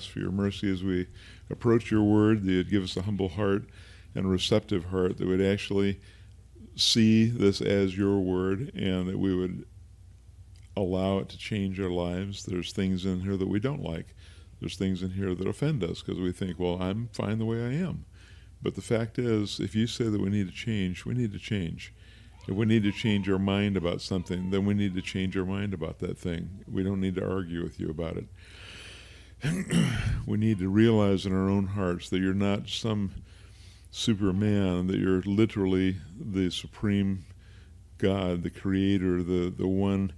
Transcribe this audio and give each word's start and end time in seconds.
ask 0.00 0.10
for 0.10 0.20
your 0.20 0.32
mercy 0.32 0.72
as 0.72 0.82
we 0.82 1.06
approach 1.50 1.90
your 1.90 2.02
word, 2.02 2.42
that 2.42 2.50
you'd 2.50 2.70
give 2.70 2.82
us 2.82 2.96
a 2.96 3.02
humble 3.02 3.28
heart 3.28 3.64
and 4.14 4.24
a 4.24 4.28
receptive 4.28 4.86
heart 4.86 5.18
that 5.18 5.26
would 5.26 5.42
actually 5.42 6.00
see 6.74 7.26
this 7.26 7.60
as 7.60 7.98
your 7.98 8.18
word 8.18 8.72
and 8.74 9.06
that 9.08 9.18
we 9.18 9.34
would 9.34 9.66
allow 10.74 11.18
it 11.18 11.28
to 11.28 11.36
change 11.36 11.78
our 11.78 11.90
lives. 11.90 12.44
There's 12.44 12.72
things 12.72 13.04
in 13.04 13.20
here 13.20 13.36
that 13.36 13.48
we 13.48 13.60
don't 13.60 13.82
like. 13.82 14.14
There's 14.58 14.76
things 14.76 15.02
in 15.02 15.10
here 15.10 15.34
that 15.34 15.46
offend 15.46 15.84
us 15.84 16.02
because 16.02 16.18
we 16.18 16.32
think, 16.32 16.58
well, 16.58 16.80
I'm 16.80 17.08
fine 17.12 17.38
the 17.38 17.44
way 17.44 17.62
I 17.62 17.72
am. 17.72 18.06
But 18.62 18.76
the 18.76 18.82
fact 18.82 19.18
is, 19.18 19.60
if 19.60 19.74
you 19.74 19.86
say 19.86 20.04
that 20.04 20.20
we 20.20 20.30
need 20.30 20.48
to 20.48 20.54
change, 20.54 21.04
we 21.04 21.14
need 21.14 21.32
to 21.32 21.38
change. 21.38 21.92
If 22.48 22.54
we 22.56 22.64
need 22.64 22.82
to 22.84 22.92
change 22.92 23.28
our 23.28 23.38
mind 23.38 23.76
about 23.76 24.00
something, 24.00 24.50
then 24.50 24.64
we 24.64 24.74
need 24.74 24.94
to 24.94 25.02
change 25.02 25.36
our 25.36 25.44
mind 25.44 25.74
about 25.74 25.98
that 25.98 26.18
thing. 26.18 26.64
We 26.66 26.82
don't 26.82 27.00
need 27.00 27.16
to 27.16 27.30
argue 27.30 27.62
with 27.62 27.78
you 27.78 27.90
about 27.90 28.16
it. 28.16 28.26
we 30.26 30.36
need 30.36 30.58
to 30.58 30.68
realize 30.68 31.24
in 31.24 31.32
our 31.32 31.48
own 31.48 31.68
hearts 31.68 32.10
that 32.10 32.20
you're 32.20 32.34
not 32.34 32.68
some 32.68 33.12
superman, 33.90 34.86
that 34.86 34.98
you're 34.98 35.22
literally 35.22 35.96
the 36.18 36.50
supreme 36.50 37.24
God, 37.98 38.42
the 38.42 38.50
creator, 38.50 39.22
the, 39.22 39.50
the 39.50 39.66
one 39.66 40.12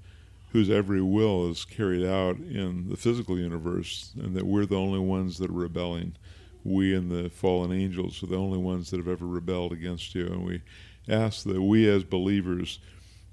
whose 0.53 0.71
every 0.71 1.01
will 1.01 1.51
is 1.51 1.65
carried 1.65 2.05
out 2.05 2.37
in 2.37 2.89
the 2.89 2.97
physical 2.97 3.39
universe, 3.39 4.13
and 4.21 4.35
that 4.37 4.47
we're 4.47 4.67
the 4.67 4.77
only 4.77 4.99
ones 4.99 5.39
that 5.39 5.51
are 5.51 5.55
rebelling. 5.55 6.15
We 6.65 6.95
and 6.95 7.11
the 7.11 7.31
fallen 7.31 7.73
angels 7.73 8.23
are 8.23 8.27
the 8.27 8.37
only 8.37 8.59
ones 8.59 8.91
that 8.91 8.99
have 8.99 9.09
ever 9.09 9.27
rebelled 9.27 9.73
against 9.73 10.15
you. 10.15 10.27
And 10.27 10.45
we 10.45 10.63
ask 11.09 11.45
that 11.45 11.63
we 11.63 11.89
as 11.89 12.05
believers 12.05 12.79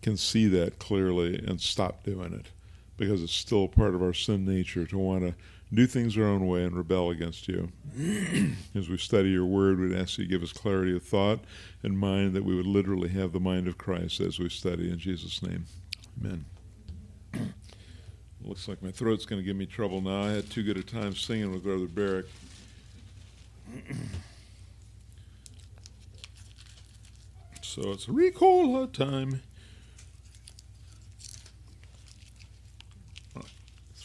can 0.02 0.18
see 0.18 0.48
that 0.48 0.80
clearly 0.80 1.44
and 1.46 1.60
stop 1.60 2.04
doing 2.04 2.34
it 2.34 2.48
because 2.96 3.22
it's 3.22 3.34
still 3.34 3.68
part 3.68 3.96
of 3.96 4.02
our 4.02 4.14
sin 4.14 4.46
nature 4.46 4.86
to 4.86 4.98
want 4.98 5.24
to 5.24 5.36
do 5.74 5.86
things 5.86 6.18
our 6.18 6.24
own 6.24 6.48
way 6.48 6.64
and 6.64 6.76
rebel 6.76 7.12
against 7.12 7.48
you. 7.48 7.72
As 8.76 8.90
we 8.90 8.98
study 8.98 9.30
your 9.30 9.46
word, 9.46 9.80
we'd 9.80 9.96
ask 9.96 10.18
you 10.18 10.26
to 10.26 10.30
give 10.30 10.42
us 10.42 10.52
clarity 10.52 10.96
of 10.96 11.04
thought 11.04 11.42
and 11.84 11.98
mind 11.98 12.34
that 12.34 12.44
we 12.44 12.56
would 12.56 12.66
literally 12.66 13.10
have 13.10 13.32
the 13.34 13.40
mind 13.40 13.68
of 13.68 13.78
Christ 13.78 14.20
as 14.20 14.40
we 14.40 14.50
study 14.50 14.90
in 14.90 14.98
Jesus' 14.98 15.44
name. 15.44 15.66
Amen. 16.20 16.46
Looks 18.42 18.68
like 18.68 18.82
my 18.82 18.92
throat's 18.92 19.26
going 19.26 19.42
to 19.42 19.46
give 19.46 19.56
me 19.56 19.66
trouble 19.66 20.02
now. 20.02 20.24
I 20.24 20.32
had 20.32 20.50
too 20.50 20.64
good 20.64 20.78
a 20.78 20.84
time 20.84 21.14
singing 21.14 21.52
with 21.52 21.64
Brother 21.64 21.86
Barrick. 21.86 22.26
so 27.62 27.92
it's 27.92 28.08
Ricola 28.08 28.92
time. 28.92 29.42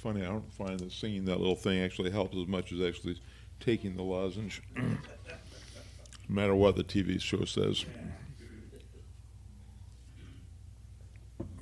Funny, 0.04 0.22
I 0.22 0.26
don't 0.26 0.52
find 0.52 0.78
that 0.80 0.92
singing 0.92 1.24
that 1.24 1.38
little 1.38 1.56
thing 1.56 1.80
actually 1.82 2.10
helps 2.10 2.36
as 2.36 2.46
much 2.46 2.72
as 2.72 2.82
actually 2.82 3.18
taking 3.58 3.96
the 3.96 4.02
lozenge, 4.02 4.60
no 4.76 4.98
matter 6.28 6.54
what 6.54 6.76
the 6.76 6.84
TV 6.84 7.18
show 7.18 7.46
says. 7.46 7.86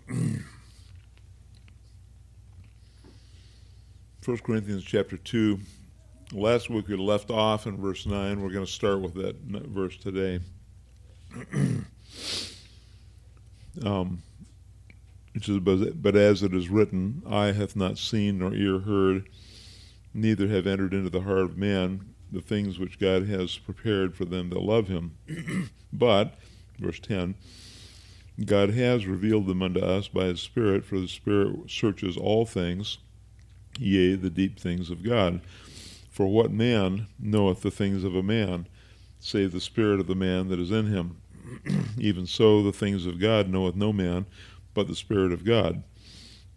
First 4.20 4.42
Corinthians 4.42 4.82
chapter 4.82 5.16
2. 5.16 5.60
Last 6.32 6.68
week 6.68 6.88
we 6.88 6.96
left 6.96 7.30
off 7.30 7.68
in 7.68 7.76
verse 7.76 8.06
9. 8.06 8.42
We're 8.42 8.50
going 8.50 8.66
to 8.66 8.72
start 8.72 9.02
with 9.02 9.14
that 9.14 9.36
verse 9.40 9.96
today. 9.96 10.40
um, 13.84 14.20
which 15.34 15.48
is, 15.48 15.58
but 15.58 16.16
as 16.16 16.42
it 16.42 16.54
is 16.54 16.68
written, 16.68 17.22
eye 17.28 17.52
hath 17.52 17.76
not 17.76 17.98
seen 17.98 18.38
nor 18.38 18.54
ear 18.54 18.80
heard, 18.80 19.28
neither 20.14 20.48
have 20.48 20.66
entered 20.66 20.92
into 20.92 21.10
the 21.10 21.22
heart 21.22 21.40
of 21.40 21.58
man 21.58 22.14
the 22.30 22.40
things 22.40 22.78
which 22.78 22.98
God 22.98 23.26
has 23.28 23.58
prepared 23.58 24.14
for 24.14 24.24
them 24.24 24.50
that 24.50 24.60
love 24.60 24.88
him. 24.88 25.16
but, 25.92 26.38
verse 26.78 27.00
10, 27.00 27.34
God 28.44 28.70
has 28.70 29.06
revealed 29.06 29.46
them 29.46 29.62
unto 29.62 29.80
us 29.80 30.08
by 30.08 30.24
his 30.24 30.40
Spirit, 30.40 30.84
for 30.84 30.98
the 30.98 31.08
Spirit 31.08 31.70
searches 31.70 32.16
all 32.16 32.46
things 32.46 32.98
yea, 33.78 34.14
the 34.14 34.30
deep 34.30 34.58
things 34.58 34.90
of 34.90 35.02
God. 35.02 35.40
For 36.10 36.26
what 36.26 36.50
man 36.50 37.06
knoweth 37.18 37.62
the 37.62 37.70
things 37.70 38.04
of 38.04 38.14
a 38.14 38.22
man, 38.22 38.66
save 39.18 39.52
the 39.52 39.60
spirit 39.60 40.00
of 40.00 40.06
the 40.06 40.14
man 40.14 40.48
that 40.48 40.58
is 40.58 40.70
in 40.70 40.86
him? 40.86 41.16
Even 41.98 42.26
so, 42.26 42.62
the 42.62 42.72
things 42.72 43.06
of 43.06 43.18
God 43.18 43.48
knoweth 43.48 43.74
no 43.74 43.92
man, 43.92 44.26
but 44.74 44.88
the 44.88 44.96
Spirit 44.96 45.32
of 45.32 45.44
God. 45.44 45.82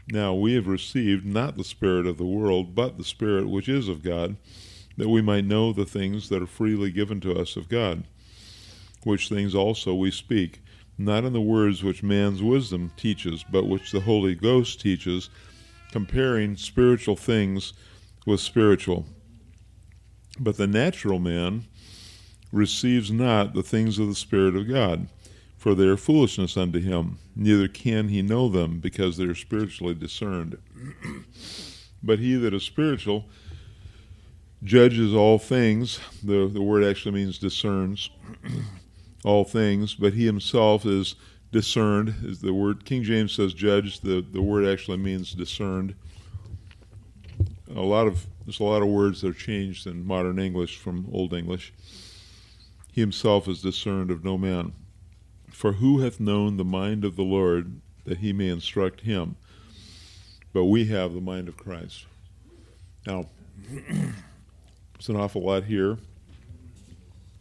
Now 0.07 0.33
we 0.33 0.53
have 0.53 0.67
received 0.67 1.25
not 1.25 1.57
the 1.57 1.63
Spirit 1.63 2.05
of 2.05 2.17
the 2.17 2.25
world, 2.25 2.75
but 2.75 2.97
the 2.97 3.03
Spirit 3.03 3.49
which 3.49 3.67
is 3.67 3.87
of 3.87 4.03
God, 4.03 4.37
that 4.97 5.09
we 5.09 5.21
might 5.21 5.45
know 5.45 5.73
the 5.73 5.85
things 5.85 6.29
that 6.29 6.41
are 6.41 6.47
freely 6.47 6.91
given 6.91 7.19
to 7.21 7.33
us 7.33 7.55
of 7.55 7.69
God. 7.69 8.03
Which 9.03 9.29
things 9.29 9.53
also 9.53 9.93
we 9.93 10.11
speak, 10.11 10.61
not 10.97 11.25
in 11.25 11.33
the 11.33 11.41
words 11.41 11.83
which 11.83 12.03
man's 12.03 12.41
wisdom 12.41 12.91
teaches, 12.95 13.43
but 13.49 13.67
which 13.67 13.91
the 13.91 14.01
Holy 14.01 14.35
Ghost 14.35 14.79
teaches 14.79 15.29
comparing 15.91 16.55
spiritual 16.55 17.15
things 17.15 17.73
with 18.25 18.39
spiritual. 18.39 19.05
But 20.39 20.57
the 20.57 20.67
natural 20.67 21.19
man 21.19 21.65
receives 22.51 23.11
not 23.11 23.53
the 23.53 23.63
things 23.63 23.99
of 23.99 24.07
the 24.07 24.15
Spirit 24.15 24.55
of 24.55 24.67
God, 24.67 25.07
for 25.65 25.73
they 25.73 25.87
are 25.87 25.97
foolishness 25.97 26.57
unto 26.57 26.79
him, 26.79 27.17
neither 27.35 27.67
can 27.67 28.09
he 28.09 28.21
know 28.21 28.47
them, 28.47 28.79
because 28.79 29.17
they 29.17 29.23
are 29.23 29.33
spiritually 29.33 29.95
discerned. 29.95 30.59
but 32.03 32.19
he 32.19 32.35
that 32.35 32.53
is 32.53 32.61
spiritual 32.61 33.25
judges 34.63 35.11
all 35.11 35.39
things. 35.39 35.99
The, 36.23 36.47
the 36.47 36.61
word 36.61 36.83
actually 36.83 37.15
means 37.15 37.39
discerns 37.39 38.11
all 39.25 39.43
things, 39.43 39.95
but 39.95 40.13
he 40.13 40.27
himself 40.27 40.85
is 40.85 41.15
discerned 41.51 42.13
is 42.21 42.41
the 42.41 42.53
word. 42.53 42.85
King 42.85 43.01
James 43.01 43.33
says 43.33 43.55
judge. 43.55 44.01
The, 44.01 44.21
the 44.21 44.43
word 44.43 44.67
actually 44.67 44.97
means 44.97 45.33
discerned. 45.33 45.95
A 47.75 47.81
lot 47.81 48.05
of 48.05 48.27
there's 48.45 48.59
a 48.59 48.63
lot 48.63 48.83
of 48.83 48.89
words 48.89 49.21
that 49.21 49.29
are 49.29 49.33
changed 49.33 49.87
in 49.87 50.05
modern 50.05 50.37
English 50.37 50.77
from 50.77 51.07
Old 51.11 51.33
English. 51.33 51.73
He 52.91 53.01
himself 53.01 53.47
is 53.47 53.63
discerned 53.63 54.11
of 54.11 54.23
no 54.23 54.37
man. 54.37 54.73
For 55.55 55.71
who 55.71 56.01
hath 56.01 56.19
known 56.19 56.57
the 56.57 56.65
mind 56.65 57.05
of 57.05 57.15
the 57.15 57.23
Lord 57.23 57.79
that 58.03 58.17
he 58.17 58.33
may 58.33 58.49
instruct 58.49 59.01
him? 59.01 59.37
But 60.51 60.65
we 60.65 60.87
have 60.87 61.13
the 61.13 61.21
mind 61.21 61.47
of 61.47 61.55
Christ. 61.55 62.05
Now, 63.07 63.27
it's 64.95 65.07
an 65.07 65.15
awful 65.15 65.43
lot 65.43 65.63
here. 65.63 65.97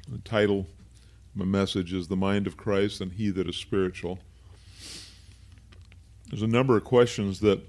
The 0.08 0.18
title 0.18 0.68
my 1.34 1.44
message 1.44 1.92
is 1.92 2.06
the 2.06 2.14
mind 2.14 2.46
of 2.46 2.56
Christ 2.56 3.00
and 3.00 3.10
he 3.10 3.30
that 3.30 3.48
is 3.48 3.56
spiritual. 3.56 4.20
There's 6.30 6.42
a 6.42 6.46
number 6.46 6.76
of 6.76 6.84
questions 6.84 7.40
that 7.40 7.60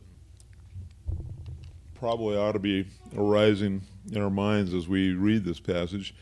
probably 1.95 2.37
ought 2.37 2.51
to 2.51 2.59
be 2.59 2.85
arising 3.17 3.81
in 4.11 4.21
our 4.21 4.29
minds 4.29 4.75
as 4.75 4.87
we 4.87 5.13
read 5.13 5.43
this 5.43 5.59
passage. 5.59 6.13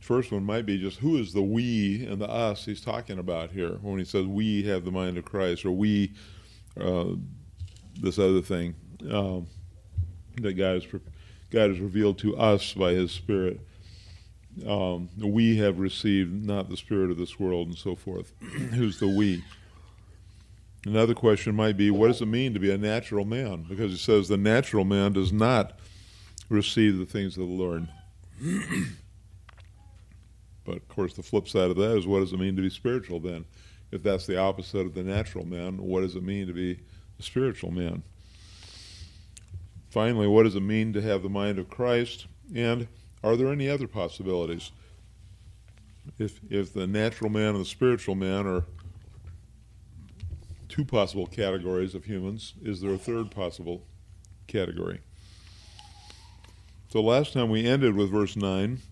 First 0.00 0.32
one 0.32 0.44
might 0.44 0.64
be 0.64 0.78
just 0.78 0.98
who 0.98 1.16
is 1.16 1.32
the 1.32 1.42
we 1.42 2.06
and 2.06 2.20
the 2.20 2.28
us 2.28 2.64
he's 2.64 2.80
talking 2.80 3.18
about 3.18 3.50
here 3.50 3.78
when 3.82 3.98
he 3.98 4.04
says 4.04 4.26
we 4.26 4.62
have 4.64 4.84
the 4.84 4.90
mind 4.90 5.18
of 5.18 5.24
Christ 5.24 5.64
or 5.64 5.72
we 5.72 6.12
uh, 6.80 7.10
this 8.00 8.18
other 8.18 8.40
thing 8.40 8.74
um, 9.10 9.46
that 10.40 10.54
God 10.54 10.82
has, 10.82 11.00
God 11.50 11.78
revealed 11.78 12.18
to 12.18 12.36
us 12.36 12.72
by 12.72 12.92
his 12.92 13.10
Spirit 13.10 13.60
um, 14.66 15.08
we 15.18 15.58
have 15.58 15.78
received 15.78 16.46
not 16.46 16.68
the 16.68 16.76
spirit 16.76 17.10
of 17.10 17.16
this 17.16 17.38
world 17.38 17.68
and 17.68 17.78
so 17.78 17.94
forth. 17.94 18.32
Who's 18.40 18.98
the 18.98 19.08
we? 19.08 19.44
Another 20.86 21.14
question 21.14 21.54
might 21.54 21.76
be, 21.76 21.90
what 21.90 22.08
does 22.08 22.22
it 22.22 22.26
mean 22.26 22.54
to 22.54 22.60
be 22.60 22.70
a 22.70 22.78
natural 22.78 23.24
man? 23.24 23.66
Because 23.68 23.90
he 23.90 23.98
says 23.98 24.28
the 24.28 24.36
natural 24.36 24.84
man 24.84 25.12
does 25.12 25.32
not 25.32 25.78
receive 26.48 26.98
the 26.98 27.06
things 27.06 27.36
of 27.36 27.46
the 27.46 27.54
Lord. 27.54 27.88
but 30.68 30.76
of 30.76 30.88
course, 30.88 31.14
the 31.14 31.22
flip 31.22 31.48
side 31.48 31.70
of 31.70 31.76
that 31.76 31.96
is, 31.96 32.06
what 32.06 32.20
does 32.20 32.34
it 32.34 32.38
mean 32.38 32.54
to 32.54 32.60
be 32.60 32.68
spiritual 32.68 33.20
then? 33.20 33.46
If 33.90 34.02
that's 34.02 34.26
the 34.26 34.36
opposite 34.36 34.84
of 34.84 34.92
the 34.92 35.02
natural 35.02 35.46
man, 35.46 35.78
what 35.78 36.02
does 36.02 36.14
it 36.14 36.22
mean 36.22 36.46
to 36.46 36.52
be 36.52 36.80
a 37.18 37.22
spiritual 37.22 37.70
man? 37.70 38.02
Finally, 39.88 40.26
what 40.26 40.42
does 40.42 40.56
it 40.56 40.60
mean 40.60 40.92
to 40.92 41.00
have 41.00 41.22
the 41.22 41.30
mind 41.30 41.58
of 41.58 41.70
Christ? 41.70 42.26
And 42.54 42.86
are 43.24 43.34
there 43.34 43.50
any 43.50 43.66
other 43.66 43.88
possibilities? 43.88 44.70
If, 46.18 46.38
if 46.50 46.74
the 46.74 46.86
natural 46.86 47.30
man 47.30 47.54
and 47.54 47.60
the 47.60 47.64
spiritual 47.64 48.14
man 48.14 48.46
are 48.46 48.64
two 50.68 50.84
possible 50.84 51.26
categories 51.26 51.94
of 51.94 52.04
humans, 52.04 52.52
is 52.62 52.82
there 52.82 52.92
a 52.92 52.98
third 52.98 53.30
possible 53.30 53.86
category? 54.46 55.00
So 56.90 57.00
last 57.00 57.32
time 57.32 57.48
we 57.48 57.64
ended 57.64 57.96
with 57.96 58.10
verse 58.10 58.36
9, 58.36 58.82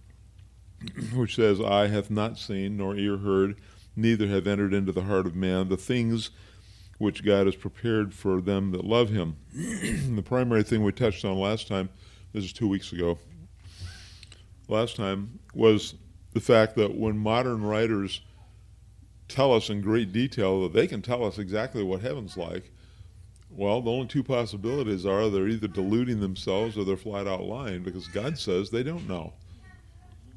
which 1.14 1.36
says, 1.36 1.60
Eye 1.60 1.88
hath 1.88 2.10
not 2.10 2.38
seen, 2.38 2.76
nor 2.76 2.96
ear 2.96 3.18
heard, 3.18 3.56
neither 3.94 4.26
have 4.28 4.46
entered 4.46 4.74
into 4.74 4.92
the 4.92 5.02
heart 5.02 5.26
of 5.26 5.34
man 5.34 5.68
the 5.68 5.76
things 5.76 6.30
which 6.98 7.24
God 7.24 7.46
has 7.46 7.56
prepared 7.56 8.14
for 8.14 8.40
them 8.40 8.72
that 8.72 8.84
love 8.84 9.10
him. 9.10 9.36
the 9.52 10.22
primary 10.24 10.62
thing 10.62 10.82
we 10.82 10.92
touched 10.92 11.24
on 11.24 11.38
last 11.38 11.68
time 11.68 11.88
this 12.36 12.44
is 12.44 12.52
two 12.52 12.68
weeks 12.68 12.92
ago, 12.92 13.18
last 14.68 14.96
time, 14.96 15.38
was 15.54 15.94
the 16.34 16.40
fact 16.40 16.76
that 16.76 16.94
when 16.94 17.16
modern 17.16 17.62
writers 17.62 18.20
tell 19.26 19.54
us 19.54 19.70
in 19.70 19.80
great 19.80 20.12
detail 20.12 20.60
that 20.62 20.74
they 20.74 20.86
can 20.86 21.00
tell 21.00 21.24
us 21.24 21.38
exactly 21.38 21.82
what 21.82 22.02
heaven's 22.02 22.36
like, 22.36 22.70
well, 23.48 23.80
the 23.80 23.90
only 23.90 24.06
two 24.06 24.22
possibilities 24.22 25.06
are 25.06 25.30
they're 25.30 25.48
either 25.48 25.66
deluding 25.66 26.20
themselves 26.20 26.76
or 26.76 26.84
they're 26.84 26.98
flat 26.98 27.26
out 27.26 27.44
lying 27.44 27.82
because 27.82 28.06
God 28.08 28.36
says 28.38 28.68
they 28.68 28.82
don't 28.82 29.08
know. 29.08 29.32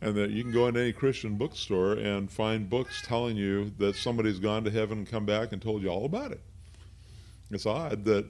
And 0.02 0.16
that 0.16 0.30
you 0.30 0.44
can 0.44 0.52
go 0.52 0.68
into 0.68 0.80
any 0.80 0.94
Christian 0.94 1.36
bookstore 1.36 1.94
and 1.94 2.32
find 2.32 2.70
books 2.70 3.02
telling 3.06 3.36
you 3.36 3.72
that 3.80 3.96
somebody's 3.96 4.40
gone 4.40 4.64
to 4.64 4.72
heaven 4.72 5.00
and 5.00 5.08
come 5.08 5.26
back 5.26 5.52
and 5.52 5.62
told 5.62 5.82
you 5.82 5.90
all 5.90 6.06
about 6.06 6.32
it. 6.32 6.42
It's 7.52 7.66
odd 7.66 8.06
that 8.06 8.26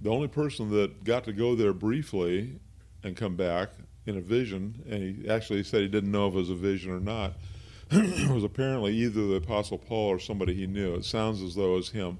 the 0.00 0.10
only 0.10 0.28
person 0.28 0.70
that 0.70 1.04
got 1.04 1.24
to 1.24 1.32
go 1.32 1.54
there 1.54 1.72
briefly 1.72 2.60
and 3.02 3.16
come 3.16 3.36
back 3.36 3.70
in 4.06 4.16
a 4.16 4.20
vision, 4.20 4.82
and 4.88 5.02
he 5.02 5.28
actually 5.28 5.62
said 5.62 5.82
he 5.82 5.88
didn't 5.88 6.10
know 6.10 6.28
if 6.28 6.34
it 6.34 6.38
was 6.38 6.50
a 6.50 6.54
vision 6.54 6.90
or 6.90 7.00
not, 7.00 7.34
was 7.92 8.44
apparently 8.44 8.94
either 8.94 9.26
the 9.26 9.34
Apostle 9.34 9.78
Paul 9.78 10.08
or 10.08 10.18
somebody 10.18 10.54
he 10.54 10.66
knew. 10.66 10.94
It 10.94 11.04
sounds 11.04 11.42
as 11.42 11.54
though 11.54 11.74
it 11.74 11.76
was 11.76 11.90
him 11.90 12.18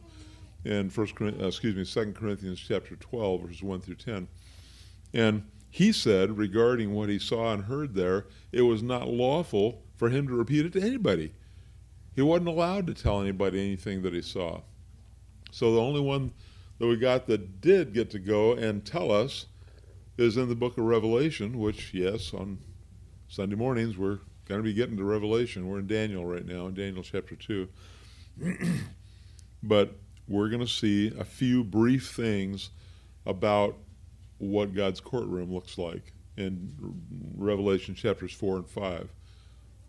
in 0.64 0.91
First, 0.91 1.14
excuse 1.21 1.76
me, 1.76 1.85
Second 1.85 2.14
Corinthians 2.14 2.61
chapter 2.61 2.97
twelve, 2.97 3.43
verses 3.43 3.62
one 3.62 3.81
through 3.81 3.94
ten, 3.97 4.29
and 5.14 5.44
he 5.70 5.93
said 5.93 6.38
regarding 6.38 6.94
what 6.94 7.09
he 7.09 7.19
saw 7.19 7.53
and 7.53 7.65
heard 7.65 7.94
there, 7.94 8.26
it 8.53 8.62
was 8.62 8.82
not 8.82 9.09
lawful 9.09 9.82
for 9.97 10.09
him 10.09 10.26
to 10.29 10.35
repeat 10.35 10.67
it 10.67 10.73
to 10.73 10.81
anybody. 10.81 11.32
He 12.15 12.23
wasn't 12.23 12.49
allowed 12.49 12.87
to 12.87 12.94
tell 12.94 13.20
anybody 13.20 13.61
anything 13.61 14.03
that 14.03 14.15
he 14.15 14.23
saw. 14.23 14.62
So 15.50 15.73
the 15.73 15.81
only 15.81 16.00
one 16.00 16.32
that 16.79 16.87
we 16.87 16.97
got 16.97 17.26
that 17.26 17.61
did 17.61 17.93
get 17.93 18.11
to 18.11 18.19
go 18.19 18.53
and 18.53 18.85
tell 18.85 19.12
us 19.12 19.47
is 20.17 20.37
in 20.37 20.49
the 20.49 20.55
book 20.55 20.79
of 20.79 20.85
Revelation, 20.85 21.59
which, 21.59 21.93
yes, 21.94 22.35
on 22.35 22.59
Sunday 23.29 23.56
mornings 23.56 23.97
we're 23.97 24.19
going 24.47 24.61
to 24.61 24.64
be 24.64 24.75
getting 24.75 24.97
to 24.97 25.05
Revelation. 25.05 25.69
We're 25.69 25.81
in 25.81 25.87
Daniel 25.87 26.25
right 26.25 26.44
now, 26.44 26.67
in 26.67 26.75
Daniel 26.75 27.03
chapter 27.03 27.37
2. 27.37 27.69
but 29.62 29.94
we're 30.26 30.49
going 30.49 30.61
to 30.61 30.67
see 30.67 31.12
a 31.19 31.25
few 31.25 31.62
brief 31.62 32.11
things 32.11 32.71
about 33.26 33.76
what 34.38 34.75
God's 34.75 35.00
courtroom 35.00 35.52
looks 35.52 35.79
like 35.79 36.12
in 36.37 36.73
Revelation 37.37 37.94
chapters 37.94 38.32
4 38.32 38.56
and 38.56 38.69
5. 38.69 39.12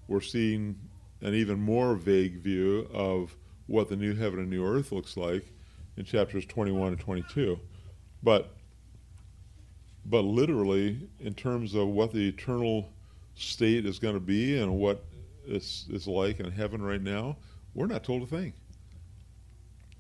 We're 0.08 0.22
seeing 0.22 0.76
an 1.22 1.34
even 1.34 1.60
more 1.60 1.96
vague 1.96 2.40
view 2.40 2.90
of 2.94 3.36
what 3.68 3.90
the 3.90 3.96
new 3.96 4.16
heaven 4.16 4.40
and 4.40 4.50
new 4.50 4.66
earth 4.66 4.92
looks 4.92 5.16
like 5.16 5.46
in 5.98 6.06
chapters 6.06 6.46
21 6.46 6.90
and 6.90 7.00
22. 7.00 7.60
But 8.24 8.52
but 10.06 10.22
literally 10.22 11.08
in 11.20 11.36
terms 11.36 11.76
of 11.76 11.88
what 11.90 12.12
the 12.12 12.28
eternal 12.28 12.90
state 13.36 13.86
is 13.86 14.00
going 14.00 14.16
to 14.16 14.20
be 14.20 14.60
and 14.60 14.76
what 14.76 15.06
it's, 15.46 15.86
it's 15.90 16.08
like 16.08 16.40
in 16.40 16.52
heaven 16.52 16.82
right 16.82 17.02
now, 17.02 17.38
we're 17.76 17.86
not 17.86 18.04
told 18.04 18.24
a 18.24 18.26
thing. 18.26 18.54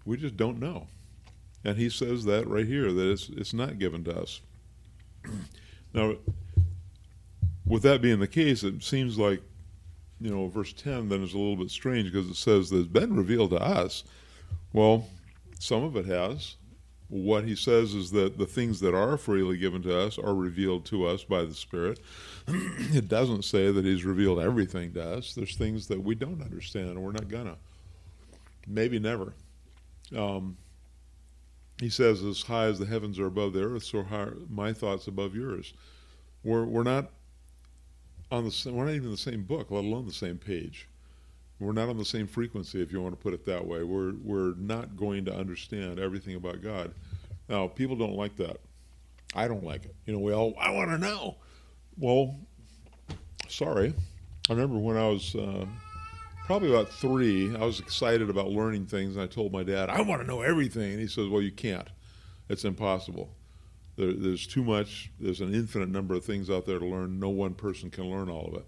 We 0.06 0.18
just 0.18 0.36
don't 0.36 0.60
know. 0.60 0.88
And 1.64 1.78
he 1.78 1.90
says 1.90 2.26
that 2.26 2.48
right 2.48 2.66
here, 2.66 2.92
that 2.92 3.12
it's, 3.12 3.30
it's 3.30 3.54
not 3.54 3.80
given 3.80 4.04
to 4.06 4.22
us. 4.22 4.42
now, 5.94 6.16
with 7.66 7.84
that 7.84 8.02
being 8.02 8.20
the 8.20 8.28
case, 8.28 8.64
it 8.64 8.82
seems 8.84 9.18
like, 9.18 9.42
you 10.22 10.32
know, 10.32 10.48
verse 10.48 10.74
10 10.74 11.10
then 11.10 11.24
is 11.24 11.34
a 11.34 11.38
little 11.38 11.56
bit 11.56 11.70
strange 11.70 12.12
because 12.12 12.30
it 12.30 12.36
says 12.36 12.70
that 12.70 12.80
it's 12.80 12.88
been 12.88 13.16
revealed 13.16 13.52
to 13.52 13.58
us. 13.62 14.04
Well, 14.74 15.08
some 15.60 15.84
of 15.84 15.96
it 15.96 16.06
has. 16.06 16.56
What 17.10 17.44
he 17.44 17.56
says 17.56 17.96
is 17.96 18.12
that 18.12 18.38
the 18.38 18.46
things 18.46 18.80
that 18.82 18.94
are 18.94 19.18
freely 19.18 19.58
given 19.58 19.82
to 19.84 20.00
us 20.00 20.20
are 20.20 20.36
revealed 20.36 20.86
to 20.88 21.08
us 21.08 21.24
by 21.24 21.44
the 21.44 21.56
Spirit. 21.56 22.00
it 22.48 23.08
doesn't 23.08 23.46
say 23.46 23.72
that 23.72 23.84
he's 23.84 24.06
revealed 24.06 24.40
everything 24.40 24.94
to 24.94 25.18
us. 25.18 25.34
There's 25.34 25.56
things 25.56 25.88
that 25.88 26.02
we 26.02 26.14
don't 26.16 26.42
understand 26.42 26.90
and 26.90 27.02
we're 27.02 27.12
not 27.12 27.28
gonna. 27.28 27.58
Maybe 28.68 29.00
never. 29.00 29.34
Um, 30.16 30.58
he 31.80 31.90
says, 31.90 32.24
as 32.24 32.44
high 32.44 32.66
as 32.66 32.80
the 32.80 32.86
heavens 32.86 33.20
are 33.20 33.28
above 33.28 33.54
the 33.54 33.64
earth, 33.64 33.84
so 33.84 34.04
high 34.04 34.30
my 34.50 34.74
thoughts 34.74 35.08
above 35.08 35.36
yours. 35.36 35.74
We're, 36.44 36.66
we're 36.66 36.84
not 36.84 37.12
on 38.32 38.46
the 38.46 38.72
we're 38.72 38.86
not 38.86 38.94
even 38.94 39.12
the 39.12 39.18
same 39.18 39.44
book, 39.44 39.72
let 39.72 39.84
alone 39.84 40.06
the 40.06 40.14
same 40.14 40.38
page. 40.38 40.88
We're 41.60 41.74
not 41.74 41.90
on 41.90 41.98
the 41.98 42.06
same 42.06 42.28
frequency, 42.28 42.82
if 42.82 42.92
you 42.92 43.02
want 43.02 43.18
to 43.18 43.22
put 43.22 43.34
it 43.34 43.46
that 43.46 43.66
way. 43.66 43.84
We're 43.84 44.14
we're 44.24 44.54
not 44.56 44.96
going 44.96 45.26
to 45.26 45.36
understand 45.36 46.00
everything 46.00 46.36
about 46.36 46.62
God. 46.62 46.94
Now, 47.50 47.68
people 47.68 47.96
don't 47.96 48.16
like 48.16 48.36
that. 48.38 48.58
I 49.36 49.48
don't 49.48 49.64
like 49.64 49.86
it. 49.86 49.96
You 50.06 50.14
know, 50.14 50.20
we 50.20 50.34
all 50.34 50.54
I 50.60 50.72
want 50.72 50.92
to 50.92 50.98
know. 50.98 51.36
Well, 51.98 52.36
sorry. 53.48 53.94
I 54.50 54.54
remember 54.54 54.78
when 54.78 54.98
I 54.98 55.08
was 55.08 55.36
uh, 55.36 55.66
probably 56.50 56.72
about 56.72 56.90
three, 56.90 57.56
I 57.56 57.64
was 57.64 57.80
excited 57.80 58.28
about 58.28 58.48
learning 58.48 58.88
things, 58.88 59.16
and 59.16 59.24
I 59.24 59.28
told 59.28 59.54
my 59.54 59.62
dad, 59.62 59.88
I 59.88 60.02
want 60.02 60.24
to 60.24 60.28
know 60.28 60.42
everything. 60.42 60.94
And 60.94 61.00
he 61.00 61.06
says, 61.06 61.28
Well, 61.28 61.44
you 61.44 61.52
can't. 61.52 61.88
It's 62.50 62.66
impossible. 62.66 63.30
There, 63.98 64.14
there's 64.14 64.48
too 64.48 64.64
much, 64.64 65.12
there's 65.20 65.42
an 65.42 65.54
infinite 65.54 65.90
number 65.90 66.16
of 66.16 66.26
things 66.26 66.50
out 66.50 66.66
there 66.66 66.80
to 66.80 66.86
learn. 66.88 67.20
No 67.20 67.30
one 67.30 67.54
person 67.54 67.92
can 67.92 68.06
learn 68.06 68.32
all 68.32 68.48
of 68.48 68.56
it. 68.56 68.66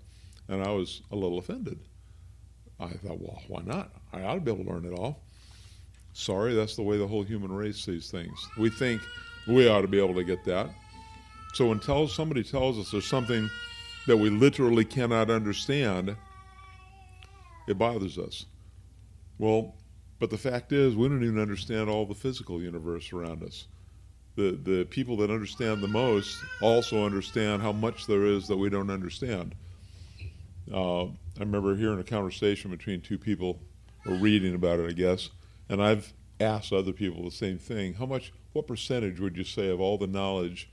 And 0.48 0.62
I 0.62 0.70
was 0.70 1.02
a 1.12 1.16
little 1.16 1.40
offended. 1.40 1.80
I 2.80 2.90
thought, 2.90 3.20
Well, 3.20 3.42
why 3.48 3.64
not? 3.66 3.90
I 4.14 4.22
ought 4.26 4.36
to 4.36 4.42
be 4.42 4.52
able 4.52 4.64
to 4.64 4.70
learn 4.70 4.86
it 4.86 4.94
all. 4.94 5.24
Sorry, 6.14 6.54
that's 6.54 6.76
the 6.76 6.84
way 6.84 7.00
the 7.00 7.08
whole 7.08 7.24
human 7.24 7.52
race 7.52 7.84
sees 7.84 8.12
things. 8.12 8.48
We 8.60 8.70
think 8.70 9.02
we 9.48 9.68
ought 9.68 9.82
to 9.82 9.88
be 9.88 9.98
able 9.98 10.14
to 10.14 10.24
get 10.24 10.46
that. 10.46 10.70
So 11.56 11.72
until 11.72 12.08
somebody 12.08 12.44
tells 12.44 12.78
us 12.78 12.92
there's 12.92 13.08
something 13.08 13.50
that 14.06 14.18
we 14.18 14.30
literally 14.30 14.86
cannot 14.86 15.32
understand, 15.32 16.16
it 17.68 17.78
bothers 17.78 18.18
us. 18.18 18.46
Well, 19.38 19.76
but 20.20 20.30
the 20.30 20.38
fact 20.38 20.72
is, 20.72 20.96
we 20.96 21.10
don't 21.10 21.24
even 21.24 21.40
understand 21.40 21.90
all 21.90 22.06
the 22.06 22.14
physical 22.14 22.62
universe 22.62 23.12
around 23.12 23.44
us. 23.44 23.68
The, 24.36 24.52
the 24.52 24.86
people 24.86 25.18
that 25.18 25.32
understand 25.32 25.82
the 25.82 25.88
most 25.88 26.44
also 26.62 27.06
understand 27.06 27.62
how 27.62 27.72
much 27.72 28.06
there 28.08 28.26
is 28.26 28.48
that 28.48 28.58
we 28.58 28.70
don't 28.70 28.90
understand. 28.90 29.56
Uh, 30.72 31.06
I 31.06 31.40
remember 31.40 31.76
hearing 31.76 32.00
a 32.00 32.04
conversation 32.04 32.72
between 32.72 33.02
two 33.02 33.18
people, 33.18 33.60
or 34.06 34.14
reading 34.14 34.56
about 34.56 34.80
it, 34.80 34.90
I 34.90 34.94
guess, 34.94 35.30
and 35.70 35.82
I've 35.82 36.14
asked 36.40 36.72
other 36.72 36.94
people 36.94 37.24
the 37.24 37.32
same 37.32 37.58
thing. 37.58 37.94
How 37.94 38.06
much, 38.06 38.32
what 38.54 38.68
percentage 38.68 39.20
would 39.20 39.38
you 39.38 39.44
say 39.44 39.70
of 39.70 39.80
all 39.80 39.98
the 39.98 40.08
knowledge 40.08 40.70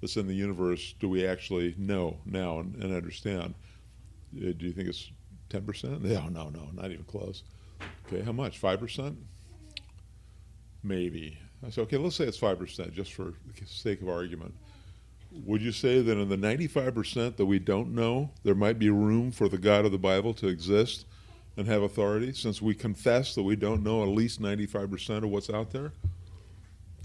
that's 0.00 0.16
in 0.16 0.26
the 0.26 0.34
universe 0.34 0.94
do 0.98 1.08
we 1.08 1.26
actually 1.26 1.74
know 1.78 2.18
now 2.24 2.60
and, 2.60 2.74
and 2.82 2.94
understand? 2.94 3.54
Uh, 4.36 4.52
do 4.56 4.66
you 4.66 4.72
think 4.72 4.88
it's 4.88 5.10
10%? 5.50 6.02
No, 6.02 6.28
no, 6.28 6.48
no, 6.48 6.68
not 6.72 6.90
even 6.90 7.04
close. 7.04 7.42
Okay, 8.06 8.22
how 8.22 8.32
much? 8.32 8.60
5%? 8.60 9.16
Maybe. 10.82 11.38
I 11.66 11.70
said, 11.70 11.82
okay, 11.82 11.96
let's 11.96 12.16
say 12.16 12.24
it's 12.24 12.38
5%, 12.38 12.92
just 12.92 13.12
for 13.12 13.24
the 13.24 13.66
sake 13.66 14.02
of 14.02 14.08
argument. 14.08 14.54
Would 15.44 15.60
you 15.60 15.72
say 15.72 16.00
that 16.00 16.16
in 16.16 16.28
the 16.28 16.36
95% 16.36 17.36
that 17.36 17.46
we 17.46 17.58
don't 17.58 17.94
know, 17.94 18.30
there 18.44 18.54
might 18.54 18.78
be 18.78 18.90
room 18.90 19.32
for 19.32 19.48
the 19.48 19.58
God 19.58 19.84
of 19.84 19.92
the 19.92 19.98
Bible 19.98 20.32
to 20.34 20.48
exist 20.48 21.04
and 21.56 21.66
have 21.66 21.82
authority, 21.82 22.32
since 22.32 22.60
we 22.60 22.74
confess 22.74 23.34
that 23.34 23.42
we 23.42 23.56
don't 23.56 23.82
know 23.82 24.02
at 24.02 24.08
least 24.08 24.40
95% 24.40 25.24
of 25.24 25.30
what's 25.30 25.50
out 25.50 25.70
there? 25.70 25.92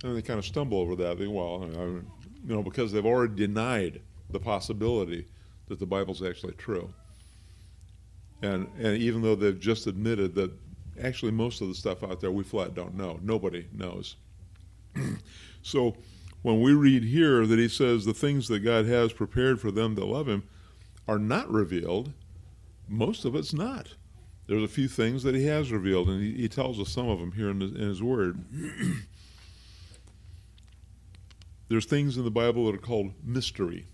And 0.03 0.15
they 0.15 0.21
kind 0.21 0.39
of 0.39 0.45
stumble 0.45 0.79
over 0.79 0.95
that. 0.97 1.17
They, 1.17 1.27
well, 1.27 1.67
you 1.71 2.03
know, 2.43 2.61
because 2.61 2.91
they've 2.91 3.05
already 3.05 3.35
denied 3.35 4.01
the 4.29 4.39
possibility 4.39 5.25
that 5.67 5.79
the 5.79 5.85
Bible's 5.85 6.21
actually 6.21 6.53
true. 6.53 6.93
And, 8.41 8.67
and 8.79 8.97
even 8.97 9.21
though 9.21 9.35
they've 9.35 9.59
just 9.59 9.87
admitted 9.87 10.35
that 10.35 10.51
actually 11.01 11.31
most 11.31 11.61
of 11.61 11.67
the 11.67 11.75
stuff 11.75 12.03
out 12.03 12.21
there 12.21 12.31
we 12.31 12.43
flat 12.43 12.73
don't 12.73 12.95
know, 12.95 13.19
nobody 13.21 13.67
knows. 13.73 14.15
so 15.61 15.95
when 16.41 16.59
we 16.61 16.73
read 16.73 17.03
here 17.03 17.45
that 17.45 17.59
he 17.59 17.67
says 17.67 18.05
the 18.05 18.13
things 18.13 18.47
that 18.47 18.59
God 18.59 18.85
has 18.85 19.13
prepared 19.13 19.61
for 19.61 19.71
them 19.71 19.95
that 19.95 20.05
love 20.05 20.27
him 20.27 20.43
are 21.07 21.19
not 21.19 21.49
revealed, 21.51 22.13
most 22.87 23.25
of 23.25 23.35
it's 23.35 23.53
not. 23.53 23.95
There's 24.47 24.63
a 24.63 24.67
few 24.67 24.87
things 24.87 25.23
that 25.23 25.35
he 25.35 25.45
has 25.45 25.71
revealed, 25.71 26.09
and 26.09 26.21
he, 26.21 26.33
he 26.33 26.49
tells 26.49 26.79
us 26.79 26.89
some 26.89 27.07
of 27.07 27.19
them 27.19 27.31
here 27.33 27.49
in, 27.49 27.59
the, 27.59 27.65
in 27.65 27.87
his 27.87 28.01
word. 28.03 28.43
There's 31.69 31.85
things 31.85 32.17
in 32.17 32.25
the 32.25 32.31
Bible 32.31 32.65
that 32.65 32.75
are 32.75 32.79
called 32.79 33.13
mystery. 33.23 33.85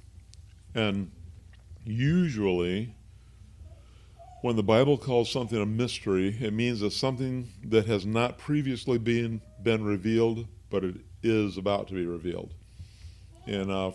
And 0.73 1.11
usually 1.85 2.95
when 4.41 4.55
the 4.55 4.63
Bible 4.63 4.97
calls 4.97 5.31
something 5.31 5.59
a 5.59 5.65
mystery, 5.65 6.37
it 6.39 6.53
means 6.53 6.81
it's 6.81 6.95
something 6.95 7.49
that 7.63 7.87
has 7.87 8.05
not 8.05 8.37
previously 8.37 8.97
been 8.97 9.41
been 9.61 9.83
revealed, 9.83 10.47
but 10.69 10.83
it 10.83 10.95
is 11.23 11.57
about 11.57 11.87
to 11.87 11.93
be 11.95 12.05
revealed. 12.05 12.53
In 13.47 13.71
uh, 13.71 13.91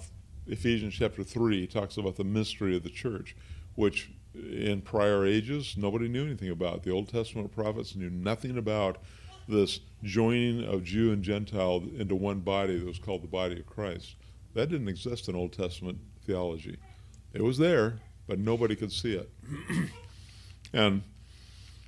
Ephesians 0.46 0.94
chapter 0.94 1.22
three, 1.22 1.66
talks 1.66 1.96
about 1.96 2.16
the 2.16 2.24
mystery 2.24 2.76
of 2.76 2.82
the 2.82 2.90
church, 2.90 3.36
which 3.76 4.10
in 4.34 4.80
prior 4.80 5.24
ages 5.26 5.76
nobody 5.76 6.08
knew 6.08 6.24
anything 6.24 6.50
about. 6.50 6.82
The 6.82 6.90
Old 6.90 7.08
Testament 7.08 7.54
prophets 7.54 7.94
knew 7.94 8.10
nothing 8.10 8.58
about 8.58 8.98
this 9.48 9.80
joining 10.02 10.64
of 10.64 10.84
Jew 10.84 11.12
and 11.12 11.22
Gentile 11.22 11.84
into 11.96 12.14
one 12.14 12.40
body 12.40 12.78
that 12.78 12.86
was 12.86 12.98
called 12.98 13.22
the 13.22 13.28
body 13.28 13.60
of 13.60 13.66
Christ. 13.66 14.16
That 14.54 14.70
didn't 14.70 14.88
exist 14.88 15.28
in 15.28 15.36
Old 15.36 15.52
Testament 15.52 15.98
theology. 16.26 16.76
It 17.32 17.42
was 17.42 17.58
there, 17.58 18.00
but 18.26 18.38
nobody 18.38 18.76
could 18.76 18.92
see 18.92 19.14
it. 19.14 19.30
and 20.72 21.02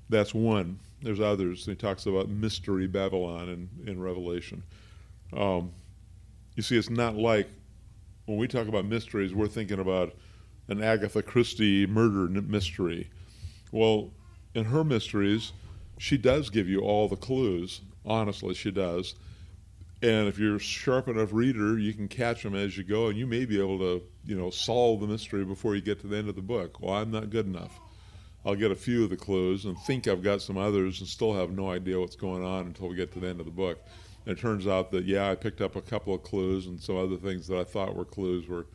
that's 0.09 0.35
one. 0.35 0.79
There's 1.03 1.21
others. 1.21 1.67
He 1.67 1.75
talks 1.75 2.07
about 2.07 2.29
mystery 2.29 2.87
Babylon 2.87 3.49
in, 3.49 3.88
in 3.88 4.00
Revelation. 4.00 4.62
Um, 5.37 5.73
you 6.57 6.62
see, 6.62 6.76
it's 6.76 6.91
not 6.91 7.17
like 7.17 7.49
when 8.26 8.38
we 8.38 8.49
talk 8.49 8.69
about 8.69 8.87
mysteries, 8.87 9.35
we're 9.35 9.49
thinking 9.49 9.81
about 9.81 10.14
an 10.69 10.83
Agatha 10.83 11.23
Christie 11.23 11.87
murder 11.87 12.29
mystery. 12.41 13.11
Well, 13.71 14.12
in 14.55 14.64
her 14.67 14.85
mysteries, 14.85 15.53
she 15.99 16.17
does 16.17 16.49
give 16.49 16.69
you 16.69 16.81
all 16.81 17.09
the 17.09 17.17
clues. 17.17 17.81
Honestly, 18.07 18.55
she 18.55 18.71
does. 18.71 19.14
And 20.03 20.29
if 20.29 20.38
you're 20.38 20.57
a 20.57 20.61
sharp 20.61 21.09
enough 21.09 21.33
reader, 21.33 21.79
you 21.79 21.95
can 21.95 22.09
catch 22.09 22.43
them 22.43 22.55
as 22.55 22.76
you 22.76 22.85
go, 22.85 23.09
and 23.09 23.19
you 23.19 23.26
may 23.26 23.45
be 23.45 23.59
able 23.59 23.79
to, 23.79 24.03
you 24.25 24.37
know, 24.37 24.50
solve 24.50 25.00
the 25.00 25.07
mystery 25.07 25.45
before 25.45 25.75
you 25.75 25.81
get 25.81 26.00
to 26.00 26.07
the 26.07 26.17
end 26.17 26.29
of 26.29 26.37
the 26.37 26.43
book. 26.43 26.81
Well, 26.81 26.95
I'm 26.95 27.11
not 27.11 27.31
good 27.31 27.47
enough. 27.47 27.81
I'll 28.47 28.55
get 28.55 28.71
a 28.71 28.77
few 28.77 29.05
of 29.05 29.11
the 29.11 29.17
clues 29.17 29.65
and 29.65 29.79
think 29.81 30.07
I've 30.07 30.23
got 30.23 30.43
some 30.43 30.59
others, 30.59 31.01
and 31.01 31.09
still 31.09 31.33
have 31.35 31.51
no 31.51 31.71
idea 31.71 31.99
what's 31.99 32.17
going 32.17 32.45
on 32.45 32.67
until 32.67 32.89
we 32.89 32.97
get 32.97 33.13
to 33.13 33.21
the 33.21 33.29
end 33.29 33.41
of 33.41 33.47
the 33.47 33.53
book. 33.53 33.79
And 34.27 34.37
it 34.37 34.41
turns 34.41 34.67
out 34.67 34.91
that 34.93 35.05
yeah, 35.05 35.31
I 35.31 35.35
picked 35.35 35.61
up 35.61 35.77
a 35.77 35.81
couple 35.81 36.15
of 36.15 36.23
clues, 36.23 36.67
and 36.67 36.81
some 36.81 36.97
other 36.97 37.17
things 37.17 37.47
that 37.49 37.59
I 37.59 37.65
thought 37.65 37.95
were 37.95 38.05
clues 38.05 38.47
were, 38.47 38.67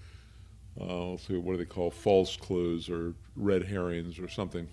uh, 0.80 1.12
let's 1.12 1.28
see, 1.28 1.38
what 1.38 1.54
do 1.54 1.58
they 1.58 1.66
call 1.66 1.92
false 1.92 2.36
clues 2.36 2.90
or 2.90 3.14
red 3.36 3.64
herrings 3.64 4.20
or 4.20 4.28
something. 4.28 4.68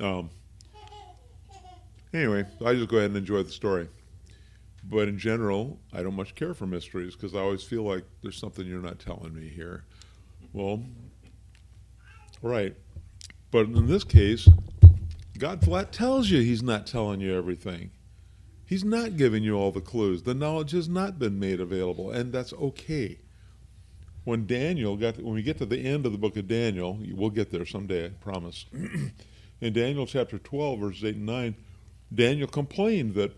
Um, 0.00 0.30
anyway, 2.14 2.44
I 2.64 2.74
just 2.74 2.88
go 2.88 2.98
ahead 2.98 3.10
and 3.10 3.16
enjoy 3.16 3.42
the 3.42 3.50
story. 3.50 3.88
But 4.84 5.08
in 5.08 5.18
general, 5.18 5.78
I 5.92 6.02
don't 6.02 6.16
much 6.16 6.34
care 6.34 6.54
for 6.54 6.66
mysteries 6.66 7.14
because 7.14 7.34
I 7.34 7.38
always 7.38 7.62
feel 7.62 7.84
like 7.84 8.04
there's 8.22 8.36
something 8.36 8.66
you're 8.66 8.80
not 8.80 8.98
telling 8.98 9.32
me 9.34 9.48
here. 9.48 9.84
Well, 10.52 10.82
right. 12.42 12.74
But 13.52 13.66
in 13.66 13.86
this 13.86 14.02
case, 14.02 14.48
God 15.38 15.62
flat 15.62 15.92
tells 15.92 16.30
you 16.30 16.40
He's 16.40 16.62
not 16.62 16.86
telling 16.86 17.20
you 17.20 17.36
everything. 17.36 17.92
He's 18.66 18.84
not 18.84 19.16
giving 19.16 19.44
you 19.44 19.54
all 19.54 19.70
the 19.70 19.80
clues. 19.80 20.22
The 20.22 20.34
knowledge 20.34 20.72
has 20.72 20.88
not 20.88 21.18
been 21.18 21.38
made 21.38 21.60
available, 21.60 22.10
and 22.10 22.32
that's 22.32 22.52
okay. 22.54 23.18
When 24.24 24.46
Daniel 24.46 24.96
got, 24.96 25.18
when 25.18 25.34
we 25.34 25.42
get 25.42 25.58
to 25.58 25.66
the 25.66 25.78
end 25.78 26.06
of 26.06 26.12
the 26.12 26.18
book 26.18 26.36
of 26.36 26.48
Daniel, 26.48 26.98
we'll 27.12 27.30
get 27.30 27.50
there 27.50 27.66
someday, 27.66 28.06
I 28.06 28.08
promise. 28.08 28.64
in 29.60 29.72
Daniel 29.72 30.06
chapter 30.06 30.38
12, 30.38 30.80
verses 30.80 31.04
8 31.04 31.16
and 31.16 31.26
9, 31.26 31.54
Daniel 32.14 32.48
complained 32.48 33.14
that, 33.14 33.32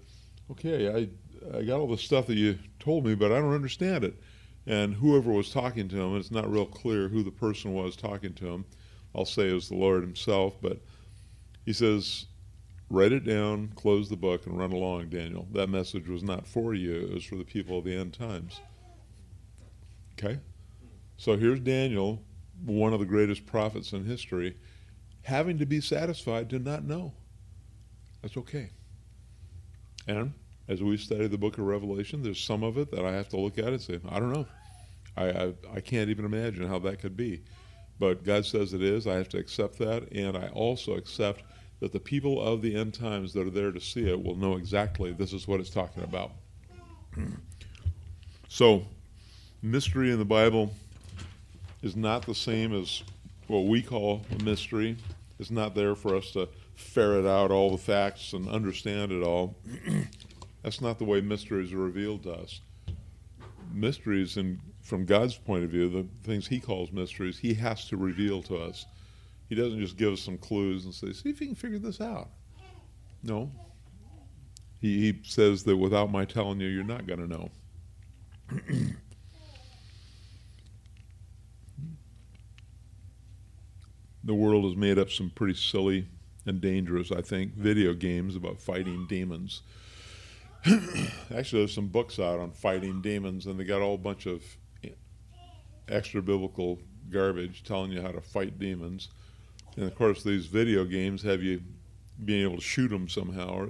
okay, 0.50 0.88
I 0.94 1.08
I 1.52 1.62
got 1.62 1.80
all 1.80 1.88
the 1.88 1.98
stuff 1.98 2.26
that 2.28 2.36
you 2.36 2.58
told 2.78 3.04
me, 3.04 3.14
but 3.14 3.32
I 3.32 3.40
don't 3.40 3.54
understand 3.54 4.04
it. 4.04 4.14
And 4.66 4.94
whoever 4.94 5.30
was 5.30 5.50
talking 5.50 5.88
to 5.88 6.00
him, 6.00 6.16
it's 6.16 6.30
not 6.30 6.50
real 6.50 6.64
clear 6.64 7.08
who 7.08 7.22
the 7.22 7.30
person 7.30 7.74
was 7.74 7.96
talking 7.96 8.32
to 8.34 8.46
him. 8.46 8.64
I'll 9.14 9.24
say 9.24 9.48
it 9.48 9.54
was 9.54 9.68
the 9.68 9.76
Lord 9.76 10.02
himself, 10.02 10.56
but 10.60 10.78
he 11.64 11.72
says, 11.72 12.26
write 12.90 13.12
it 13.12 13.24
down, 13.24 13.72
close 13.76 14.08
the 14.08 14.16
book, 14.16 14.46
and 14.46 14.58
run 14.58 14.72
along, 14.72 15.08
Daniel. 15.08 15.46
That 15.52 15.68
message 15.68 16.08
was 16.08 16.22
not 16.22 16.46
for 16.46 16.74
you, 16.74 16.94
it 16.94 17.14
was 17.14 17.24
for 17.24 17.36
the 17.36 17.44
people 17.44 17.78
of 17.78 17.84
the 17.84 17.96
end 17.96 18.14
times. 18.14 18.60
Okay? 20.12 20.38
So 21.16 21.36
here's 21.36 21.60
Daniel, 21.60 22.22
one 22.64 22.92
of 22.92 23.00
the 23.00 23.06
greatest 23.06 23.46
prophets 23.46 23.92
in 23.92 24.04
history, 24.04 24.56
having 25.22 25.58
to 25.58 25.66
be 25.66 25.80
satisfied 25.80 26.50
to 26.50 26.58
not 26.58 26.84
know. 26.84 27.12
That's 28.22 28.36
okay. 28.36 28.70
And 30.06 30.32
as 30.68 30.82
we 30.82 30.96
study 30.96 31.26
the 31.26 31.38
book 31.38 31.58
of 31.58 31.64
Revelation, 31.64 32.22
there's 32.22 32.42
some 32.42 32.62
of 32.62 32.78
it 32.78 32.90
that 32.90 33.04
I 33.04 33.12
have 33.12 33.28
to 33.30 33.36
look 33.36 33.58
at 33.58 33.66
and 33.66 33.80
say, 33.80 34.00
I 34.08 34.18
don't 34.18 34.32
know. 34.32 34.46
I, 35.16 35.24
I, 35.30 35.54
I, 35.74 35.80
can't 35.80 36.10
even 36.10 36.24
imagine 36.24 36.66
how 36.66 36.78
that 36.80 36.98
could 36.98 37.16
be. 37.16 37.42
But 37.98 38.24
God 38.24 38.44
says 38.44 38.72
it 38.72 38.82
is. 38.82 39.06
I 39.06 39.14
have 39.14 39.28
to 39.30 39.38
accept 39.38 39.78
that. 39.78 40.10
And 40.12 40.36
I 40.36 40.48
also 40.48 40.94
accept 40.94 41.42
that 41.80 41.92
the 41.92 42.00
people 42.00 42.40
of 42.40 42.62
the 42.62 42.74
end 42.74 42.94
times 42.94 43.32
that 43.32 43.46
are 43.46 43.50
there 43.50 43.72
to 43.72 43.80
see 43.80 44.08
it 44.08 44.22
will 44.22 44.36
know 44.36 44.56
exactly 44.56 45.12
this 45.12 45.32
is 45.32 45.46
what 45.46 45.60
it's 45.60 45.70
talking 45.70 46.02
about. 46.02 46.32
so, 48.48 48.84
mystery 49.62 50.10
in 50.10 50.18
the 50.18 50.24
Bible 50.24 50.72
is 51.82 51.94
not 51.94 52.24
the 52.24 52.34
same 52.34 52.74
as 52.74 53.02
what 53.46 53.66
we 53.66 53.82
call 53.82 54.22
a 54.30 54.42
mystery. 54.42 54.96
It's 55.38 55.50
not 55.50 55.74
there 55.74 55.94
for 55.94 56.16
us 56.16 56.30
to 56.32 56.48
ferret 56.74 57.26
out 57.26 57.50
all 57.50 57.70
the 57.70 57.78
facts 57.78 58.32
and 58.32 58.48
understand 58.48 59.12
it 59.12 59.22
all. 59.22 59.54
That's 60.62 60.80
not 60.80 60.98
the 60.98 61.04
way 61.04 61.20
mysteries 61.20 61.72
are 61.72 61.78
revealed 61.78 62.22
to 62.22 62.32
us. 62.32 62.60
Mysteries, 63.72 64.38
and 64.38 64.58
from 64.84 65.04
God's 65.06 65.36
point 65.36 65.64
of 65.64 65.70
view, 65.70 65.88
the 65.88 66.06
things 66.22 66.46
He 66.46 66.60
calls 66.60 66.92
mysteries, 66.92 67.38
He 67.38 67.54
has 67.54 67.86
to 67.88 67.96
reveal 67.96 68.42
to 68.42 68.58
us. 68.58 68.86
He 69.48 69.54
doesn't 69.54 69.80
just 69.80 69.96
give 69.96 70.12
us 70.12 70.20
some 70.20 70.38
clues 70.38 70.84
and 70.84 70.94
say, 70.94 71.12
"See 71.12 71.30
if 71.30 71.40
you 71.40 71.48
can 71.48 71.56
figure 71.56 71.78
this 71.78 72.00
out." 72.00 72.28
No. 73.22 73.50
He, 74.80 75.00
he 75.00 75.20
says 75.24 75.64
that 75.64 75.76
without 75.76 76.12
my 76.12 76.26
telling 76.26 76.60
you, 76.60 76.68
you're 76.68 76.84
not 76.84 77.06
going 77.06 77.20
to 77.20 77.26
know. 77.26 77.50
the 84.22 84.34
world 84.34 84.64
has 84.64 84.76
made 84.76 84.98
up 84.98 85.10
some 85.10 85.30
pretty 85.30 85.54
silly 85.54 86.06
and 86.44 86.60
dangerous, 86.60 87.10
I 87.10 87.22
think, 87.22 87.54
video 87.54 87.94
games 87.94 88.36
about 88.36 88.60
fighting 88.60 89.06
demons. 89.08 89.62
actually, 91.34 91.62
there's 91.62 91.72
some 91.72 91.88
books 91.88 92.18
out 92.18 92.38
on 92.38 92.50
fighting 92.50 93.00
demons, 93.00 93.46
and 93.46 93.58
they 93.58 93.64
got 93.64 93.80
a 93.80 93.84
whole 93.84 93.96
bunch 93.96 94.26
of 94.26 94.42
extra 95.88 96.22
biblical 96.22 96.78
garbage 97.10 97.62
telling 97.64 97.92
you 97.92 98.00
how 98.00 98.12
to 98.12 98.20
fight 98.20 98.58
demons. 98.58 99.08
And 99.76 99.84
of 99.84 99.94
course, 99.94 100.22
these 100.22 100.46
video 100.46 100.84
games 100.84 101.22
have 101.22 101.42
you 101.42 101.62
being 102.24 102.42
able 102.42 102.56
to 102.56 102.62
shoot 102.62 102.88
them 102.88 103.08
somehow. 103.08 103.48
Or, 103.48 103.68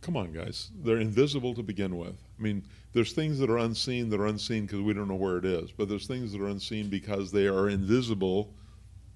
come 0.00 0.16
on, 0.16 0.32
guys, 0.32 0.70
they're 0.82 0.98
invisible 0.98 1.54
to 1.54 1.62
begin 1.62 1.96
with. 1.96 2.16
I 2.38 2.42
mean, 2.42 2.64
there's 2.92 3.12
things 3.12 3.38
that 3.38 3.50
are 3.50 3.58
unseen 3.58 4.10
that 4.10 4.20
are 4.20 4.26
unseen 4.26 4.66
because 4.66 4.80
we 4.80 4.92
don't 4.92 5.08
know 5.08 5.14
where 5.14 5.38
it 5.38 5.44
is, 5.44 5.70
but 5.70 5.88
there's 5.88 6.06
things 6.06 6.32
that 6.32 6.40
are 6.40 6.48
unseen 6.48 6.88
because 6.88 7.32
they 7.32 7.46
are 7.46 7.68
invisible, 7.68 8.52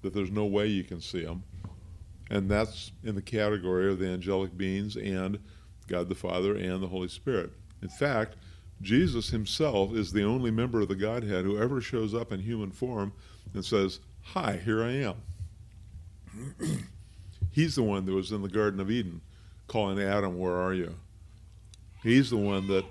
that 0.01 0.13
there's 0.13 0.31
no 0.31 0.45
way 0.45 0.67
you 0.67 0.83
can 0.83 1.01
see 1.01 1.23
them. 1.23 1.43
And 2.29 2.49
that's 2.49 2.91
in 3.03 3.15
the 3.15 3.21
category 3.21 3.91
of 3.91 3.99
the 3.99 4.07
angelic 4.07 4.57
beings 4.57 4.95
and 4.97 5.39
God 5.87 6.09
the 6.09 6.15
Father 6.15 6.55
and 6.55 6.83
the 6.83 6.87
Holy 6.87 7.07
Spirit. 7.07 7.51
In 7.81 7.89
fact, 7.89 8.35
Jesus 8.81 9.29
himself 9.29 9.93
is 9.93 10.11
the 10.11 10.23
only 10.23 10.51
member 10.51 10.81
of 10.81 10.87
the 10.87 10.95
Godhead 10.95 11.45
who 11.45 11.57
ever 11.57 11.81
shows 11.81 12.13
up 12.13 12.31
in 12.31 12.39
human 12.39 12.71
form 12.71 13.13
and 13.53 13.63
says, 13.65 13.99
Hi, 14.21 14.57
here 14.63 14.83
I 14.83 14.91
am. 14.91 15.15
He's 17.51 17.75
the 17.75 17.83
one 17.83 18.05
that 18.05 18.13
was 18.13 18.31
in 18.31 18.41
the 18.41 18.49
Garden 18.49 18.79
of 18.79 18.91
Eden 18.91 19.21
calling 19.67 19.99
Adam, 19.99 20.37
Where 20.37 20.55
are 20.55 20.73
you? 20.73 20.93
He's 22.03 22.29
the 22.29 22.37
one 22.37 22.67
that 22.67 22.85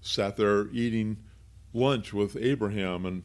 sat 0.00 0.36
there 0.36 0.68
eating 0.68 1.16
lunch 1.74 2.12
with 2.12 2.36
Abraham 2.36 3.04
and 3.04 3.22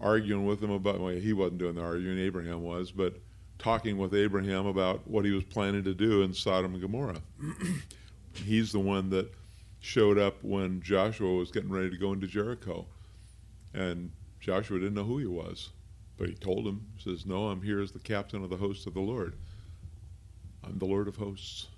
arguing 0.00 0.46
with 0.46 0.62
him 0.62 0.70
about, 0.70 1.00
well, 1.00 1.14
he 1.14 1.32
wasn't 1.32 1.58
doing 1.58 1.74
the 1.74 1.82
arguing, 1.82 2.18
Abraham 2.18 2.62
was, 2.62 2.90
but 2.90 3.18
talking 3.58 3.98
with 3.98 4.14
Abraham 4.14 4.66
about 4.66 5.06
what 5.08 5.24
he 5.24 5.30
was 5.30 5.44
planning 5.44 5.84
to 5.84 5.94
do 5.94 6.22
in 6.22 6.34
Sodom 6.34 6.72
and 6.72 6.82
Gomorrah. 6.82 7.20
He's 8.32 8.72
the 8.72 8.78
one 8.78 9.10
that 9.10 9.32
showed 9.80 10.18
up 10.18 10.42
when 10.42 10.80
Joshua 10.82 11.34
was 11.34 11.50
getting 11.50 11.70
ready 11.70 11.90
to 11.90 11.96
go 11.96 12.12
into 12.12 12.26
Jericho. 12.26 12.86
And 13.74 14.10
Joshua 14.40 14.78
didn't 14.78 14.94
know 14.94 15.04
who 15.04 15.18
he 15.18 15.26
was, 15.26 15.70
but 16.16 16.28
he 16.28 16.34
told 16.34 16.66
him, 16.66 16.86
he 16.96 17.10
says, 17.10 17.26
No, 17.26 17.48
I'm 17.48 17.62
here 17.62 17.80
as 17.80 17.92
the 17.92 17.98
captain 17.98 18.42
of 18.42 18.50
the 18.50 18.56
host 18.56 18.86
of 18.86 18.94
the 18.94 19.00
Lord. 19.00 19.34
I'm 20.64 20.78
the 20.78 20.86
Lord 20.86 21.08
of 21.08 21.16
hosts. 21.16 21.68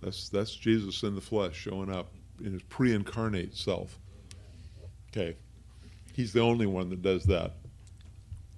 That's, 0.00 0.28
that's 0.28 0.54
Jesus 0.54 1.02
in 1.02 1.14
the 1.14 1.20
flesh 1.20 1.56
showing 1.56 1.90
up 1.90 2.12
in 2.44 2.52
his 2.52 2.62
pre 2.62 2.92
incarnate 2.92 3.56
self. 3.56 3.98
Okay. 5.10 5.36
He's 6.12 6.32
the 6.32 6.40
only 6.40 6.66
one 6.66 6.90
that 6.90 7.02
does 7.02 7.24
that. 7.24 7.52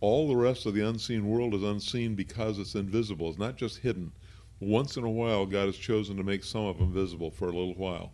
All 0.00 0.28
the 0.28 0.36
rest 0.36 0.66
of 0.66 0.74
the 0.74 0.86
unseen 0.86 1.26
world 1.26 1.54
is 1.54 1.62
unseen 1.62 2.14
because 2.14 2.58
it's 2.58 2.74
invisible. 2.74 3.28
It's 3.30 3.38
not 3.38 3.56
just 3.56 3.78
hidden. 3.78 4.12
Once 4.60 4.96
in 4.96 5.04
a 5.04 5.10
while, 5.10 5.46
God 5.46 5.66
has 5.66 5.76
chosen 5.76 6.16
to 6.16 6.22
make 6.22 6.44
some 6.44 6.64
of 6.64 6.78
them 6.78 6.92
visible 6.92 7.30
for 7.30 7.46
a 7.46 7.52
little 7.52 7.74
while. 7.74 8.12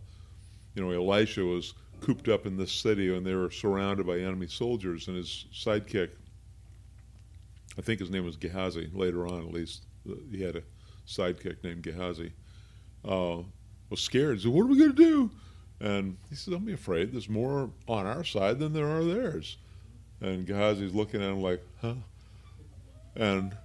You 0.75 0.83
know, 0.83 0.91
Elisha 0.91 1.43
was 1.43 1.73
cooped 1.99 2.27
up 2.27 2.45
in 2.45 2.57
this 2.57 2.71
city 2.71 3.15
and 3.15 3.25
they 3.25 3.35
were 3.35 3.51
surrounded 3.51 4.07
by 4.07 4.19
enemy 4.19 4.47
soldiers, 4.47 5.07
and 5.07 5.17
his 5.17 5.45
sidekick, 5.53 6.09
I 7.77 7.81
think 7.81 7.99
his 7.99 8.09
name 8.09 8.25
was 8.25 8.35
Gehazi, 8.35 8.89
later 8.93 9.27
on 9.27 9.39
at 9.39 9.53
least, 9.53 9.85
he 10.31 10.41
had 10.41 10.55
a 10.55 10.63
sidekick 11.07 11.63
named 11.63 11.83
Gehazi, 11.83 12.31
uh, 13.05 13.37
was 13.89 14.01
scared. 14.01 14.37
He 14.37 14.43
said, 14.43 14.51
What 14.51 14.63
are 14.63 14.67
we 14.67 14.77
going 14.77 14.95
to 14.95 14.95
do? 14.95 15.31
And 15.79 16.17
he 16.29 16.35
said, 16.35 16.51
Don't 16.51 16.65
be 16.65 16.73
afraid. 16.73 17.11
There's 17.11 17.29
more 17.29 17.69
on 17.87 18.05
our 18.05 18.23
side 18.23 18.59
than 18.59 18.73
there 18.73 18.87
are 18.87 19.03
theirs. 19.03 19.57
And 20.21 20.45
Gehazi's 20.45 20.93
looking 20.93 21.21
at 21.21 21.29
him 21.29 21.41
like, 21.41 21.61
huh? 21.81 21.95
And 23.15 23.55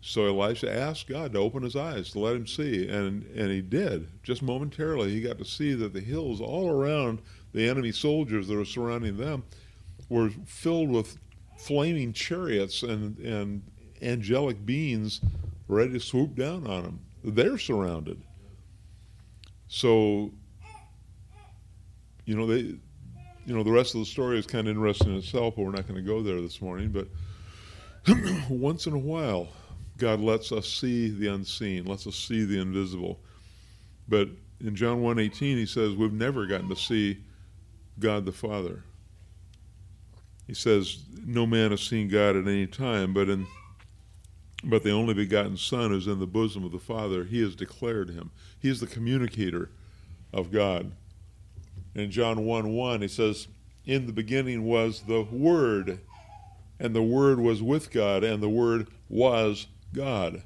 so 0.00 0.26
Elisha 0.26 0.72
asked 0.72 1.08
God 1.08 1.32
to 1.32 1.38
open 1.38 1.62
his 1.62 1.76
eyes 1.76 2.10
to 2.12 2.20
let 2.20 2.36
him 2.36 2.46
see, 2.46 2.88
and 2.88 3.24
and 3.34 3.50
he 3.50 3.60
did. 3.60 4.08
Just 4.22 4.42
momentarily, 4.42 5.10
he 5.10 5.20
got 5.20 5.38
to 5.38 5.44
see 5.44 5.74
that 5.74 5.92
the 5.92 6.00
hills 6.00 6.40
all 6.40 6.70
around 6.70 7.20
the 7.52 7.68
enemy 7.68 7.92
soldiers 7.92 8.46
that 8.48 8.56
were 8.56 8.64
surrounding 8.64 9.16
them 9.16 9.42
were 10.08 10.30
filled 10.46 10.90
with 10.90 11.18
flaming 11.58 12.12
chariots 12.12 12.82
and, 12.82 13.18
and 13.18 13.62
angelic 14.00 14.64
beings 14.64 15.20
ready 15.66 15.92
to 15.92 16.00
swoop 16.00 16.34
down 16.34 16.66
on 16.66 16.82
them. 16.82 17.00
They're 17.24 17.58
surrounded. 17.58 18.22
So, 19.66 20.30
you 22.24 22.36
know, 22.36 22.46
they, 22.46 22.60
you 22.60 22.80
know, 23.54 23.62
the 23.62 23.72
rest 23.72 23.94
of 23.94 24.00
the 24.00 24.06
story 24.06 24.38
is 24.38 24.46
kind 24.46 24.68
of 24.68 24.76
interesting 24.76 25.08
in 25.08 25.18
itself, 25.18 25.56
but 25.56 25.64
we're 25.64 25.72
not 25.72 25.88
going 25.88 26.02
to 26.02 26.06
go 26.08 26.22
there 26.22 26.40
this 26.40 26.62
morning. 26.62 26.90
But 26.90 27.08
once 28.48 28.86
in 28.86 28.94
a 28.94 28.98
while, 28.98 29.48
God 29.98 30.20
lets 30.20 30.52
us 30.52 30.68
see 30.68 31.10
the 31.10 31.28
unseen, 31.28 31.84
lets 31.84 32.06
us 32.06 32.16
see 32.16 32.44
the 32.44 32.60
invisible. 32.60 33.20
But 34.08 34.28
in 34.60 34.74
John 34.74 35.02
1:18 35.02 35.56
he 35.56 35.66
says 35.66 35.94
we've 35.94 36.12
never 36.12 36.46
gotten 36.46 36.68
to 36.68 36.76
see 36.76 37.18
God 37.98 38.24
the 38.24 38.32
Father. 38.32 38.84
He 40.46 40.54
says 40.54 41.04
no 41.24 41.46
man 41.46 41.72
has 41.72 41.82
seen 41.82 42.08
God 42.08 42.36
at 42.36 42.46
any 42.46 42.66
time, 42.66 43.12
but 43.12 43.28
in 43.28 43.46
but 44.64 44.82
the 44.82 44.90
only 44.90 45.14
begotten 45.14 45.56
Son 45.56 45.92
is 45.92 46.06
in 46.06 46.18
the 46.18 46.26
bosom 46.26 46.64
of 46.64 46.72
the 46.72 46.78
Father. 46.78 47.24
He 47.24 47.40
has 47.42 47.54
declared 47.54 48.10
him. 48.10 48.30
He 48.58 48.68
is 48.68 48.80
the 48.80 48.88
communicator 48.88 49.70
of 50.32 50.50
God. 50.50 50.92
In 51.94 52.10
John 52.10 52.44
1 52.44 52.68
1, 52.68 53.02
he 53.02 53.08
says, 53.08 53.48
In 53.84 54.06
the 54.06 54.12
beginning 54.12 54.64
was 54.64 55.02
the 55.02 55.22
Word, 55.22 56.00
and 56.80 56.94
the 56.94 57.02
Word 57.02 57.38
was 57.38 57.62
with 57.62 57.90
God, 57.90 58.24
and 58.24 58.42
the 58.42 58.48
Word 58.48 58.88
was 59.08 59.68
God. 59.92 60.42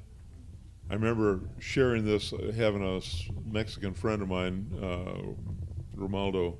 I 0.89 0.93
remember 0.93 1.41
sharing 1.59 2.05
this, 2.05 2.33
uh, 2.33 2.51
having 2.55 2.83
a 2.83 3.01
Mexican 3.49 3.93
friend 3.93 4.21
of 4.21 4.27
mine, 4.27 4.71
uh, 4.81 5.97
Romaldo 5.97 6.57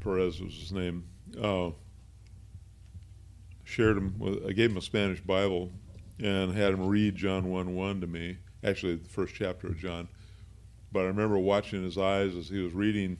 Perez 0.00 0.40
was 0.40 0.54
his 0.54 0.72
name, 0.72 1.04
uh, 1.40 1.70
shared 3.64 3.96
him, 3.96 4.18
with, 4.18 4.44
I 4.46 4.52
gave 4.52 4.70
him 4.70 4.76
a 4.76 4.82
Spanish 4.82 5.20
Bible 5.20 5.70
and 6.18 6.52
had 6.52 6.74
him 6.74 6.86
read 6.86 7.16
John 7.16 7.50
1 7.50 7.74
1 7.74 8.00
to 8.00 8.06
me, 8.06 8.38
actually, 8.62 8.96
the 8.96 9.08
first 9.08 9.34
chapter 9.34 9.68
of 9.68 9.78
John. 9.78 10.08
But 10.92 11.00
I 11.00 11.06
remember 11.06 11.38
watching 11.38 11.82
his 11.82 11.96
eyes 11.96 12.36
as 12.36 12.48
he 12.48 12.60
was 12.60 12.74
reading, 12.74 13.18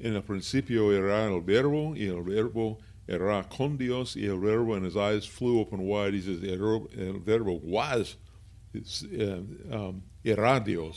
In 0.00 0.14
el 0.14 0.22
principio 0.22 0.90
era 0.90 1.24
el 1.24 1.40
verbo, 1.40 1.94
y 1.94 2.06
el 2.06 2.22
verbo 2.22 2.78
era 3.20 3.44
con 3.50 3.76
Dios, 3.76 4.16
y 4.16 4.26
el 4.26 4.38
verbo, 4.38 4.74
and 4.74 4.84
his 4.84 4.96
eyes 4.96 5.26
flew 5.26 5.60
open 5.60 5.82
wide. 5.82 6.14
He 6.14 6.20
says, 6.20 6.42
El, 6.42 6.88
verbo 7.18 7.60
was 7.62 8.16
uh, 8.74 9.22
um, 9.70 10.02
iradios. 10.24 10.96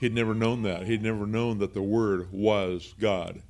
He'd 0.00 0.14
never 0.14 0.34
known 0.34 0.62
that. 0.62 0.86
He'd 0.86 1.02
never 1.02 1.26
known 1.26 1.58
that 1.58 1.74
the 1.74 1.82
Word 1.82 2.28
was 2.32 2.94
God. 2.98 3.42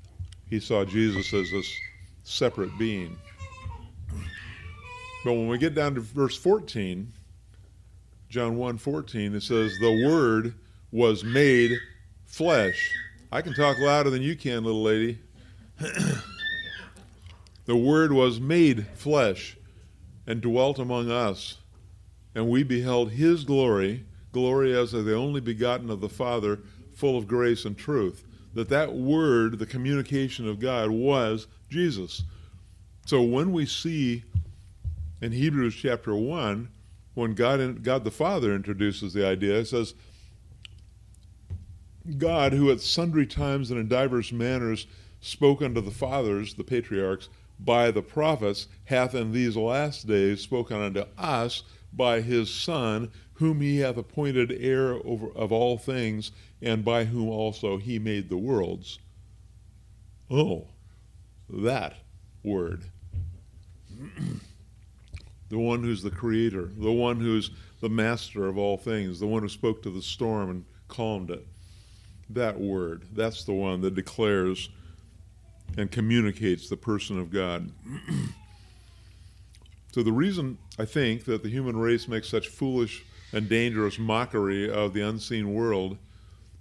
He 0.49 0.61
saw 0.61 0.85
Jesus 0.85 1.33
as 1.33 1.51
this 1.51 1.75
separate 2.25 2.77
being. 2.79 3.17
But 5.25 5.33
when 5.33 5.49
we 5.49 5.57
get 5.59 5.75
down 5.75 5.95
to 5.95 6.01
verse 6.01 6.37
14, 6.37 7.13
John 8.29 8.57
1 8.57 8.79
14, 8.79 9.35
it 9.35 9.43
says, 9.43 9.73
The 9.79 10.07
Word 10.07 10.55
was 10.91 11.25
made 11.25 11.79
flesh. 12.27 12.91
I 13.31 13.41
can 13.41 13.55
talk 13.55 13.79
louder 13.79 14.11
than 14.11 14.23
you 14.23 14.37
can, 14.37 14.65
little 14.65 14.83
lady. 14.83 15.19
the 17.73 17.79
Word 17.79 18.13
was 18.13 18.39
made 18.39 18.87
flesh 18.89 19.57
and 20.27 20.43
dwelt 20.43 20.79
among 20.79 21.11
us 21.11 21.57
and 22.35 22.51
we 22.51 22.63
beheld 22.63 23.13
his 23.13 23.45
glory, 23.45 24.05
glory 24.31 24.77
as 24.77 24.93
of 24.93 25.07
the 25.07 25.17
only 25.17 25.41
begotten 25.41 25.89
of 25.89 26.03
the 26.03 26.09
Father, 26.11 26.59
full 26.95 27.17
of 27.17 27.27
grace 27.27 27.65
and 27.65 27.79
truth. 27.79 28.27
That 28.53 28.69
that 28.69 28.93
word, 28.93 29.59
the 29.59 29.65
communication 29.65 30.47
of 30.47 30.61
God, 30.61 30.91
was 30.91 31.47
Jesus. 31.71 32.25
So 33.07 33.23
when 33.23 33.53
we 33.53 33.65
see 33.65 34.23
in 35.23 35.33
Hebrews 35.33 35.75
chapter 35.75 36.15
1, 36.15 36.69
when 37.15 37.33
God, 37.33 37.83
God 37.83 38.05
the 38.05 38.11
Father 38.11 38.55
introduces 38.55 39.15
the 39.15 39.27
idea, 39.27 39.61
it 39.61 39.69
says, 39.69 39.95
God, 42.19 42.53
who 42.53 42.71
at 42.71 42.83
sundry 42.83 43.27
times 43.27 43.71
and 43.71 43.81
in 43.81 43.89
divers 43.89 44.31
manners 44.31 44.87
spoke 45.23 45.63
unto 45.63 45.81
the 45.81 45.91
fathers, 45.91 46.53
the 46.53 46.65
patriarchs, 46.65 47.31
by 47.65 47.91
the 47.91 48.03
prophets, 48.03 48.69
hath 48.85 49.15
in 49.15 49.33
these 49.33 49.57
last 49.57 50.07
days 50.07 50.41
spoken 50.41 50.81
unto 50.81 51.05
us 51.19 51.63
by 51.93 52.21
his 52.21 52.51
Son, 52.51 53.11
whom 53.35 53.61
he 53.61 53.79
hath 53.79 53.97
appointed 53.97 54.53
heir 54.59 54.95
over, 55.05 55.31
of 55.33 55.53
all 55.53 55.79
things, 55.79 56.33
and 56.61 56.85
by 56.85 57.05
whom 57.05 57.29
also 57.29 57.79
he 57.79 57.99
made 57.99 58.29
the 58.29 58.37
worlds. 58.37 58.99
Oh, 60.31 60.69
that 61.49 61.97
word. 62.43 62.85
the 65.49 65.59
one 65.59 65.83
who's 65.83 66.03
the 66.03 66.11
creator, 66.11 66.71
the 66.77 66.93
one 66.93 67.21
who's 67.21 67.51
the 67.81 67.91
master 67.91 68.47
of 68.47 68.57
all 68.57 68.79
things, 68.79 69.21
the 69.21 69.27
one 69.27 69.43
who 69.43 69.49
spoke 69.49 69.83
to 69.83 69.91
the 69.91 70.03
storm 70.03 70.51
and 70.51 70.65
calmed 70.89 71.31
it. 71.31 71.47
That 72.31 72.59
word, 72.59 73.05
that's 73.13 73.45
the 73.45 73.53
one 73.53 73.83
that 73.83 73.95
declares 73.95 74.71
and 75.77 75.91
communicates 75.91 76.69
the 76.69 76.77
person 76.77 77.19
of 77.19 77.31
God. 77.31 77.71
So 79.93 80.03
the 80.03 80.13
reason 80.13 80.57
I 80.79 80.87
think 80.87 81.27
that 81.27 81.43
the 81.43 81.51
human 81.51 81.77
race 81.77 82.09
makes 82.09 82.29
such 82.29 82.49
foolish 82.49 83.05
and 83.33 83.47
dangerous 83.47 83.99
mockery 83.99 84.71
of 84.71 84.95
the 84.95 85.03
unseen 85.03 85.53
world 85.53 85.99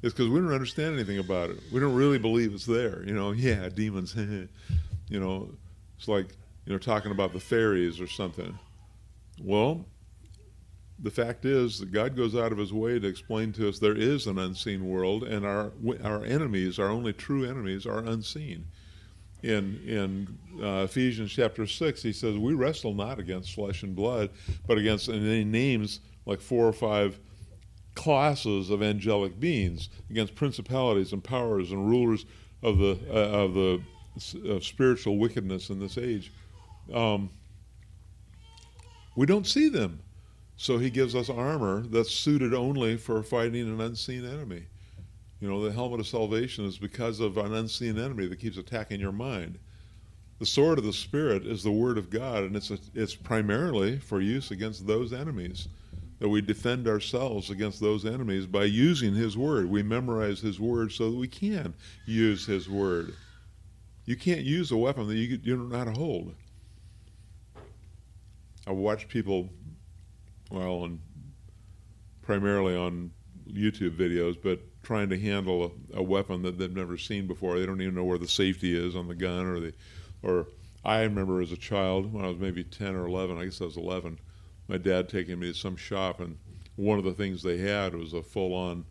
is 0.02 0.12
because 0.14 0.30
we 0.30 0.40
don't 0.40 0.54
understand 0.54 0.96
anything 0.96 1.18
about 1.18 1.50
it. 1.50 1.60
We 1.72 1.80
don't 1.80 1.96
really 1.96 2.18
believe 2.18 2.54
it's 2.54 2.66
there. 2.66 3.04
You 3.06 3.14
know, 3.14 3.32
yeah, 3.36 3.70
demons. 3.70 4.16
you 5.08 5.20
know, 5.20 5.50
it's 5.98 6.10
like 6.10 6.28
you 6.66 6.74
know 6.74 6.78
talking 6.78 7.12
about 7.12 7.32
the 7.32 7.40
fairies 7.40 8.02
or 8.02 8.08
something. 8.08 8.60
Well, 9.42 9.86
the 11.00 11.12
fact 11.12 11.46
is 11.46 11.80
that 11.80 11.94
God 11.94 12.18
goes 12.18 12.36
out 12.36 12.52
of 12.52 12.58
His 12.58 12.74
way 12.74 13.00
to 13.00 13.08
explain 13.08 13.54
to 13.54 13.70
us 13.70 13.80
there 13.80 13.96
is 13.96 14.28
an 14.28 14.40
unseen 14.40 14.90
world, 14.90 15.24
and 15.24 15.46
our 15.46 15.72
our 16.04 16.26
enemies, 16.26 16.80
our 16.80 16.90
only 16.90 17.14
true 17.14 17.46
enemies, 17.46 17.86
are 17.86 18.00
unseen 18.00 18.66
in 19.44 19.82
in 19.88 20.64
uh, 20.64 20.84
Ephesians 20.84 21.32
chapter 21.32 21.66
six, 21.66 22.02
he 22.02 22.14
says, 22.14 22.38
"We 22.38 22.54
wrestle 22.54 22.94
not 22.94 23.20
against 23.20 23.54
flesh 23.54 23.84
and 23.84 23.96
blood, 23.96 24.30
but 24.68 24.78
against." 24.78 25.08
And 25.08 25.26
he 25.26 25.44
names 25.44 26.00
like 26.26 26.42
four 26.42 26.68
or 26.68 26.74
five 26.74 27.20
classes 27.96 28.70
of 28.70 28.82
angelic 28.82 29.40
beings 29.40 29.90
against 30.10 30.36
principalities 30.36 31.12
and 31.14 31.24
powers 31.24 31.72
and 31.72 31.90
rulers 31.90 32.26
of 32.64 32.78
the 32.78 32.98
uh, 33.10 33.44
of 33.44 33.54
the 33.54 33.82
uh, 34.50 34.60
spiritual 34.60 35.18
wickedness 35.18 35.70
in 35.70 35.80
this 35.80 35.98
age. 35.98 36.32
Um, 36.94 37.30
we 39.16 39.26
don't 39.26 39.48
see 39.48 39.70
them, 39.70 40.00
so 40.58 40.78
he 40.78 40.90
gives 40.90 41.16
us 41.16 41.30
armor 41.30 41.82
that's 41.82 42.12
suited 42.12 42.54
only 42.54 42.98
for 42.98 43.22
fighting 43.24 43.68
an 43.68 43.82
unseen 43.82 44.26
enemy. 44.26 44.66
You 45.42 45.50
know, 45.50 45.64
the 45.64 45.72
helmet 45.72 46.00
of 46.00 46.08
salvation 46.08 46.66
is 46.66 46.78
because 46.78 47.20
of 47.20 47.38
an 47.38 47.56
unseen 47.56 47.98
enemy 47.98 48.28
that 48.28 48.40
keeps 48.40 48.58
attacking 48.58 49.00
your 49.00 49.12
mind. 49.12 49.58
The 50.38 50.46
sword 50.46 50.78
of 50.78 50.86
the 50.86 50.94
Spirit 50.94 51.48
is 51.48 51.64
the 51.64 51.72
Word 51.72 51.98
of 51.98 52.12
God, 52.12 52.44
and 52.44 52.56
it's, 52.56 52.70
a, 52.70 52.78
it's 52.94 53.16
primarily 53.16 53.98
for 53.98 54.22
use 54.22 54.52
against 54.52 54.86
those 54.86 55.12
enemies. 55.12 55.68
That 56.20 56.30
we 56.30 56.42
defend 56.42 56.88
ourselves 56.88 57.50
against 57.50 57.80
those 57.80 58.06
enemies 58.06 58.46
by 58.46 58.66
using 58.66 59.16
His 59.16 59.36
Word. 59.36 59.68
We 59.68 59.82
memorize 59.82 60.40
His 60.40 60.60
Word 60.60 60.92
so 60.92 61.10
that 61.10 61.18
we 61.18 61.28
can 61.28 61.74
use 62.06 62.46
His 62.46 62.70
Word. 62.70 63.16
You 64.06 64.16
can't 64.16 64.42
use 64.42 64.72
a 64.72 64.78
weapon 64.78 65.08
that 65.08 65.16
you, 65.16 65.40
you 65.42 65.56
don't 65.58 65.70
know 65.70 65.78
how 65.78 65.86
to 65.86 65.92
hold. 65.92 66.36
I 68.68 68.72
watch 68.72 69.08
people, 69.08 69.50
well, 70.52 70.84
and 70.84 71.00
primarily 72.22 72.76
on 72.76 73.10
YouTube 73.52 73.98
videos, 73.98 74.38
but 74.42 74.60
trying 74.84 75.10
to 75.10 75.20
handle 75.20 75.66
a, 75.94 76.00
a, 76.00 76.04
weapon 76.04 76.42
that 76.42 76.58
they've 76.58 76.76
never 76.76 76.98
seen 76.98 77.28
before. 77.28 77.60
They 77.60 77.66
don't 77.66 77.82
even 77.82 77.96
know 77.96 78.04
where 78.04 78.18
the 78.18 78.28
safety 78.28 78.76
is 78.76 78.96
on 78.96 79.08
the 79.08 79.16
gun, 79.16 79.46
or 79.46 79.60
the, 79.60 79.74
or 80.24 80.48
I 80.84 81.04
remember 81.04 81.42
as 81.42 81.52
a 81.52 81.58
child 81.58 82.12
when 82.12 82.26
I 82.26 82.30
was 82.30 82.40
maybe 82.40 82.64
ten 82.64 82.96
or 82.96 83.06
eleven. 83.06 83.38
I 83.38 83.46
guess 83.46 83.62
I 83.62 83.66
was 83.66 83.78
eleven. 83.78 84.20
My 84.68 84.78
dad 84.78 85.10
taking 85.10 85.40
me 85.40 85.52
to 85.52 85.58
some 85.58 85.76
shop, 85.76 86.20
and 86.20 86.38
one 86.76 86.98
of 86.98 87.04
the 87.04 87.14
things 87.14 87.44
they 87.44 87.58
had 87.58 87.94
was 87.94 88.14
a 88.14 88.24
full-on. 88.24 88.86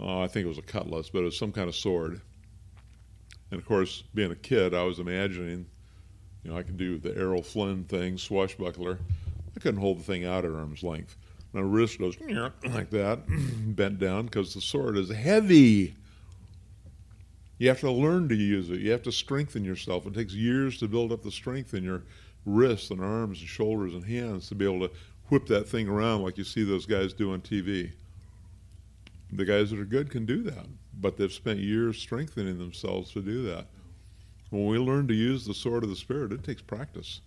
Uh, 0.00 0.20
I 0.20 0.28
think 0.28 0.44
it 0.44 0.48
was 0.48 0.58
a 0.58 0.62
cutlass, 0.62 1.10
but 1.10 1.20
it 1.20 1.24
was 1.24 1.38
some 1.38 1.52
kind 1.52 1.68
of 1.68 1.74
sword. 1.74 2.20
And 3.50 3.60
of 3.60 3.66
course, 3.66 4.02
being 4.14 4.30
a 4.30 4.36
kid, 4.36 4.74
I 4.74 4.82
was 4.84 4.98
imagining, 4.98 5.66
you 6.42 6.50
know, 6.50 6.56
I 6.56 6.62
could 6.62 6.76
do 6.76 6.98
the 6.98 7.16
Errol 7.16 7.42
Flynn 7.42 7.84
thing, 7.84 8.16
swashbuckler. 8.16 8.98
I 9.54 9.60
couldn't 9.60 9.80
hold 9.80 9.98
the 9.98 10.04
thing 10.04 10.24
out 10.24 10.44
at 10.44 10.52
arm's 10.52 10.82
length. 10.82 11.16
My 11.52 11.60
wrist 11.60 11.98
goes 11.98 12.16
like 12.64 12.90
that, 12.90 13.20
bent 13.76 13.98
down 13.98 14.26
because 14.26 14.54
the 14.54 14.60
sword 14.60 14.96
is 14.96 15.10
heavy. 15.10 15.94
You 17.58 17.68
have 17.68 17.80
to 17.80 17.90
learn 17.90 18.28
to 18.30 18.34
use 18.34 18.70
it. 18.70 18.80
You 18.80 18.90
have 18.92 19.02
to 19.02 19.12
strengthen 19.12 19.64
yourself. 19.64 20.06
It 20.06 20.14
takes 20.14 20.34
years 20.34 20.78
to 20.78 20.88
build 20.88 21.12
up 21.12 21.22
the 21.22 21.30
strength 21.30 21.74
in 21.74 21.84
your 21.84 22.02
wrists 22.44 22.90
and 22.90 23.00
arms 23.00 23.40
and 23.40 23.48
shoulders 23.48 23.94
and 23.94 24.04
hands 24.04 24.48
to 24.48 24.54
be 24.54 24.64
able 24.64 24.88
to 24.88 24.94
whip 25.28 25.46
that 25.46 25.68
thing 25.68 25.88
around 25.88 26.22
like 26.22 26.38
you 26.38 26.44
see 26.44 26.64
those 26.64 26.86
guys 26.86 27.12
do 27.12 27.32
on 27.32 27.40
TV. 27.40 27.92
The 29.30 29.44
guys 29.44 29.70
that 29.70 29.78
are 29.78 29.84
good 29.84 30.10
can 30.10 30.26
do 30.26 30.42
that. 30.42 30.66
but 30.94 31.16
they've 31.16 31.32
spent 31.32 31.58
years 31.58 31.98
strengthening 31.98 32.58
themselves 32.58 33.12
to 33.12 33.22
do 33.22 33.42
that. 33.44 33.66
When 34.50 34.66
we 34.66 34.78
learn 34.78 35.08
to 35.08 35.14
use 35.14 35.44
the 35.44 35.54
sword 35.54 35.84
of 35.84 35.90
the 35.90 35.96
Spirit, 35.96 36.32
it 36.32 36.44
takes 36.44 36.62
practice. 36.62 37.20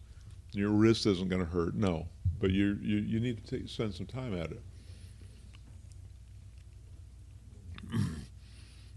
Your 0.51 0.69
wrist 0.69 1.05
isn't 1.05 1.29
going 1.29 1.43
to 1.43 1.51
hurt, 1.51 1.75
no, 1.75 2.07
but 2.39 2.51
you, 2.51 2.77
you, 2.81 2.97
you 2.97 3.19
need 3.19 3.43
to 3.43 3.57
take, 3.57 3.69
spend 3.69 3.93
some 3.93 4.05
time 4.05 4.33
at 4.33 4.51
it. 4.51 4.61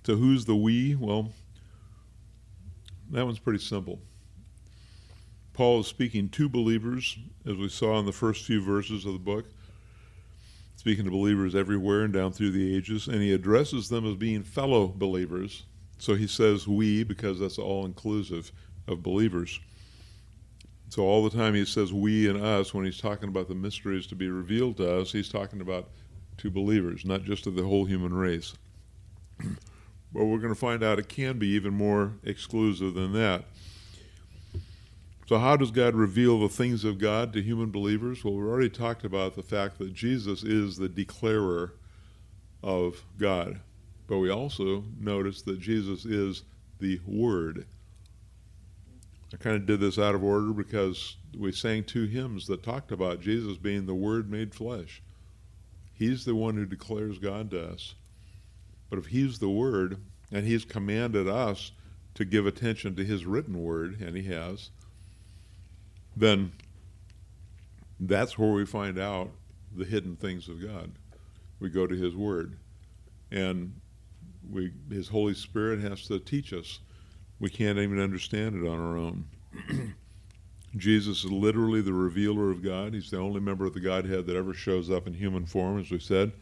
so, 0.05 0.16
who's 0.16 0.44
the 0.44 0.57
we? 0.57 0.94
Well, 0.94 1.33
that 3.11 3.24
one's 3.24 3.38
pretty 3.38 3.61
simple. 3.61 4.01
Paul 5.53 5.81
is 5.81 5.87
speaking 5.87 6.29
to 6.31 6.48
believers, 6.48 7.18
as 7.44 7.57
we 7.57 7.68
saw 7.68 7.98
in 7.98 8.07
the 8.07 8.12
first 8.12 8.44
few 8.44 8.62
verses 8.62 9.05
of 9.05 9.12
the 9.12 9.18
book, 9.18 9.46
speaking 10.77 11.05
to 11.05 11.11
believers 11.11 11.55
everywhere 11.55 12.05
and 12.05 12.12
down 12.12 12.33
through 12.33 12.53
the 12.53 12.77
ages, 12.77 13.09
and 13.09 13.20
he 13.20 13.33
addresses 13.33 13.88
them 13.88 14.07
as 14.07 14.14
being 14.14 14.44
fellow 14.44 14.87
believers. 14.87 15.64
So 15.98 16.14
he 16.14 16.29
says 16.29 16.68
we 16.68 17.03
because 17.03 17.40
that's 17.40 17.59
all 17.59 17.85
inclusive 17.85 18.53
of 18.87 19.03
believers. 19.03 19.59
So 20.90 21.03
all 21.03 21.22
the 21.22 21.37
time 21.37 21.55
he 21.55 21.64
says 21.64 21.92
we 21.92 22.29
and 22.29 22.40
us 22.42 22.72
when 22.72 22.85
he's 22.85 23.01
talking 23.01 23.29
about 23.29 23.48
the 23.48 23.55
mysteries 23.55 24.07
to 24.09 24.14
be 24.14 24.29
revealed 24.29 24.79
to 24.79 25.01
us, 25.01 25.12
he's 25.12 25.29
talking 25.29 25.61
about 25.61 25.90
to 26.38 26.51
believers, 26.51 27.05
not 27.05 27.24
just 27.24 27.44
to 27.44 27.51
the 27.51 27.64
whole 27.64 27.85
human 27.85 28.14
race. 28.14 28.55
but 30.12 30.24
we're 30.24 30.38
going 30.38 30.55
to 30.55 30.59
find 30.59 30.83
out 30.83 30.98
it 30.98 31.09
can 31.09 31.38
be 31.38 31.48
even 31.48 31.74
more 31.74 32.12
exclusive 32.24 32.94
than 32.94 33.12
that. 33.12 33.44
So, 35.27 35.37
how 35.38 35.57
does 35.57 35.70
God 35.70 35.94
reveal 35.94 36.40
the 36.40 36.48
things 36.48 36.85
of 36.85 36.98
God 36.98 37.35
to 37.35 37.42
human 37.42 37.70
believers? 37.70 38.24
Well, 38.24 38.35
we've 38.35 38.46
already 38.46 38.70
talked 38.70 39.05
about 39.05 39.35
the 39.35 39.42
fact 39.42 39.79
that 39.79 39.92
Jesus 39.92 40.42
is 40.42 40.79
the 40.79 40.88
declarer 40.88 41.74
of 42.62 43.05
God. 43.18 43.61
But 44.07 44.18
we 44.18 44.31
also 44.31 44.85
notice 44.98 45.42
that 45.42 45.61
Jesus 45.61 46.07
is 46.07 46.44
the 46.79 46.98
Word. 47.07 47.66
I 49.33 49.37
kind 49.37 49.57
of 49.57 49.67
did 49.67 49.81
this 49.81 49.99
out 49.99 50.14
of 50.14 50.25
order 50.25 50.53
because 50.53 51.17
we 51.37 51.53
sang 51.53 51.85
two 51.85 52.07
hymns 52.07 52.47
that 52.47 52.62
talked 52.62 52.93
about 52.93 53.21
Jesus 53.21 53.59
being 53.59 53.85
the 53.85 53.95
Word 53.95 54.31
made 54.31 54.55
flesh. 54.55 55.03
He's 55.93 56.25
the 56.25 56.35
one 56.35 56.55
who 56.55 56.64
declares 56.64 57.19
God 57.19 57.51
to 57.51 57.73
us. 57.73 57.95
But 58.88 58.99
if 58.99 59.07
He's 59.07 59.38
the 59.38 59.51
Word, 59.51 59.99
and 60.33 60.47
He's 60.47 60.64
commanded 60.64 61.29
us 61.29 61.73
to 62.14 62.25
give 62.25 62.47
attention 62.47 62.97
to 62.97 63.05
His 63.05 63.27
written 63.27 63.62
Word, 63.62 64.01
and 64.01 64.17
He 64.17 64.23
has, 64.25 64.71
then 66.17 66.53
that's 68.01 68.38
where 68.38 68.53
we 68.53 68.64
find 68.64 68.99
out 68.99 69.31
the 69.77 69.85
hidden 69.85 70.17
things 70.17 70.49
of 70.49 70.62
God. 70.62 70.91
We 71.61 71.69
go 71.69 71.87
to 71.87 71.95
His 71.95 72.17
Word, 72.17 72.57
and 73.31 73.75
we 74.51 74.73
His 74.91 75.09
Holy 75.09 75.35
Spirit 75.35 75.81
has 75.81 76.07
to 76.07 76.19
teach 76.19 76.55
us. 76.55 76.79
We 77.40 77.51
can't 77.51 77.79
even 77.79 78.01
understand 78.01 78.57
it 78.57 78.68
on 78.68 78.81
our 78.81 78.96
own. 78.96 79.24
Jesus 80.77 81.24
is 81.24 81.31
literally 81.31 81.81
the 81.81 81.92
revealer 81.92 82.51
of 82.51 82.62
God. 82.62 82.94
He's 82.94 83.11
the 83.11 83.18
only 83.18 83.40
member 83.40 83.64
of 83.64 83.74
the 83.74 83.81
Godhead 83.81 84.27
that 84.27 84.37
ever 84.37 84.53
shows 84.53 84.90
up 84.90 85.07
in 85.07 85.14
human 85.14 85.46
form, 85.46 85.79
as 85.81 85.90
we 85.90 85.98
said. 85.98 86.33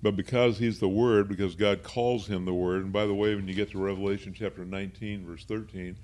But 0.00 0.16
because 0.16 0.58
he's 0.58 0.78
the 0.78 0.88
Word, 0.88 1.28
because 1.28 1.54
God 1.54 1.82
calls 1.82 2.26
him 2.28 2.44
the 2.44 2.54
Word, 2.54 2.84
and 2.84 2.92
by 2.92 3.06
the 3.06 3.14
way, 3.14 3.34
when 3.34 3.48
you 3.48 3.54
get 3.54 3.72
to 3.72 3.78
Revelation 3.78 4.32
chapter 4.32 4.64
19, 4.64 5.26
verse 5.26 5.44
13, 5.44 5.96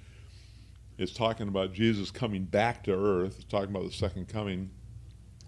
it's 0.98 1.12
talking 1.12 1.48
about 1.48 1.72
Jesus 1.72 2.10
coming 2.10 2.44
back 2.44 2.84
to 2.84 2.92
earth. 2.92 3.36
It's 3.36 3.44
talking 3.44 3.70
about 3.70 3.84
the 3.84 3.92
second 3.92 4.28
coming. 4.28 4.70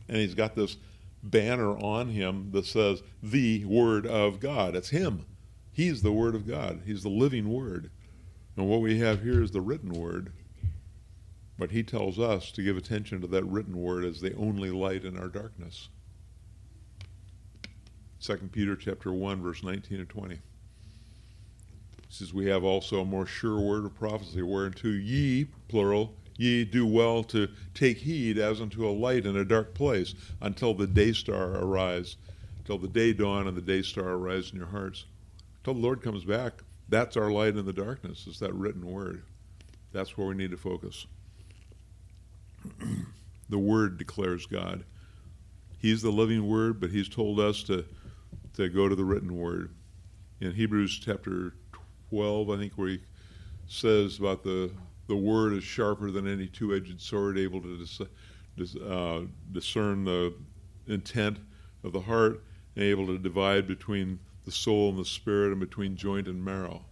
And 0.09 0.19
he's 0.19 0.35
got 0.35 0.55
this 0.55 0.77
banner 1.23 1.77
on 1.79 2.09
him 2.09 2.51
that 2.53 2.67
says, 2.67 3.03
the 3.23 3.65
Word 3.65 4.07
of 4.07 4.41
God. 4.41 4.77
It's 4.77 4.91
him. 4.91 5.27
He's 5.73 6.03
the 6.03 6.13
Word 6.13 6.35
of 6.35 6.47
God. 6.47 6.83
He's 6.87 7.03
the 7.03 7.09
living 7.09 7.49
Word. 7.49 7.91
And 8.57 8.69
what 8.69 8.81
we 8.81 8.99
have 8.99 9.23
here 9.23 9.43
is 9.43 9.51
the 9.51 9.61
written 9.61 9.93
Word. 9.93 10.33
But 11.59 11.71
he 11.71 11.83
tells 11.83 12.19
us 12.19 12.51
to 12.53 12.63
give 12.63 12.77
attention 12.77 13.21
to 13.21 13.27
that 13.29 13.45
written 13.45 13.77
Word 13.77 14.05
as 14.05 14.21
the 14.21 14.35
only 14.37 14.71
light 14.71 15.05
in 15.05 15.19
our 15.19 15.29
darkness. 15.29 15.89
2 18.21 18.37
Peter 18.53 18.77
chapter 18.77 19.13
1, 19.13 19.43
verse 19.43 19.63
19 19.63 20.01
and 20.01 20.09
20 20.09 20.39
says, 22.09 22.33
We 22.33 22.47
have 22.47 22.65
also 22.65 23.01
a 23.01 23.05
more 23.05 23.27
sure 23.27 23.61
word 23.61 23.85
of 23.85 23.95
prophecy, 23.95 24.43
whereunto 24.43 24.89
ye, 24.89 25.47
plural, 25.69 26.15
ye 26.37 26.65
do 26.65 26.87
well 26.87 27.23
to 27.25 27.49
take 27.75 27.99
heed 27.99 28.39
as 28.39 28.61
unto 28.61 28.87
a 28.87 28.91
light 28.91 29.27
in 29.27 29.37
a 29.37 29.45
dark 29.45 29.75
place 29.75 30.15
until 30.41 30.75
the 30.75 30.87
day 30.87 31.13
star 31.13 31.57
arise, 31.57 32.17
till 32.65 32.79
the 32.79 32.89
day 32.89 33.13
dawn 33.13 33.47
and 33.47 33.57
the 33.57 33.63
day 33.63 33.83
star 33.83 34.11
arise 34.11 34.51
in 34.51 34.59
your 34.59 34.69
hearts. 34.69 35.05
Till 35.65 35.75
the 35.75 35.81
Lord 35.81 36.03
comes 36.03 36.25
back, 36.25 36.63
that's 36.89 37.17
our 37.17 37.31
light 37.31 37.57
in 37.57 37.65
the 37.65 37.73
darkness, 37.73 38.27
it's 38.29 38.39
that 38.41 38.55
written 38.55 38.87
word. 38.87 39.23
That's 39.93 40.17
where 40.17 40.27
we 40.27 40.35
need 40.35 40.51
to 40.51 40.57
focus. 40.57 41.07
the 43.49 43.59
word 43.59 43.99
declares 43.99 44.47
God. 44.47 44.85
He's 45.79 46.03
the 46.03 46.11
living 46.11 46.49
word, 46.49 46.81
but 46.81 46.91
he's 46.91 47.09
told 47.09 47.39
us 47.39 47.63
to, 47.65 47.85
to 48.55 48.69
go 48.69 48.89
to 48.89 48.95
the 48.95 49.05
written 49.05 49.37
word. 49.37 49.75
In 50.41 50.53
Hebrews 50.53 51.01
chapter 51.03 51.55
12, 52.11 52.51
I 52.51 52.57
think, 52.57 52.73
where 52.75 52.89
he 52.89 53.01
says 53.67 54.19
about 54.19 54.43
the 54.43 54.71
the 55.07 55.17
word 55.17 55.53
is 55.53 55.65
sharper 55.65 56.11
than 56.11 56.27
any 56.27 56.47
two-edged 56.47 57.01
sword, 57.01 57.39
able 57.39 57.61
to 57.61 57.79
dis, 57.79 58.01
dis, 58.57 58.77
uh, 58.77 59.23
discern 59.53 60.05
the 60.05 60.35
intent 60.89 61.39
of 61.85 61.93
the 61.93 62.01
heart, 62.01 62.43
and 62.75 62.85
able 62.85 63.07
to 63.07 63.19
divide 63.19 63.67
between 63.67 64.19
the 64.47 64.53
soul 64.53 64.89
and 64.89 64.99
the 64.99 65.05
spirit, 65.05 65.51
and 65.51 65.61
between 65.61 65.97
joint 65.97 66.29
and 66.29 66.43
marrow. 66.43 66.83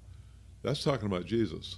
That's 0.63 0.85
talking 0.85 1.07
about 1.07 1.25
Jesus. 1.25 1.77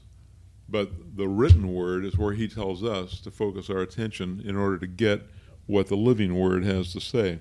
But 0.69 1.17
the 1.17 1.29
written 1.29 1.73
word 1.73 2.05
is 2.05 2.19
where 2.19 2.33
he 2.33 2.49
tells 2.49 2.83
us 2.83 3.21
to 3.21 3.31
focus 3.31 3.71
our 3.71 3.83
attention 3.83 4.43
in 4.45 4.57
order 4.57 4.79
to 4.79 4.87
get 4.89 5.23
what 5.67 5.87
the 5.87 5.97
living 5.97 6.35
word 6.35 6.65
has 6.65 6.93
to 6.95 7.01
say. 7.01 7.39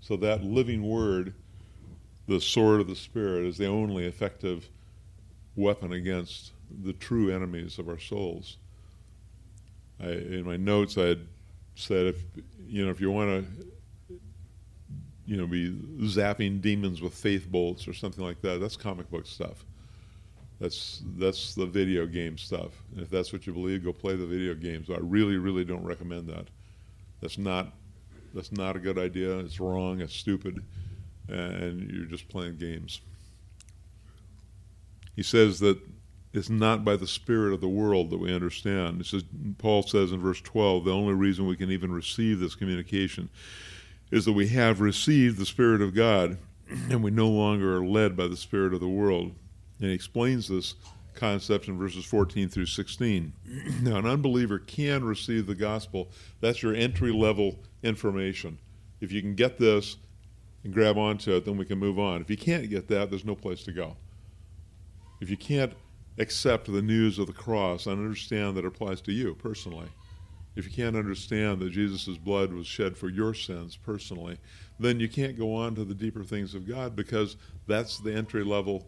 So 0.00 0.16
that 0.16 0.42
living 0.42 0.82
word 0.82 1.34
the 2.26 2.40
sword 2.40 2.80
of 2.80 2.88
the 2.88 2.96
Spirit 2.96 3.46
is 3.46 3.58
the 3.58 3.66
only 3.66 4.06
effective 4.06 4.68
weapon 5.56 5.92
against 5.92 6.52
the 6.82 6.92
true 6.92 7.34
enemies 7.34 7.78
of 7.78 7.88
our 7.88 7.98
souls. 7.98 8.56
I, 10.00 10.10
in 10.10 10.44
my 10.44 10.56
notes, 10.56 10.96
I 10.96 11.06
had 11.06 11.26
said, 11.74 12.06
if 12.06 12.22
you 12.66 12.84
know, 12.84 12.90
if 12.90 13.00
you 13.00 13.10
want 13.10 13.44
to, 13.44 13.66
you 15.32 15.38
know, 15.38 15.46
be 15.46 15.70
zapping 16.00 16.60
demons 16.60 17.00
with 17.00 17.14
faith 17.14 17.50
bolts 17.50 17.88
or 17.88 17.94
something 17.94 18.22
like 18.22 18.42
that, 18.42 18.60
that's 18.60 18.76
comic 18.76 19.10
book 19.10 19.26
stuff. 19.26 19.64
That's 20.60 21.02
that's 21.16 21.54
the 21.54 21.64
video 21.64 22.04
game 22.04 22.36
stuff. 22.36 22.72
And 22.92 23.00
if 23.00 23.08
that's 23.08 23.32
what 23.32 23.46
you 23.46 23.54
believe, 23.54 23.82
go 23.82 23.94
play 23.94 24.14
the 24.14 24.26
video 24.26 24.52
games. 24.52 24.90
I 24.90 24.98
really, 25.00 25.38
really 25.38 25.64
don't 25.64 25.84
recommend 25.84 26.28
that. 26.28 26.48
That's 27.22 27.38
not 27.38 27.72
that's 28.34 28.52
not 28.52 28.76
a 28.76 28.78
good 28.78 28.98
idea. 28.98 29.38
It's 29.38 29.58
wrong. 29.58 30.02
It's 30.02 30.14
stupid 30.14 30.62
and 31.28 31.90
you're 31.90 32.04
just 32.04 32.28
playing 32.28 32.58
games. 32.58 33.00
He 35.16 35.22
says 35.22 35.60
that 35.60 35.78
it's 36.34 36.50
not 36.50 36.84
by 36.84 36.96
the 36.96 37.06
spirit 37.06 37.54
of 37.54 37.62
the 37.62 37.68
world 37.68 38.10
that 38.10 38.18
we 38.18 38.34
understand. 38.34 38.98
He 38.98 39.04
says, 39.04 39.24
Paul 39.56 39.82
says 39.82 40.12
in 40.12 40.20
verse 40.20 40.42
12, 40.42 40.84
the 40.84 40.92
only 40.92 41.14
reason 41.14 41.46
we 41.46 41.56
can 41.56 41.70
even 41.70 41.90
receive 41.90 42.38
this 42.38 42.54
communication 42.54 43.30
is 44.12 44.24
that 44.26 44.32
we 44.32 44.46
have 44.46 44.80
received 44.80 45.38
the 45.38 45.46
Spirit 45.46 45.82
of 45.82 45.92
God 45.92 46.38
and 46.88 47.02
we 47.02 47.10
no 47.10 47.28
longer 47.28 47.76
are 47.76 47.84
led 47.84 48.16
by 48.16 48.28
the 48.28 48.36
spirit 48.36 48.72
of 48.72 48.80
the 48.80 48.88
world. 48.88 49.34
And 49.80 49.88
he 49.88 49.92
explains 49.92 50.46
this 50.46 50.76
concept 51.14 51.66
in 51.66 51.76
verses 51.76 52.04
14 52.04 52.48
through 52.48 52.66
16. 52.66 53.32
now, 53.82 53.96
an 53.96 54.06
unbeliever 54.06 54.60
can 54.60 55.04
receive 55.04 55.46
the 55.46 55.54
gospel. 55.56 56.08
That's 56.40 56.62
your 56.62 56.74
entry 56.74 57.12
level 57.12 57.58
information. 57.82 58.58
If 59.00 59.10
you 59.10 59.20
can 59.20 59.34
get 59.34 59.58
this, 59.58 59.96
and 60.64 60.72
grab 60.72 60.96
onto 60.96 61.34
it, 61.34 61.44
then 61.44 61.56
we 61.56 61.64
can 61.64 61.78
move 61.78 61.98
on. 61.98 62.20
If 62.20 62.30
you 62.30 62.36
can't 62.36 62.68
get 62.70 62.88
that, 62.88 63.10
there's 63.10 63.24
no 63.24 63.34
place 63.34 63.62
to 63.64 63.72
go. 63.72 63.96
If 65.20 65.30
you 65.30 65.36
can't 65.36 65.72
accept 66.18 66.72
the 66.72 66.82
news 66.82 67.18
of 67.18 67.26
the 67.26 67.32
cross 67.32 67.86
and 67.86 67.98
understand 67.98 68.56
that 68.56 68.64
it 68.64 68.68
applies 68.68 69.00
to 69.02 69.12
you 69.12 69.34
personally, 69.34 69.88
if 70.54 70.64
you 70.66 70.70
can't 70.70 70.96
understand 70.96 71.60
that 71.60 71.70
Jesus' 71.70 72.18
blood 72.18 72.52
was 72.52 72.66
shed 72.66 72.96
for 72.96 73.08
your 73.08 73.34
sins 73.34 73.76
personally, 73.76 74.38
then 74.78 75.00
you 75.00 75.08
can't 75.08 75.38
go 75.38 75.54
on 75.54 75.74
to 75.74 75.84
the 75.84 75.94
deeper 75.94 76.24
things 76.24 76.54
of 76.54 76.68
God 76.68 76.94
because 76.94 77.36
that's 77.66 77.98
the 77.98 78.12
entry 78.12 78.44
level 78.44 78.86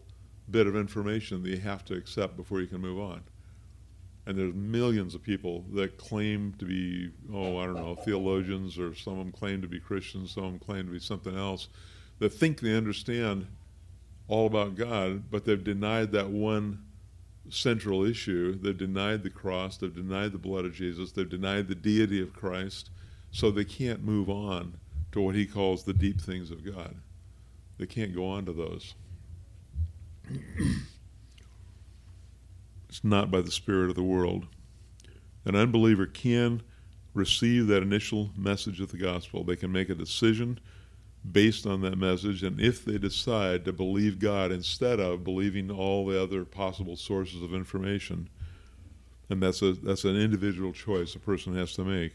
bit 0.49 0.67
of 0.67 0.75
information 0.75 1.41
that 1.41 1.49
you 1.49 1.57
have 1.57 1.83
to 1.85 1.95
accept 1.95 2.37
before 2.37 2.61
you 2.61 2.67
can 2.67 2.81
move 2.81 2.99
on. 2.99 3.23
And 4.27 4.37
there's 4.37 4.53
millions 4.53 5.13
of 5.13 5.21
people 5.21 5.63
that 5.73 5.97
claim 5.97 6.53
to 6.57 6.65
be, 6.65 7.11
oh, 7.31 7.57
I 7.57 7.65
don't 7.65 7.75
know, 7.75 7.95
theologians, 7.95 8.79
or 8.79 8.95
some 8.95 9.13
of 9.13 9.19
them 9.19 9.31
claim 9.31 9.61
to 9.61 9.67
be 9.67 9.79
Christians, 9.79 10.31
some 10.31 10.45
of 10.45 10.51
them 10.51 10.59
claim 10.59 10.85
to 10.85 10.91
be 10.91 10.99
something 10.99 11.37
else, 11.37 11.67
that 12.19 12.29
think 12.29 12.59
they 12.59 12.75
understand 12.75 13.47
all 14.27 14.47
about 14.47 14.75
God, 14.75 15.29
but 15.29 15.45
they've 15.45 15.63
denied 15.63 16.11
that 16.13 16.29
one 16.29 16.84
central 17.49 18.03
issue. 18.03 18.57
They've 18.57 18.77
denied 18.77 19.23
the 19.23 19.29
cross, 19.29 19.77
they've 19.77 19.93
denied 19.93 20.31
the 20.31 20.37
blood 20.37 20.65
of 20.65 20.73
Jesus, 20.73 21.11
they've 21.11 21.29
denied 21.29 21.67
the 21.67 21.75
deity 21.75 22.21
of 22.21 22.33
Christ, 22.33 22.89
so 23.31 23.51
they 23.51 23.65
can't 23.65 24.03
move 24.03 24.29
on 24.29 24.77
to 25.11 25.21
what 25.21 25.35
he 25.35 25.45
calls 25.45 25.83
the 25.83 25.93
deep 25.93 26.19
things 26.19 26.51
of 26.51 26.65
God. 26.65 26.95
They 27.77 27.85
can't 27.85 28.15
go 28.15 28.27
on 28.27 28.45
to 28.45 28.53
those. 28.53 28.95
it's 32.89 33.03
not 33.03 33.29
by 33.31 33.41
the 33.41 33.51
spirit 33.51 33.89
of 33.89 33.95
the 33.95 34.03
world. 34.03 34.47
An 35.45 35.55
unbeliever 35.55 36.05
can 36.05 36.63
receive 37.13 37.67
that 37.67 37.83
initial 37.83 38.31
message 38.35 38.81
of 38.81 38.91
the 38.91 38.97
gospel. 38.97 39.43
They 39.43 39.55
can 39.55 39.71
make 39.71 39.89
a 39.89 39.95
decision 39.95 40.59
based 41.31 41.65
on 41.65 41.81
that 41.81 41.97
message, 41.97 42.43
and 42.43 42.59
if 42.59 42.85
they 42.85 42.97
decide 42.97 43.65
to 43.65 43.73
believe 43.73 44.19
God 44.19 44.51
instead 44.51 44.99
of 44.99 45.23
believing 45.23 45.71
all 45.71 46.05
the 46.05 46.21
other 46.21 46.45
possible 46.45 46.95
sources 46.95 47.41
of 47.41 47.53
information, 47.53 48.29
and 49.29 49.41
that's 49.41 49.61
a 49.61 49.73
that's 49.73 50.03
an 50.03 50.15
individual 50.15 50.71
choice 50.71 51.15
a 51.15 51.19
person 51.19 51.55
has 51.55 51.73
to 51.73 51.83
make. 51.83 52.13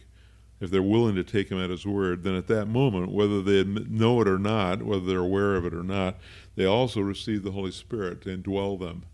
If 0.60 0.70
they're 0.70 0.82
willing 0.82 1.14
to 1.14 1.24
take 1.24 1.50
him 1.50 1.58
at 1.58 1.70
his 1.70 1.86
word, 1.86 2.22
then 2.22 2.34
at 2.34 2.46
that 2.48 2.66
moment, 2.66 3.10
whether 3.10 3.40
they 3.40 3.64
know 3.64 4.20
it 4.20 4.28
or 4.28 4.38
not, 4.38 4.82
whether 4.82 5.06
they're 5.06 5.18
aware 5.18 5.54
of 5.54 5.64
it 5.64 5.72
or 5.72 5.82
not, 5.82 6.18
they 6.54 6.66
also 6.66 7.00
receive 7.00 7.42
the 7.42 7.52
Holy 7.52 7.72
Spirit 7.72 8.20
to 8.22 8.36
indwell 8.36 8.78
them. 8.78 9.04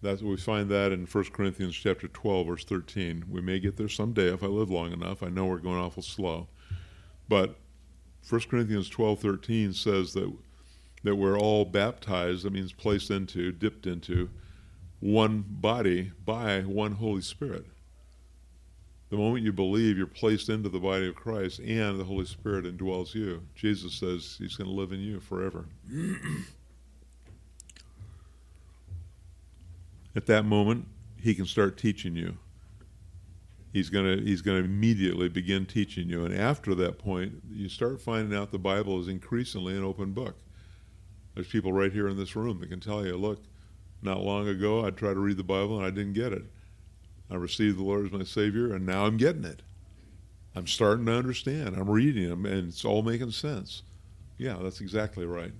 That's 0.00 0.22
we 0.22 0.36
find 0.36 0.70
that 0.70 0.92
in 0.92 1.06
1 1.06 1.24
Corinthians 1.32 1.74
chapter 1.74 2.06
12, 2.06 2.46
verse 2.46 2.64
13. 2.64 3.24
We 3.28 3.40
may 3.40 3.58
get 3.58 3.76
there 3.76 3.88
someday 3.88 4.32
if 4.32 4.44
I 4.44 4.46
live 4.46 4.70
long 4.70 4.92
enough. 4.92 5.22
I 5.22 5.28
know 5.28 5.46
we're 5.46 5.58
going 5.58 5.78
awful 5.78 6.02
slow. 6.02 6.46
But 7.28 7.56
1 8.28 8.40
Corinthians 8.42 8.88
12, 8.88 9.20
13 9.20 9.72
says 9.72 10.12
that 10.14 10.32
that 11.04 11.14
we're 11.16 11.38
all 11.38 11.64
baptized, 11.66 12.44
that 12.44 12.52
means 12.52 12.72
placed 12.72 13.10
into, 13.10 13.52
dipped 13.52 13.86
into, 13.86 14.30
one 15.00 15.44
body 15.46 16.10
by 16.24 16.60
one 16.60 16.92
Holy 16.92 17.20
Spirit. 17.20 17.66
The 19.10 19.18
moment 19.18 19.44
you 19.44 19.52
believe, 19.52 19.98
you're 19.98 20.06
placed 20.06 20.48
into 20.48 20.70
the 20.70 20.80
body 20.80 21.06
of 21.06 21.14
Christ, 21.14 21.60
and 21.60 22.00
the 22.00 22.04
Holy 22.04 22.24
Spirit 22.24 22.64
indwells 22.64 23.14
you. 23.14 23.42
Jesus 23.54 23.92
says 23.92 24.36
He's 24.38 24.56
going 24.56 24.68
to 24.68 24.74
live 24.74 24.92
in 24.92 25.00
you 25.00 25.20
forever. 25.20 25.66
At 30.16 30.24
that 30.26 30.46
moment, 30.46 30.86
He 31.20 31.34
can 31.34 31.44
start 31.44 31.76
teaching 31.76 32.16
you. 32.16 32.38
He's 33.74 33.90
going 33.90 34.18
to 34.18 34.24
He's 34.24 34.40
going 34.40 34.62
to 34.62 34.64
immediately 34.64 35.28
begin 35.28 35.66
teaching 35.66 36.08
you, 36.08 36.24
and 36.24 36.32
after 36.32 36.76
that 36.76 36.96
point, 36.96 37.42
you 37.50 37.68
start 37.68 38.00
finding 38.00 38.38
out 38.38 38.52
the 38.52 38.58
Bible 38.58 39.00
is 39.00 39.08
increasingly 39.08 39.76
an 39.76 39.82
open 39.82 40.12
book. 40.12 40.36
There's 41.34 41.48
people 41.48 41.72
right 41.72 41.92
here 41.92 42.08
in 42.08 42.16
this 42.16 42.36
room 42.36 42.60
that 42.60 42.68
can 42.68 42.78
tell 42.78 43.04
you, 43.04 43.16
look, 43.16 43.42
not 44.00 44.20
long 44.20 44.46
ago 44.46 44.86
I 44.86 44.90
tried 44.90 45.14
to 45.14 45.20
read 45.20 45.38
the 45.38 45.42
Bible 45.42 45.76
and 45.76 45.84
I 45.84 45.90
didn't 45.90 46.12
get 46.12 46.32
it. 46.32 46.44
I 47.28 47.34
received 47.34 47.76
the 47.76 47.82
Lord 47.82 48.06
as 48.06 48.12
my 48.12 48.22
Savior, 48.22 48.72
and 48.72 48.86
now 48.86 49.06
I'm 49.06 49.16
getting 49.16 49.44
it. 49.44 49.62
I'm 50.54 50.68
starting 50.68 51.06
to 51.06 51.12
understand. 51.12 51.74
I'm 51.74 51.90
reading 51.90 52.28
them, 52.28 52.46
and 52.46 52.68
it's 52.68 52.84
all 52.84 53.02
making 53.02 53.32
sense. 53.32 53.82
Yeah, 54.38 54.56
that's 54.62 54.80
exactly 54.80 55.26
right. 55.26 55.52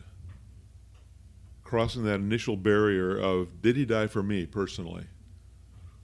Crossing 1.64 2.04
that 2.04 2.20
initial 2.20 2.56
barrier 2.56 3.18
of, 3.18 3.60
did 3.60 3.74
he 3.74 3.84
die 3.84 4.06
for 4.06 4.22
me 4.22 4.46
personally, 4.46 5.06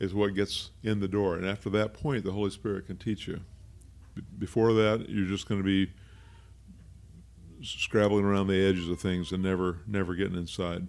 is 0.01 0.15
what 0.15 0.35
gets 0.35 0.71
in 0.83 0.99
the 0.99 1.09
door. 1.09 1.37
And 1.37 1.47
after 1.47 1.71
that 1.71 1.95
point, 1.95 2.25
the 2.25 2.33
Holy 2.33 2.51
Spirit 2.51 2.87
can 2.87 2.97
teach 2.97 3.29
you. 3.29 3.41
before 4.39 4.73
that, 4.73 5.09
you're 5.09 5.29
just 5.29 5.49
going 5.49 5.61
to 5.61 5.65
be 5.65 5.93
scrabbling 7.63 8.25
around 8.25 8.49
the 8.49 8.67
edges 8.67 8.89
of 8.89 8.99
things 8.99 9.31
and 9.31 9.43
never, 9.43 9.81
never 9.87 10.15
getting 10.15 10.37
inside. 10.37 10.87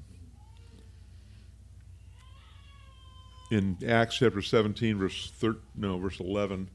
in 3.51 3.77
Acts 3.85 4.17
chapter 4.17 4.41
17, 4.41 4.97
verse 4.97 5.31
thir- 5.35 5.57
no, 5.75 5.99
verse 5.99 6.19
11, 6.19 6.69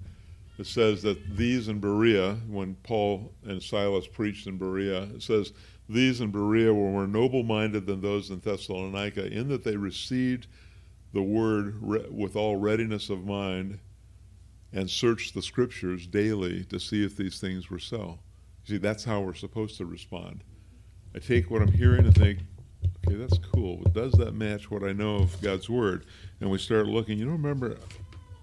it 0.59 0.67
says 0.67 1.03
that 1.03 1.37
these 1.37 1.69
in 1.69 1.81
Berea, 1.81 2.35
when 2.47 2.77
Paul 2.83 3.33
and 3.45 3.63
Silas 3.63 4.07
preached 4.07 4.47
in 4.47 4.59
Berea, 4.59 5.05
it 5.05 5.23
says 5.23 5.53
these 5.89 6.21
in 6.21 6.31
Berea 6.31 6.73
were 6.73 6.91
more 6.91 7.07
noble-minded 7.07 7.87
than 7.87 8.01
those 8.01 8.31
in 8.31 8.41
Thessalonica, 8.41 9.27
in 9.27 9.49
that 9.49 9.65
they 9.65 9.77
received 9.77 10.47
the 11.17 11.23
word 11.23 11.75
re- 11.81 12.07
with 12.11 12.37
all 12.37 12.57
readiness 12.57 13.09
of 13.09 13.25
mind, 13.25 13.79
and 14.75 14.91
search 14.91 15.33
the 15.33 15.41
scriptures 15.41 16.07
daily 16.07 16.63
to 16.65 16.79
see 16.79 17.03
if 17.03 17.17
these 17.17 17.41
things 17.41 17.71
were 17.71 17.79
so. 17.79 18.19
See, 18.65 18.77
that's 18.77 19.03
how 19.03 19.23
we're 19.23 19.33
supposed 19.33 19.79
to 19.79 19.87
respond. 19.87 20.45
I 21.15 21.19
take 21.21 21.51
what 21.51 21.63
I'm 21.63 21.73
hearing 21.73 22.05
and 22.05 22.15
think, 22.15 22.41
okay, 23.07 23.17
that's 23.17 23.39
cool. 23.39 23.79
Does 23.95 24.13
that 24.13 24.35
match 24.35 24.71
what 24.71 24.83
I 24.83 24.93
know 24.93 25.17
of 25.17 25.41
God's 25.41 25.71
Word? 25.71 26.05
And 26.41 26.51
we 26.51 26.59
start 26.59 26.87
looking, 26.87 27.19
you 27.19 27.25
know, 27.25 27.33
remember, 27.33 27.79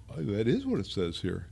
oh, 0.09 0.23
that 0.23 0.47
is 0.47 0.65
what 0.65 0.79
it 0.79 0.87
says 0.87 1.19
here. 1.19 1.45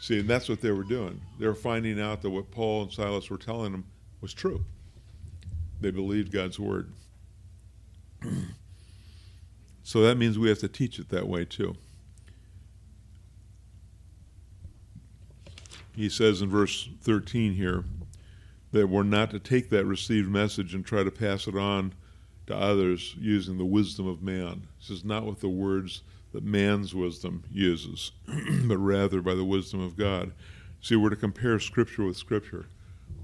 See, 0.00 0.18
and 0.18 0.28
that's 0.28 0.48
what 0.48 0.60
they 0.60 0.72
were 0.72 0.82
doing. 0.82 1.20
They 1.38 1.46
were 1.46 1.54
finding 1.54 2.00
out 2.00 2.22
that 2.22 2.30
what 2.30 2.50
Paul 2.50 2.82
and 2.82 2.92
Silas 2.92 3.30
were 3.30 3.38
telling 3.38 3.70
them 3.70 3.84
was 4.20 4.34
true. 4.34 4.64
They 5.80 5.92
believed 5.92 6.32
God's 6.32 6.58
Word. 6.58 6.92
so 9.82 10.02
that 10.02 10.16
means 10.16 10.38
we 10.38 10.48
have 10.48 10.58
to 10.60 10.68
teach 10.68 10.98
it 10.98 11.08
that 11.10 11.28
way 11.28 11.44
too. 11.44 11.74
He 15.94 16.08
says 16.08 16.40
in 16.40 16.48
verse 16.48 16.88
13 17.02 17.52
here, 17.54 17.84
that 18.72 18.88
we're 18.88 19.02
not 19.02 19.30
to 19.30 19.38
take 19.38 19.68
that 19.70 19.84
received 19.84 20.28
message 20.28 20.74
and 20.74 20.84
try 20.84 21.04
to 21.04 21.10
pass 21.10 21.46
it 21.46 21.56
on 21.56 21.92
to 22.46 22.56
others 22.56 23.14
using 23.18 23.58
the 23.58 23.64
wisdom 23.64 24.06
of 24.06 24.22
man. 24.22 24.66
This 24.80 24.90
is 24.90 25.04
not 25.04 25.26
with 25.26 25.40
the 25.40 25.48
words 25.48 26.02
that 26.32 26.42
man's 26.42 26.94
wisdom 26.94 27.44
uses, 27.52 28.12
but 28.64 28.78
rather 28.78 29.20
by 29.20 29.34
the 29.34 29.44
wisdom 29.44 29.80
of 29.80 29.96
God. 29.96 30.32
See, 30.80 30.96
we're 30.96 31.10
to 31.10 31.16
compare 31.16 31.60
Scripture 31.60 32.04
with 32.04 32.16
Scripture. 32.16 32.66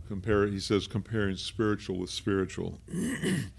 Compare, 0.06 0.46
he 0.46 0.60
says, 0.60 0.86
comparing 0.86 1.36
spiritual 1.36 1.96
with 1.98 2.10
spiritual. 2.10 2.78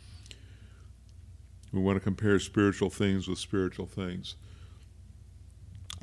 we 1.71 1.79
want 1.81 1.97
to 1.97 2.03
compare 2.03 2.39
spiritual 2.39 2.89
things 2.89 3.27
with 3.27 3.37
spiritual 3.37 3.85
things. 3.85 4.35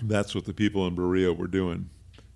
That's 0.02 0.34
what 0.34 0.44
the 0.44 0.52
people 0.52 0.86
in 0.86 0.94
Berea 0.94 1.32
were 1.32 1.46
doing. 1.46 1.90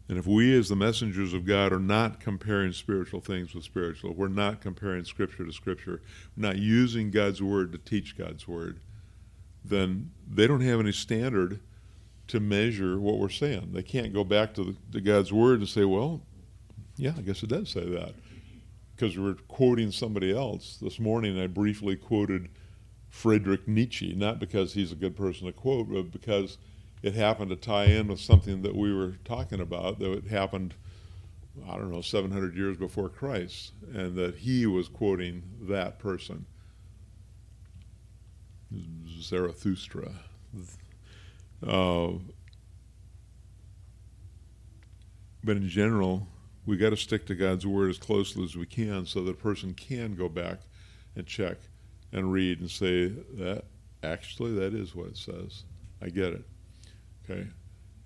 And 0.08 0.18
if 0.18 0.26
we, 0.26 0.58
as 0.58 0.68
the 0.68 0.76
messengers 0.76 1.32
of 1.32 1.44
God, 1.44 1.72
are 1.72 1.78
not 1.78 2.18
comparing 2.18 2.72
spiritual 2.72 3.20
things 3.20 3.54
with 3.54 3.62
spiritual, 3.62 4.12
we're 4.12 4.26
not 4.26 4.60
comparing 4.60 5.04
Scripture 5.04 5.44
to 5.44 5.52
Scripture, 5.52 6.02
we're 6.36 6.48
not 6.48 6.56
using 6.56 7.12
God's 7.12 7.40
Word 7.40 7.70
to 7.70 7.78
teach 7.78 8.18
God's 8.18 8.48
Word, 8.48 8.80
then 9.64 10.10
they 10.28 10.48
don't 10.48 10.62
have 10.62 10.80
any 10.80 10.90
standard 10.90 11.60
to 12.26 12.40
measure 12.40 12.98
what 12.98 13.18
we're 13.18 13.28
saying. 13.28 13.70
They 13.72 13.84
can't 13.84 14.12
go 14.12 14.24
back 14.24 14.54
to, 14.54 14.64
the, 14.64 14.76
to 14.92 15.00
God's 15.00 15.32
Word 15.32 15.60
and 15.60 15.68
say, 15.68 15.84
well, 15.84 16.22
yeah, 16.96 17.12
I 17.16 17.20
guess 17.20 17.44
it 17.44 17.50
does 17.50 17.70
say 17.70 17.84
that. 17.84 18.14
Because 18.96 19.16
we're 19.16 19.34
quoting 19.46 19.92
somebody 19.92 20.36
else. 20.36 20.76
This 20.82 20.98
morning 20.98 21.40
I 21.40 21.46
briefly 21.46 21.94
quoted 21.94 22.48
Friedrich 23.10 23.68
Nietzsche, 23.68 24.14
not 24.14 24.38
because 24.38 24.72
he's 24.72 24.92
a 24.92 24.96
good 24.96 25.16
person 25.16 25.46
to 25.46 25.52
quote, 25.52 25.92
but 25.92 26.10
because 26.10 26.56
it 27.02 27.14
happened 27.14 27.50
to 27.50 27.56
tie 27.56 27.84
in 27.84 28.08
with 28.08 28.20
something 28.20 28.62
that 28.62 28.76
we 28.76 28.94
were 28.94 29.16
talking 29.24 29.60
about 29.60 29.98
that 29.98 30.12
it 30.12 30.26
happened 30.28 30.74
i 31.68 31.76
don't 31.76 31.90
know 31.90 32.00
700 32.00 32.54
years 32.54 32.76
before 32.76 33.08
christ 33.08 33.72
and 33.92 34.16
that 34.16 34.36
he 34.36 34.66
was 34.66 34.88
quoting 34.88 35.42
that 35.62 35.98
person. 35.98 36.46
Zarathustra. 39.20 40.12
Uh, 41.66 42.12
but 45.42 45.56
in 45.56 45.68
general 45.68 46.28
we 46.64 46.76
got 46.76 46.90
to 46.90 46.96
stick 46.96 47.26
to 47.26 47.34
god's 47.34 47.66
word 47.66 47.90
as 47.90 47.98
closely 47.98 48.44
as 48.44 48.56
we 48.56 48.66
can 48.66 49.04
so 49.04 49.22
that 49.24 49.32
a 49.32 49.34
person 49.34 49.74
can 49.74 50.14
go 50.14 50.28
back 50.28 50.60
and 51.16 51.26
check 51.26 51.58
and 52.12 52.32
read 52.32 52.60
and 52.60 52.70
say 52.70 53.08
that 53.08 53.64
actually 54.02 54.54
that 54.54 54.74
is 54.74 54.94
what 54.94 55.08
it 55.08 55.16
says 55.16 55.64
i 56.02 56.08
get 56.08 56.32
it 56.32 56.44
Okay? 57.30 57.46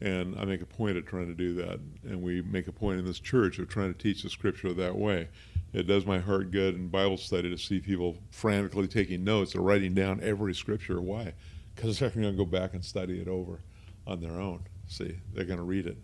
And 0.00 0.38
I 0.38 0.44
make 0.44 0.60
a 0.60 0.66
point 0.66 0.96
of 0.96 1.06
trying 1.06 1.28
to 1.28 1.34
do 1.34 1.54
that. 1.54 1.80
And 2.04 2.22
we 2.22 2.42
make 2.42 2.68
a 2.68 2.72
point 2.72 2.98
in 2.98 3.06
this 3.06 3.20
church 3.20 3.58
of 3.58 3.68
trying 3.68 3.92
to 3.94 3.98
teach 3.98 4.22
the 4.22 4.30
scripture 4.30 4.72
that 4.74 4.96
way. 4.96 5.28
It 5.72 5.86
does 5.86 6.06
my 6.06 6.18
heart 6.18 6.50
good 6.50 6.74
in 6.74 6.88
Bible 6.88 7.16
study 7.16 7.50
to 7.50 7.58
see 7.58 7.80
people 7.80 8.16
frantically 8.30 8.86
taking 8.86 9.24
notes 9.24 9.54
or 9.54 9.62
writing 9.62 9.94
down 9.94 10.20
every 10.22 10.54
scripture. 10.54 11.00
Why? 11.00 11.32
Because 11.74 11.98
they're 11.98 12.10
going 12.10 12.24
to 12.24 12.32
go 12.32 12.44
back 12.44 12.74
and 12.74 12.84
study 12.84 13.20
it 13.20 13.28
over 13.28 13.60
on 14.06 14.20
their 14.20 14.40
own. 14.40 14.62
See, 14.86 15.16
they're 15.32 15.44
going 15.44 15.58
to 15.58 15.64
read 15.64 15.86
it. 15.86 15.96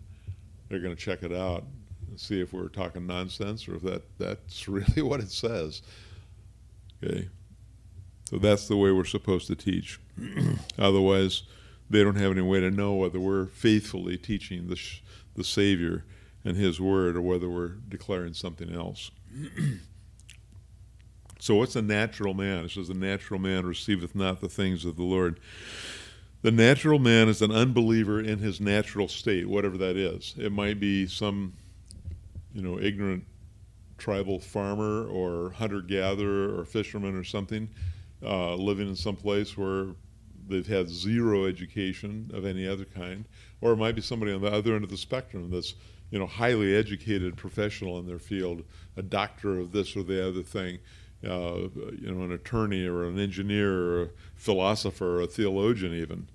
They're 0.67 0.79
going 0.79 0.95
to 0.95 1.01
check 1.01 1.23
it 1.23 1.31
out 1.31 1.65
and 2.09 2.19
see 2.19 2.41
if 2.41 2.53
we're 2.53 2.69
talking 2.69 3.05
nonsense 3.05 3.67
or 3.67 3.75
if 3.75 3.83
that, 3.83 4.17
that's 4.17 4.67
really 4.67 5.01
what 5.01 5.19
it 5.19 5.31
says. 5.31 5.83
Okay? 7.03 7.29
So 8.31 8.37
that's 8.37 8.69
the 8.69 8.77
way 8.77 8.91
we're 8.91 9.03
supposed 9.03 9.47
to 9.47 9.55
teach. 9.55 9.99
Otherwise, 10.79 11.43
they 11.89 12.01
don't 12.01 12.15
have 12.15 12.31
any 12.31 12.41
way 12.41 12.61
to 12.61 12.71
know 12.71 12.93
whether 12.93 13.19
we're 13.19 13.47
faithfully 13.47 14.17
teaching 14.17 14.67
the, 14.67 14.81
the 15.35 15.43
Savior 15.43 16.05
and 16.45 16.55
His 16.55 16.79
Word 16.79 17.17
or 17.17 17.21
whether 17.21 17.49
we're 17.49 17.75
declaring 17.89 18.33
something 18.33 18.73
else. 18.73 19.11
so, 21.39 21.55
what's 21.55 21.75
a 21.75 21.81
natural 21.81 22.33
man? 22.33 22.65
It 22.65 22.71
says, 22.71 22.87
The 22.87 22.93
natural 22.93 23.39
man 23.39 23.65
receiveth 23.65 24.15
not 24.15 24.39
the 24.39 24.49
things 24.49 24.85
of 24.85 24.95
the 24.95 25.03
Lord. 25.03 25.41
The 26.41 26.51
natural 26.51 26.99
man 26.99 27.27
is 27.27 27.41
an 27.41 27.51
unbeliever 27.51 28.19
in 28.19 28.39
his 28.39 28.61
natural 28.61 29.09
state, 29.09 29.47
whatever 29.47 29.77
that 29.77 29.97
is. 29.97 30.33
It 30.39 30.51
might 30.51 30.79
be 30.79 31.05
some, 31.05 31.53
you 32.53 32.63
know, 32.63 32.79
ignorant 32.79 33.25
tribal 33.97 34.39
farmer 34.39 35.05
or 35.05 35.51
hunter 35.51 35.81
gatherer 35.81 36.57
or 36.57 36.65
fisherman 36.65 37.15
or 37.15 37.23
something 37.23 37.69
uh, 38.23 38.55
living 38.55 38.87
in 38.87 38.95
some 38.95 39.15
place 39.15 39.57
where 39.57 39.87
they've 40.47 40.67
had 40.67 40.89
zero 40.89 41.45
education 41.45 42.29
of 42.33 42.45
any 42.45 42.67
other 42.67 42.85
kind, 42.85 43.25
or 43.61 43.73
it 43.73 43.77
might 43.77 43.95
be 43.95 44.01
somebody 44.01 44.31
on 44.31 44.41
the 44.41 44.51
other 44.51 44.75
end 44.75 44.83
of 44.83 44.89
the 44.89 44.97
spectrum 44.97 45.49
that's 45.49 45.75
you 46.09 46.19
know 46.19 46.27
highly 46.27 46.75
educated 46.75 47.37
professional 47.37 47.97
in 47.99 48.05
their 48.05 48.19
field, 48.19 48.63
a 48.97 49.01
doctor 49.01 49.59
of 49.59 49.71
this 49.71 49.95
or 49.95 50.03
the 50.03 50.27
other 50.27 50.43
thing, 50.43 50.79
uh, 51.23 51.67
you 51.97 52.11
know, 52.11 52.23
an 52.23 52.31
attorney 52.31 52.85
or 52.85 53.03
an 53.03 53.19
engineer 53.19 53.73
or 53.73 54.01
a 54.03 54.09
philosopher 54.35 55.19
or 55.19 55.21
a 55.21 55.27
theologian 55.27 55.93
even. 55.93 56.27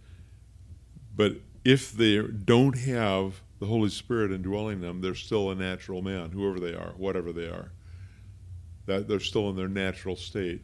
But 1.15 1.37
if 1.65 1.93
they 1.93 2.21
don't 2.21 2.79
have 2.79 3.43
the 3.59 3.67
Holy 3.67 3.89
Spirit 3.89 4.31
indwelling 4.31 4.81
them, 4.81 5.01
they're 5.01 5.15
still 5.15 5.51
a 5.51 5.55
natural 5.55 6.03
man, 6.03 6.31
whoever 6.31 6.61
they 6.61 6.75
are, 6.75 6.93
whatever 6.97 7.33
they 7.33 7.47
are. 7.47 7.73
That 8.87 9.09
they're 9.09 9.19
still 9.19 9.51
in 9.51 9.57
their 9.57 9.69
natural 9.69 10.15
state. 10.15 10.63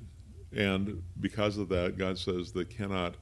And 0.55 1.03
because 1.21 1.57
of 1.57 1.69
that, 1.71 1.97
God 1.97 2.19
says 2.19 2.53
they 2.53 2.65
cannot 2.65 3.17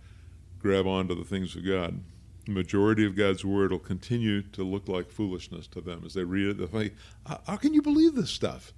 grab 0.59 0.87
onto 0.87 1.15
the 1.15 1.25
things 1.25 1.57
of 1.57 1.65
God. 1.65 2.01
The 2.47 2.53
majority 2.53 3.07
of 3.07 3.17
God's 3.17 3.45
word 3.45 3.71
will 3.71 3.79
continue 3.79 4.43
to 4.43 4.65
look 4.65 4.89
like 4.89 5.11
foolishness 5.11 5.67
to 5.69 5.81
them 5.81 6.03
as 6.05 6.15
they 6.15 6.25
read 6.25 6.49
it. 6.49 6.59
They 6.59 6.67
think, 6.67 6.95
"How 7.27 7.57
can 7.57 7.75
you 7.75 7.83
believe 7.83 8.15
this 8.15 8.31
stuff?" 8.31 8.73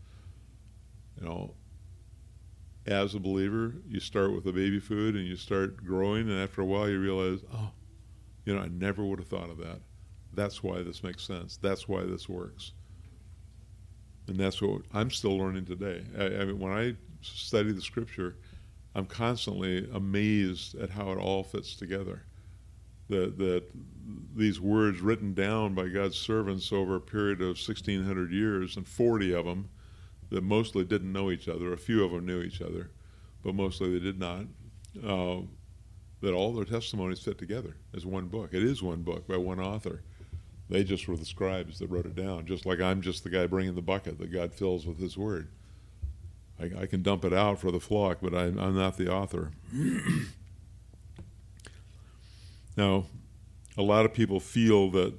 You 1.19 1.27
know, 1.27 1.55
as 2.87 3.15
a 3.15 3.21
believer, 3.21 3.75
you 3.89 4.01
start 4.01 4.33
with 4.35 4.45
the 4.45 4.53
baby 4.53 4.81
food 4.81 5.15
and 5.15 5.27
you 5.27 5.37
start 5.37 5.85
growing, 5.85 6.29
and 6.29 6.39
after 6.39 6.61
a 6.61 6.65
while, 6.65 6.89
you 6.89 6.99
realize, 6.99 7.41
oh, 7.53 7.71
you 8.45 8.55
know, 8.55 8.61
I 8.61 8.69
never 8.69 9.05
would 9.05 9.21
have 9.21 9.29
thought 9.29 9.51
of 9.51 9.59
that. 9.59 9.81
That's 10.35 10.63
why 10.63 10.83
this 10.83 11.03
makes 11.03 11.23
sense. 11.23 11.57
That's 11.57 11.87
why 11.87 12.03
this 12.03 12.29
works. 12.29 12.73
And 14.27 14.37
that's 14.37 14.61
what 14.61 14.83
I'm 14.93 15.11
still 15.11 15.37
learning 15.37 15.67
today. 15.67 16.05
I, 16.19 16.25
I 16.25 16.45
mean, 16.45 16.59
when 16.59 16.73
I 16.73 16.97
study 17.23 17.73
the 17.73 17.81
scripture, 17.81 18.37
I'm 18.95 19.07
constantly 19.07 19.89
amazed 19.93 20.75
at 20.77 20.91
how 20.91 21.13
it 21.13 21.19
all 21.19 21.43
fits 21.43 21.75
together. 21.75 22.23
That, 23.09 23.37
that 23.39 23.65
these 24.35 24.61
words 24.61 25.01
written 25.01 25.35
down 25.35 25.75
by 25.75 25.89
God's 25.89 26.17
servants 26.17 26.73
over 26.73 26.97
a 26.97 27.01
period 27.01 27.41
of 27.41 27.59
1,600 27.59 28.33
years, 28.33 28.77
and 28.77 28.87
40 28.87 29.35
of 29.35 29.45
them 29.45 29.69
that 30.31 30.43
mostly 30.43 30.85
didn't 30.85 31.13
know 31.13 31.31
each 31.31 31.49
other, 31.49 31.73
a 31.73 31.79
few 31.79 32.05
of 32.05 32.13
them 32.13 32.25
knew 32.25 32.41
each 32.41 32.63
other, 32.63 32.91
but 33.45 33.55
mostly 33.55 33.93
they 33.93 34.03
did 34.03 34.19
not, 34.19 34.47
uh, 35.07 35.43
that 36.23 36.33
all 36.33 36.53
their 36.53 36.65
testimonies 36.65 37.21
fit 37.21 37.37
together 37.37 37.77
as 37.95 38.07
one 38.07 38.29
book. 38.29 38.55
It 38.55 38.63
is 38.63 38.83
one 38.83 39.03
book 39.03 39.27
by 39.27 39.37
one 39.37 39.61
author. 39.61 40.03
They 40.71 40.85
just 40.85 41.07
were 41.07 41.17
the 41.17 41.27
scribes 41.27 41.79
that 41.79 41.91
wrote 41.91 42.07
it 42.07 42.15
down, 42.15 42.47
just 42.47 42.65
like 42.65 42.81
I'm 42.81 43.03
just 43.03 43.25
the 43.25 43.31
guy 43.31 43.47
bringing 43.47 43.75
the 43.75 43.83
bucket 43.83 44.19
that 44.19 44.33
God 44.33 44.55
fills 44.55 44.87
with 44.87 44.99
His 44.99 45.19
Word. 45.19 45.49
I, 46.61 46.83
I 46.83 46.87
can 46.87 47.03
dump 47.03 47.25
it 47.25 47.33
out 47.33 47.59
for 47.59 47.71
the 47.71 47.81
flock, 47.81 48.19
but 48.23 48.35
I, 48.35 48.45
I'm 48.45 48.77
not 48.77 48.97
the 48.97 49.13
author. 49.13 49.53
now, 52.77 53.07
a 53.77 53.83
lot 53.83 54.05
of 54.05 54.13
people 54.13 54.41
feel 54.41 54.91
that 54.91 55.15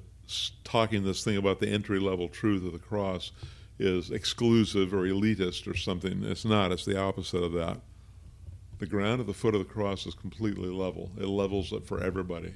talking 0.62 1.04
this 1.04 1.24
thing 1.24 1.36
about 1.36 1.60
the 1.60 1.68
entry 1.68 1.98
level 1.98 2.28
truth 2.28 2.64
of 2.64 2.72
the 2.72 2.78
cross 2.78 3.32
is 3.78 4.10
exclusive 4.10 4.94
or 4.94 5.02
elitist 5.02 5.70
or 5.70 5.76
something. 5.76 6.24
It's 6.24 6.44
not, 6.44 6.72
it's 6.72 6.84
the 6.84 6.98
opposite 6.98 7.42
of 7.42 7.52
that. 7.52 7.80
The 8.78 8.86
ground 8.86 9.20
at 9.20 9.26
the 9.26 9.34
foot 9.34 9.54
of 9.54 9.60
the 9.60 9.72
cross 9.72 10.06
is 10.06 10.14
completely 10.14 10.68
level, 10.68 11.10
it 11.18 11.26
levels 11.26 11.72
it 11.72 11.86
for 11.86 12.02
everybody. 12.02 12.54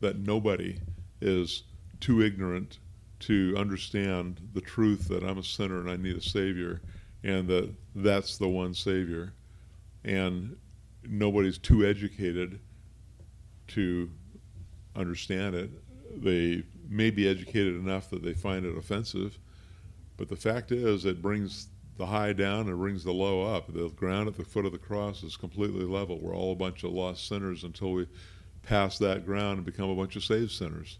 That 0.00 0.18
nobody 0.18 0.78
is 1.20 1.64
too 2.00 2.22
ignorant 2.22 2.78
to 3.20 3.54
understand 3.56 4.40
the 4.52 4.60
truth 4.60 5.08
that 5.08 5.24
I'm 5.24 5.38
a 5.38 5.42
sinner 5.42 5.80
and 5.80 5.90
I 5.90 5.96
need 5.96 6.16
a 6.16 6.20
Savior 6.20 6.80
and 7.24 7.48
that 7.48 7.74
that's 7.96 8.38
the 8.38 8.48
one 8.48 8.74
Savior. 8.74 9.32
And 10.04 10.56
nobody's 11.02 11.58
too 11.58 11.84
educated 11.84 12.60
to 13.68 14.10
understand 14.94 15.54
it. 15.54 15.70
They 16.22 16.62
may 16.88 17.10
be 17.10 17.26
educated 17.26 17.74
enough 17.74 18.10
that 18.10 18.22
they 18.22 18.34
find 18.34 18.64
it 18.66 18.76
offensive, 18.76 19.38
but 20.16 20.28
the 20.28 20.36
fact 20.36 20.70
is, 20.70 21.06
it 21.06 21.22
brings 21.22 21.68
the 21.96 22.06
high 22.06 22.32
down 22.32 22.68
and 22.68 22.76
brings 22.76 23.02
the 23.02 23.12
low 23.12 23.42
up. 23.54 23.72
The 23.72 23.88
ground 23.90 24.28
at 24.28 24.36
the 24.36 24.44
foot 24.44 24.66
of 24.66 24.72
the 24.72 24.78
cross 24.78 25.22
is 25.22 25.36
completely 25.36 25.84
level. 25.84 26.18
We're 26.20 26.36
all 26.36 26.52
a 26.52 26.56
bunch 26.56 26.84
of 26.84 26.92
lost 26.92 27.26
sinners 27.26 27.64
until 27.64 27.92
we 27.92 28.06
pass 28.62 28.98
that 28.98 29.24
ground 29.24 29.58
and 29.58 29.66
become 29.66 29.90
a 29.90 29.94
bunch 29.94 30.16
of 30.16 30.24
saved 30.24 30.50
sinners. 30.50 30.98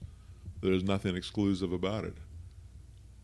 There's 0.63 0.85
nothing 0.85 1.17
exclusive 1.17 1.73
about 1.73 2.05
it. 2.05 2.17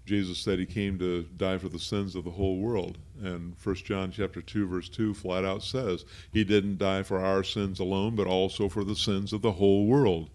Jesus 0.06 0.38
said 0.38 0.58
he 0.58 0.66
came 0.66 0.98
to 0.98 1.22
die 1.36 1.58
for 1.58 1.68
the 1.68 1.78
sins 1.78 2.16
of 2.16 2.24
the 2.24 2.30
whole 2.30 2.58
world. 2.58 2.98
And 3.22 3.54
1 3.62 3.74
John 3.76 4.10
chapter 4.10 4.42
2 4.42 4.66
verse 4.66 4.88
2 4.88 5.14
flat 5.14 5.44
out 5.44 5.62
says, 5.62 6.04
he 6.32 6.42
didn't 6.42 6.78
die 6.78 7.02
for 7.02 7.20
our 7.20 7.44
sins 7.44 7.78
alone, 7.78 8.16
but 8.16 8.26
also 8.26 8.68
for 8.68 8.82
the 8.82 8.96
sins 8.96 9.32
of 9.32 9.42
the 9.42 9.52
whole 9.52 9.86
world. 9.86 10.30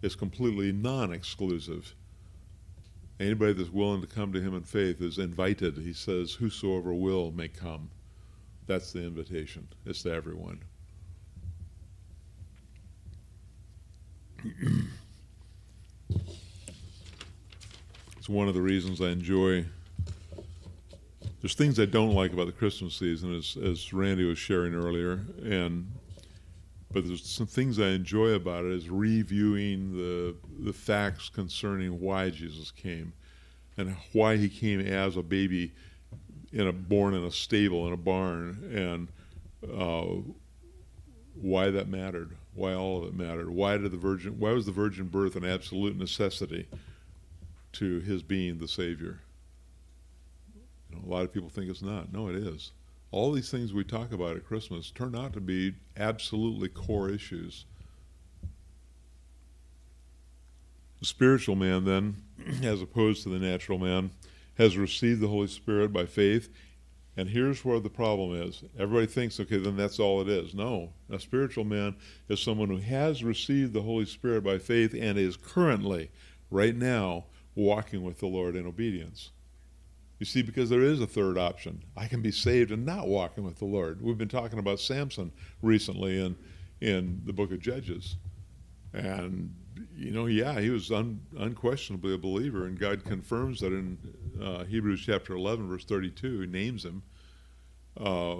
It's 0.00 0.14
completely 0.14 0.72
non-exclusive. 0.72 1.94
Anybody 3.20 3.52
that's 3.52 3.70
willing 3.70 4.00
to 4.00 4.06
come 4.06 4.32
to 4.32 4.40
him 4.40 4.54
in 4.54 4.62
faith 4.62 5.02
is 5.02 5.18
invited. 5.18 5.76
He 5.76 5.92
says, 5.92 6.32
whosoever 6.32 6.94
will 6.94 7.32
may 7.32 7.48
come. 7.48 7.90
That's 8.66 8.92
the 8.92 9.04
invitation. 9.04 9.66
It's 9.84 10.02
to 10.04 10.12
everyone. 10.12 10.60
it's 18.28 18.34
one 18.34 18.46
of 18.46 18.52
the 18.52 18.60
reasons 18.60 19.00
I 19.00 19.08
enjoy. 19.08 19.64
There's 21.40 21.54
things 21.54 21.80
I 21.80 21.86
don't 21.86 22.14
like 22.14 22.34
about 22.34 22.44
the 22.44 22.52
Christmas 22.52 22.94
season, 22.94 23.34
as, 23.34 23.56
as 23.56 23.90
Randy 23.94 24.24
was 24.24 24.36
sharing 24.36 24.74
earlier, 24.74 25.24
and 25.42 25.90
but 26.92 27.06
there's 27.06 27.26
some 27.26 27.46
things 27.46 27.80
I 27.80 27.88
enjoy 27.88 28.32
about 28.32 28.66
it 28.66 28.72
is 28.72 28.90
reviewing 28.90 29.96
the 29.96 30.34
the 30.58 30.74
facts 30.74 31.30
concerning 31.30 32.00
why 32.00 32.28
Jesus 32.28 32.70
came, 32.70 33.14
and 33.78 33.96
why 34.12 34.36
he 34.36 34.50
came 34.50 34.80
as 34.80 35.16
a 35.16 35.22
baby, 35.22 35.72
in 36.52 36.66
a 36.66 36.72
born 36.72 37.14
in 37.14 37.24
a 37.24 37.30
stable 37.30 37.86
in 37.86 37.94
a 37.94 37.96
barn, 37.96 38.70
and 38.74 39.08
uh, 39.74 40.04
why 41.40 41.70
that 41.70 41.88
mattered, 41.88 42.36
why 42.54 42.74
all 42.74 42.98
of 42.98 43.08
it 43.08 43.14
mattered, 43.14 43.48
why 43.48 43.78
did 43.78 43.90
the 43.90 43.96
virgin, 43.96 44.38
why 44.38 44.52
was 44.52 44.66
the 44.66 44.72
virgin 44.72 45.06
birth 45.06 45.34
an 45.34 45.46
absolute 45.46 45.96
necessity? 45.96 46.66
To 47.72 48.00
his 48.00 48.22
being 48.22 48.58
the 48.58 48.68
Savior. 48.68 49.20
You 50.90 50.96
know, 50.96 51.02
a 51.06 51.10
lot 51.10 51.24
of 51.24 51.32
people 51.32 51.48
think 51.48 51.70
it's 51.70 51.82
not. 51.82 52.12
No, 52.12 52.28
it 52.28 52.36
is. 52.36 52.72
All 53.10 53.32
these 53.32 53.50
things 53.50 53.72
we 53.72 53.84
talk 53.84 54.12
about 54.12 54.36
at 54.36 54.46
Christmas 54.46 54.90
turn 54.90 55.14
out 55.14 55.32
to 55.32 55.40
be 55.40 55.74
absolutely 55.96 56.68
core 56.68 57.08
issues. 57.08 57.64
The 61.00 61.06
spiritual 61.06 61.56
man, 61.56 61.84
then, 61.84 62.16
as 62.62 62.82
opposed 62.82 63.22
to 63.22 63.28
the 63.28 63.38
natural 63.38 63.78
man, 63.78 64.10
has 64.56 64.76
received 64.76 65.20
the 65.20 65.28
Holy 65.28 65.46
Spirit 65.46 65.92
by 65.92 66.06
faith. 66.06 66.50
And 67.16 67.28
here's 67.28 67.64
where 67.64 67.80
the 67.80 67.90
problem 67.90 68.34
is. 68.34 68.62
Everybody 68.78 69.06
thinks, 69.06 69.40
okay, 69.40 69.58
then 69.58 69.76
that's 69.76 69.98
all 69.98 70.20
it 70.20 70.28
is. 70.28 70.54
No. 70.54 70.92
A 71.10 71.18
spiritual 71.18 71.64
man 71.64 71.96
is 72.28 72.40
someone 72.40 72.68
who 72.68 72.76
has 72.76 73.24
received 73.24 73.72
the 73.72 73.82
Holy 73.82 74.06
Spirit 74.06 74.44
by 74.44 74.58
faith 74.58 74.94
and 74.94 75.18
is 75.18 75.36
currently, 75.36 76.10
right 76.50 76.76
now, 76.76 77.24
walking 77.58 78.04
with 78.04 78.20
the 78.20 78.26
Lord 78.26 78.54
in 78.54 78.66
obedience. 78.66 79.32
You 80.20 80.26
see, 80.26 80.42
because 80.42 80.70
there 80.70 80.82
is 80.82 81.00
a 81.00 81.06
third 81.06 81.36
option. 81.36 81.82
I 81.96 82.06
can 82.06 82.22
be 82.22 82.30
saved 82.30 82.70
and 82.70 82.86
not 82.86 83.08
walking 83.08 83.44
with 83.44 83.58
the 83.58 83.64
Lord. 83.64 84.00
We've 84.00 84.16
been 84.16 84.28
talking 84.28 84.60
about 84.60 84.78
Samson 84.78 85.32
recently 85.60 86.20
in, 86.20 86.36
in 86.80 87.20
the 87.24 87.32
book 87.32 87.50
of 87.50 87.60
Judges. 87.60 88.16
And, 88.92 89.54
you 89.96 90.12
know, 90.12 90.26
yeah, 90.26 90.60
he 90.60 90.70
was 90.70 90.90
un, 90.92 91.20
unquestionably 91.36 92.14
a 92.14 92.18
believer, 92.18 92.66
and 92.66 92.78
God 92.78 93.04
confirms 93.04 93.60
that 93.60 93.72
in 93.72 93.98
uh, 94.40 94.64
Hebrews 94.64 95.02
chapter 95.04 95.34
11, 95.34 95.68
verse 95.68 95.84
32. 95.84 96.40
He 96.40 96.46
names 96.46 96.84
him 96.84 97.02
uh, 98.00 98.36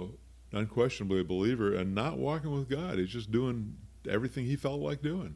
unquestionably 0.53 1.21
a 1.21 1.25
believer 1.25 1.75
and 1.75 1.93
not 1.93 2.17
walking 2.17 2.51
with 2.51 2.69
God. 2.69 2.97
He's 2.97 3.09
just 3.09 3.31
doing 3.31 3.75
everything 4.09 4.45
he 4.45 4.55
felt 4.55 4.79
like 4.79 5.01
doing. 5.01 5.35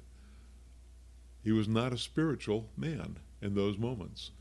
He 1.43 1.51
was 1.51 1.67
not 1.67 1.91
a 1.91 1.97
spiritual 1.97 2.69
man 2.77 3.17
in 3.43 3.55
those 3.55 3.77
moments. 3.77 4.31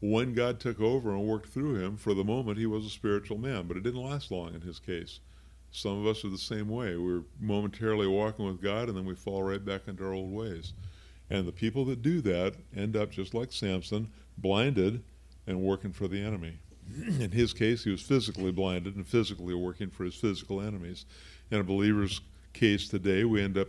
When 0.00 0.34
God 0.34 0.58
took 0.58 0.80
over 0.80 1.10
and 1.10 1.24
worked 1.24 1.50
through 1.50 1.76
him, 1.76 1.96
for 1.96 2.14
the 2.14 2.24
moment 2.24 2.58
he 2.58 2.66
was 2.66 2.84
a 2.84 2.90
spiritual 2.90 3.38
man, 3.38 3.68
but 3.68 3.76
it 3.76 3.84
didn't 3.84 4.02
last 4.02 4.30
long 4.30 4.54
in 4.54 4.62
his 4.62 4.80
case. 4.80 5.20
Some 5.70 5.98
of 6.00 6.06
us 6.06 6.24
are 6.24 6.28
the 6.28 6.38
same 6.38 6.68
way. 6.68 6.96
We're 6.96 7.22
momentarily 7.40 8.06
walking 8.06 8.46
with 8.46 8.60
God 8.60 8.88
and 8.88 8.96
then 8.96 9.04
we 9.04 9.14
fall 9.14 9.42
right 9.42 9.64
back 9.64 9.82
into 9.86 10.04
our 10.04 10.12
old 10.12 10.32
ways. 10.32 10.72
And 11.30 11.46
the 11.46 11.52
people 11.52 11.84
that 11.86 12.02
do 12.02 12.20
that 12.22 12.54
end 12.76 12.96
up 12.96 13.10
just 13.10 13.32
like 13.32 13.52
Samson, 13.52 14.10
blinded 14.36 15.02
and 15.46 15.62
working 15.62 15.92
for 15.92 16.08
the 16.08 16.22
enemy. 16.22 16.58
In 17.06 17.30
his 17.30 17.54
case, 17.54 17.84
he 17.84 17.90
was 17.90 18.02
physically 18.02 18.52
blinded 18.52 18.96
and 18.96 19.06
physically 19.06 19.54
working 19.54 19.88
for 19.88 20.04
his 20.04 20.14
physical 20.14 20.60
enemies. 20.60 21.06
In 21.50 21.60
a 21.60 21.64
believer's 21.64 22.20
case 22.52 22.88
today, 22.88 23.24
we 23.24 23.40
end 23.40 23.56
up 23.56 23.68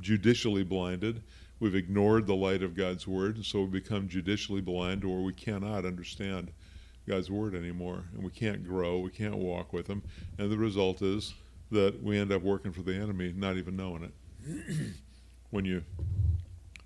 judicially 0.00 0.64
blinded 0.64 1.22
We've 1.60 1.74
ignored 1.74 2.26
the 2.26 2.36
light 2.36 2.62
of 2.62 2.76
God's 2.76 3.06
word, 3.06 3.36
and 3.36 3.44
so 3.44 3.62
we 3.62 3.80
become 3.80 4.08
judicially 4.08 4.60
blind, 4.60 5.04
or 5.04 5.22
we 5.22 5.32
cannot 5.32 5.84
understand 5.84 6.52
God's 7.08 7.30
word 7.30 7.54
anymore, 7.54 8.04
and 8.14 8.22
we 8.22 8.30
can't 8.30 8.64
grow, 8.64 8.98
we 8.98 9.10
can't 9.10 9.36
walk 9.36 9.72
with 9.72 9.86
Him, 9.86 10.02
and 10.38 10.50
the 10.50 10.58
result 10.58 11.02
is 11.02 11.34
that 11.70 12.02
we 12.02 12.18
end 12.18 12.32
up 12.32 12.42
working 12.42 12.72
for 12.72 12.82
the 12.82 12.94
enemy, 12.94 13.32
not 13.36 13.56
even 13.56 13.76
knowing 13.76 14.04
it. 14.04 14.94
when 15.50 15.64
you 15.64 15.82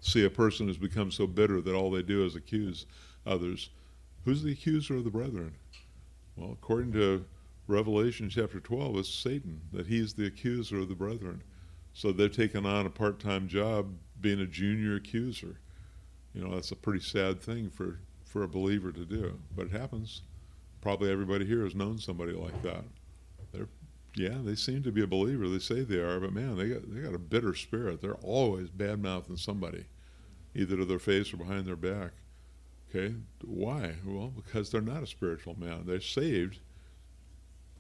see 0.01 0.25
a 0.25 0.31
person 0.31 0.67
who's 0.67 0.79
become 0.79 1.11
so 1.11 1.27
bitter 1.27 1.61
that 1.61 1.75
all 1.75 1.91
they 1.91 2.03
do 2.03 2.25
is 2.25 2.35
accuse 2.35 2.87
others, 3.27 3.71
who's 4.25 4.43
the 4.43 4.53
accuser 4.53 4.97
of 4.97 5.05
the 5.05 5.11
brethren? 5.11 5.53
Well, 6.37 6.53
according 6.53 6.93
to 6.93 7.25
Revelation 7.67 8.29
chapter 8.31 8.59
12, 8.59 8.97
it's 8.99 9.09
Satan, 9.09 9.61
that 9.73 9.87
he's 9.87 10.15
the 10.15 10.27
accuser 10.27 10.79
of 10.79 10.89
the 10.89 10.95
brethren. 10.95 11.43
So 11.93 12.13
they've 12.13 12.35
taken 12.35 12.67
on 12.67 12.87
a 12.87 12.91
part 12.91 13.21
time 13.21 13.49
job 13.49 13.95
being 14.21 14.41
a 14.41 14.47
junior 14.47 14.97
accuser. 14.97 15.59
You 16.35 16.43
know, 16.43 16.55
that's 16.55 16.73
a 16.73 16.77
pretty 16.77 17.01
sad 17.01 17.43
thing 17.43 17.69
for, 17.69 18.01
for 18.25 18.43
a 18.43 18.49
believer 18.49 18.93
to 18.93 19.05
do, 19.05 19.39
but 19.55 19.67
it 19.67 19.73
happens. 19.73 20.23
Probably 20.81 21.11
everybody 21.11 21.45
here 21.45 21.63
has 21.65 21.75
known 21.75 21.99
somebody 21.99 22.33
like 22.33 22.61
that. 22.63 22.85
They're, 23.53 23.69
yeah, 24.17 24.39
they 24.43 24.55
seem 24.55 24.83
to 24.85 24.93
be 24.93 25.03
a 25.03 25.07
believer. 25.07 25.49
They 25.49 25.59
say 25.59 25.83
they 25.83 25.99
are, 25.99 26.19
but 26.19 26.33
man, 26.33 26.57
they 26.57 26.69
got 26.69 26.93
they 26.93 27.01
got 27.01 27.15
a 27.15 27.19
bitter 27.19 27.55
spirit. 27.55 28.01
They're 28.01 28.15
always 28.15 28.71
bad 28.71 29.01
mouthing 29.01 29.37
somebody, 29.37 29.85
either 30.55 30.77
to 30.77 30.85
their 30.85 30.99
face 30.99 31.33
or 31.33 31.37
behind 31.37 31.67
their 31.67 31.77
back. 31.77 32.13
Okay, 32.89 33.15
why? 33.45 33.95
Well, 34.05 34.33
because 34.35 34.71
they're 34.71 34.81
not 34.81 35.03
a 35.03 35.07
spiritual 35.07 35.59
man. 35.59 35.85
They're 35.87 36.01
saved. 36.01 36.59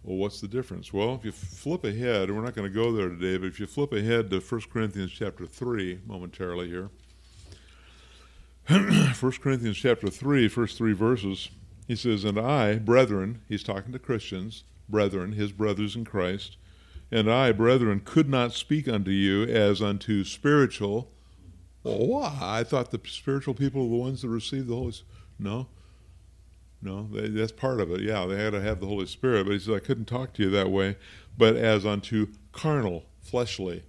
Well, 0.03 0.16
what's 0.16 0.40
the 0.40 0.48
difference? 0.48 0.92
Well, 0.92 1.14
if 1.14 1.24
you 1.24 1.30
flip 1.30 1.84
ahead, 1.84 2.28
and 2.28 2.36
we're 2.36 2.44
not 2.44 2.57
going 2.57 2.68
to 2.68 2.74
go 2.74 2.92
there 2.92 3.09
today, 3.09 3.38
but 3.38 3.46
if 3.46 3.61
you 3.61 3.66
flip 3.66 3.92
ahead 3.92 4.30
to 4.30 4.40
1 4.40 4.61
Corinthians 4.72 5.12
chapter 5.12 5.46
3 5.46 6.00
momentarily 6.07 6.68
here. 6.68 6.90
1 8.68 9.12
Corinthians 9.40 9.76
chapter 9.76 10.09
3, 10.09 10.48
first 10.48 10.76
three 10.76 10.92
verses, 10.92 11.50
he 11.86 11.94
says, 11.94 12.24
And 12.24 12.38
I, 12.38 12.76
brethren, 12.78 13.42
he's 13.48 13.62
talking 13.62 13.92
to 13.92 13.98
Christians, 13.98 14.64
brethren, 14.88 15.32
his 15.32 15.53
brothers 15.53 15.94
in 15.94 16.05
Christ, 16.05 16.57
and 17.11 17.30
I, 17.30 17.53
brethren, 17.53 18.00
could 18.05 18.28
not 18.28 18.53
speak 18.53 18.88
unto 18.88 19.11
you 19.11 19.44
as 19.44 19.82
unto 19.82 20.24
spiritual. 20.24 21.12
Well, 21.84 22.07
why? 22.07 22.38
I 22.40 22.64
thought 22.64 22.90
the 22.90 23.00
spiritual 23.07 23.55
people 23.55 23.84
are 23.84 23.88
the 23.88 23.96
ones 23.96 24.22
that 24.22 24.28
receive 24.28 24.66
the 24.66 24.74
Holy 24.74 24.92
Spirit. 24.92 25.12
No. 25.38 25.66
No, 26.83 27.09
they, 27.12 27.28
that's 27.28 27.53
part 27.53 27.80
of 27.80 27.93
it. 27.93 28.01
Yeah, 28.01 28.26
they 28.26 28.37
had 28.37 28.53
to 28.53 28.61
have 28.61 28.80
the 28.80 28.87
Holy 28.87 29.07
Spirit, 29.07 29.47
but 29.47 29.53
he 29.53 29.61
said, 29.61 29.74
I 29.74 29.78
couldn't 29.78 30.07
talk 30.07 30.35
to 30.35 30.43
you 30.43 30.51
that 30.51 30.70
way, 30.70 30.97
but 31.39 31.57
as 31.57 31.87
unto 31.87 32.26
carnal, 32.51 33.05
fleshly. 33.22 33.85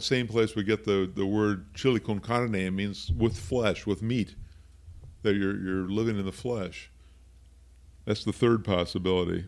Same 0.00 0.26
place 0.26 0.56
we 0.56 0.64
get 0.64 0.84
the, 0.84 1.10
the 1.12 1.26
word 1.26 1.74
chili 1.74 2.00
con 2.00 2.20
carne, 2.20 2.74
means 2.74 3.10
with 3.16 3.38
flesh, 3.38 3.86
with 3.86 4.02
meat, 4.02 4.34
that 5.22 5.36
you're, 5.36 5.56
you're 5.56 5.88
living 5.88 6.18
in 6.18 6.24
the 6.24 6.32
flesh. 6.32 6.90
That's 8.04 8.24
the 8.24 8.32
third 8.32 8.64
possibility. 8.64 9.46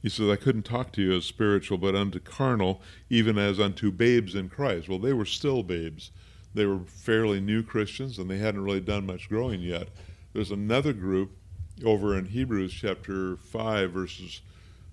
He 0.00 0.08
says, 0.08 0.28
I 0.28 0.36
couldn't 0.36 0.64
talk 0.64 0.92
to 0.92 1.02
you 1.02 1.16
as 1.16 1.24
spiritual, 1.24 1.78
but 1.78 1.94
unto 1.94 2.18
carnal, 2.18 2.82
even 3.08 3.38
as 3.38 3.60
unto 3.60 3.92
babes 3.92 4.34
in 4.34 4.48
Christ. 4.48 4.88
Well, 4.88 4.98
they 4.98 5.12
were 5.12 5.24
still 5.24 5.62
babes. 5.62 6.10
They 6.54 6.66
were 6.66 6.80
fairly 6.86 7.40
new 7.40 7.62
Christians, 7.62 8.18
and 8.18 8.28
they 8.28 8.38
hadn't 8.38 8.64
really 8.64 8.80
done 8.80 9.06
much 9.06 9.28
growing 9.28 9.60
yet. 9.60 9.88
There's 10.32 10.50
another 10.50 10.92
group 10.92 11.36
over 11.84 12.16
in 12.16 12.26
Hebrews 12.26 12.72
chapter 12.72 13.36
5, 13.36 13.90
verses 13.90 14.40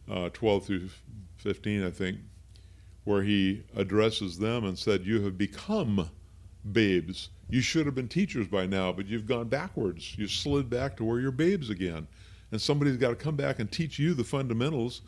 uh, 0.10 0.30
12 0.30 0.66
through 0.66 0.90
15, 1.38 1.86
I 1.86 1.92
think, 1.92 2.18
where 3.04 3.24
he 3.24 3.64
addresses 3.76 4.38
them 4.40 4.66
and 4.66 4.78
said, 4.78 5.06
You 5.06 5.22
have 5.24 5.38
become 5.38 6.10
babes. 6.72 7.30
You 7.50 7.62
should 7.62 7.86
have 7.86 7.96
been 7.96 8.08
teachers 8.08 8.48
by 8.48 8.66
now, 8.66 8.92
but 8.92 9.08
you've 9.08 9.26
gone 9.26 9.48
backwards. 9.48 10.16
You've 10.18 10.32
slid 10.32 10.70
back 10.70 10.98
to 10.98 11.04
where 11.04 11.20
you're 11.20 11.32
babes 11.32 11.70
again 11.70 12.08
and 12.52 12.62
somebody's 12.62 12.98
got 12.98 13.10
to 13.10 13.16
come 13.16 13.36
back 13.36 13.60
and 13.60 13.72
teach 13.72 14.00
you 14.00 14.14
the 14.14 14.24
fundamentals 14.24 15.02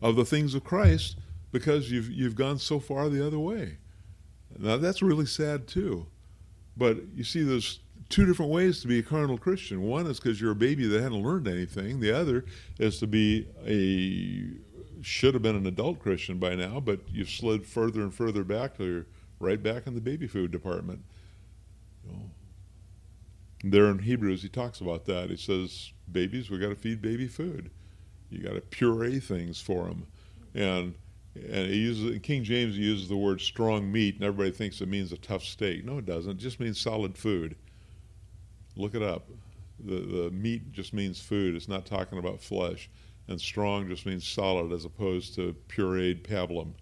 of 0.00 0.16
the 0.16 0.24
things 0.24 0.54
of 0.54 0.64
Christ 0.64 1.16
because 1.50 1.90
you've 1.90 2.10
you've 2.10 2.34
gone 2.34 2.58
so 2.58 2.78
far 2.78 3.08
the 3.08 3.26
other 3.26 3.38
way. 3.38 3.78
Now 4.58 4.76
that's 4.76 5.02
really 5.02 5.26
sad 5.26 5.66
too. 5.66 6.06
But 6.76 6.98
you 7.14 7.24
see, 7.24 7.42
there's 7.42 7.80
two 8.08 8.26
different 8.26 8.50
ways 8.50 8.80
to 8.80 8.88
be 8.88 8.98
a 8.98 9.02
carnal 9.02 9.38
Christian. 9.38 9.82
One 9.82 10.06
is 10.06 10.18
because 10.18 10.40
you're 10.40 10.52
a 10.52 10.56
baby 10.56 10.86
that 10.86 11.02
hadn't 11.02 11.22
learned 11.22 11.48
anything. 11.48 12.00
The 12.00 12.16
other 12.16 12.44
is 12.78 12.98
to 13.00 13.06
be 13.06 13.46
a 13.66 15.02
should 15.02 15.34
have 15.34 15.42
been 15.42 15.56
an 15.56 15.66
adult 15.66 15.98
Christian 15.98 16.38
by 16.38 16.54
now, 16.54 16.78
but 16.78 17.00
you've 17.08 17.30
slid 17.30 17.66
further 17.66 18.02
and 18.02 18.14
further 18.14 18.44
back 18.44 18.78
you're 18.78 19.06
right 19.40 19.60
back 19.60 19.86
in 19.88 19.94
the 19.94 20.00
baby 20.00 20.28
food 20.28 20.52
department. 20.52 21.02
You 22.04 22.30
there 23.64 23.86
in 23.86 23.98
Hebrews, 23.98 24.42
he 24.42 24.48
talks 24.48 24.80
about 24.80 25.04
that. 25.06 25.30
He 25.30 25.36
says, 25.36 25.92
babies, 26.10 26.50
we 26.50 26.58
got 26.58 26.70
to 26.70 26.76
feed 26.76 27.00
baby 27.00 27.28
food. 27.28 27.70
You 28.30 28.42
got 28.42 28.54
to 28.54 28.60
puree 28.60 29.20
things 29.20 29.60
for 29.60 29.84
them. 29.84 30.06
And 30.54 30.94
and 31.34 31.70
he 31.70 31.76
uses 31.76 32.18
King 32.22 32.44
James 32.44 32.76
he 32.76 32.82
uses 32.82 33.08
the 33.08 33.16
word 33.16 33.40
strong 33.40 33.90
meat, 33.90 34.16
and 34.16 34.24
everybody 34.24 34.50
thinks 34.50 34.80
it 34.80 34.88
means 34.88 35.12
a 35.12 35.16
tough 35.16 35.42
steak. 35.42 35.84
No, 35.84 35.98
it 35.98 36.06
doesn't. 36.06 36.32
It 36.32 36.38
just 36.38 36.60
means 36.60 36.78
solid 36.78 37.16
food. 37.16 37.56
Look 38.76 38.94
it 38.94 39.02
up. 39.02 39.28
The 39.84 40.00
the 40.00 40.30
meat 40.30 40.72
just 40.72 40.92
means 40.92 41.20
food. 41.20 41.54
It's 41.54 41.68
not 41.68 41.86
talking 41.86 42.18
about 42.18 42.40
flesh. 42.40 42.88
And 43.28 43.40
strong 43.40 43.88
just 43.88 44.04
means 44.04 44.26
solid 44.26 44.72
as 44.72 44.84
opposed 44.84 45.34
to 45.36 45.54
pureed 45.68 46.22
pablum. 46.22 46.72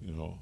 You 0.00 0.12
know, 0.12 0.38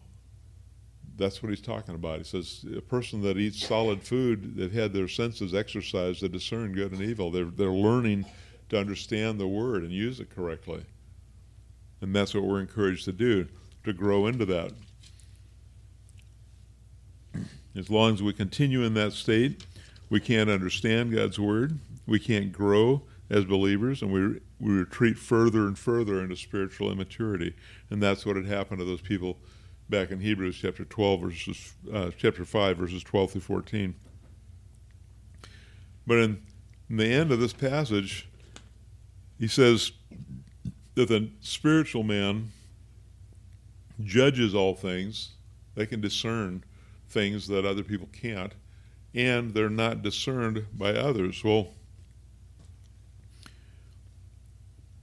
that's 1.17 1.43
what 1.43 1.51
he's 1.51 1.61
talking 1.61 1.95
about. 1.95 2.19
He 2.19 2.25
says 2.25 2.65
a 2.77 2.81
person 2.81 3.21
that 3.23 3.37
eats 3.37 3.65
solid 3.65 4.03
food, 4.03 4.57
they've 4.57 4.73
had 4.73 4.93
their 4.93 5.09
senses 5.09 5.55
exercised 5.55 6.21
to 6.21 6.29
discern 6.29 6.73
good 6.73 6.93
and 6.93 7.03
evil. 7.03 7.31
They're, 7.31 7.45
they're 7.45 7.69
learning 7.69 8.25
to 8.71 8.79
understand 8.79 9.39
the 9.39 9.47
word 9.47 9.83
and 9.83 9.93
use 9.93 10.21
it 10.21 10.35
correctly. 10.35 10.85
And 12.01 12.15
that's 12.15 12.35
what 12.35 12.45
we're 12.45 12.61
encouraged 12.61 13.05
to 13.05 13.13
do, 13.13 13.49
to 13.85 13.93
grow 13.93 14.27
into 14.27 14.47
that. 14.47 14.73
As 17.77 17.91
long 17.91 18.15
as 18.15 18.23
we 18.23 18.33
continue 18.33 18.83
in 18.83 18.95
that 18.95 19.13
state, 19.13 19.67
we 20.11 20.21
can't 20.21 20.51
understand 20.51 21.15
God's 21.15 21.39
word. 21.39 21.79
We 22.07 22.19
can't 22.19 22.53
grow 22.53 23.03
as 23.31 23.45
believers, 23.45 24.03
and 24.03 24.13
we, 24.13 24.41
we 24.59 24.73
retreat 24.73 25.17
further 25.17 25.67
and 25.67 25.79
further 25.79 26.21
into 26.21 26.37
spiritual 26.37 26.91
immaturity. 26.91 27.55
And 27.89 28.03
that's 28.03 28.27
what 28.27 28.37
had 28.37 28.47
happened 28.47 28.81
to 28.81 28.85
those 28.85 29.01
people 29.01 29.39
back 29.89 30.11
in 30.11 30.21
Hebrews 30.21 30.59
chapter 30.61 30.85
12 30.85 31.21
verses 31.21 31.75
uh, 31.93 32.11
chapter 32.17 32.45
5 32.45 32.77
verses 32.77 33.03
12 33.03 33.33
through 33.33 33.41
14. 33.41 33.95
But 36.07 36.19
in, 36.19 36.43
in 36.89 36.97
the 36.97 37.07
end 37.07 37.31
of 37.31 37.39
this 37.39 37.53
passage, 37.53 38.29
he 39.39 39.47
says 39.47 39.93
that 40.95 41.09
the 41.09 41.31
spiritual 41.41 42.03
man 42.03 42.51
judges 44.03 44.55
all 44.55 44.75
things. 44.75 45.31
They 45.75 45.87
can 45.87 46.01
discern 46.01 46.65
things 47.09 47.47
that 47.49 47.65
other 47.65 47.83
people 47.83 48.09
can't, 48.13 48.53
and 49.15 49.55
they're 49.55 49.69
not 49.69 50.03
discerned 50.03 50.67
by 50.73 50.91
others. 50.91 51.43
Well, 51.43 51.69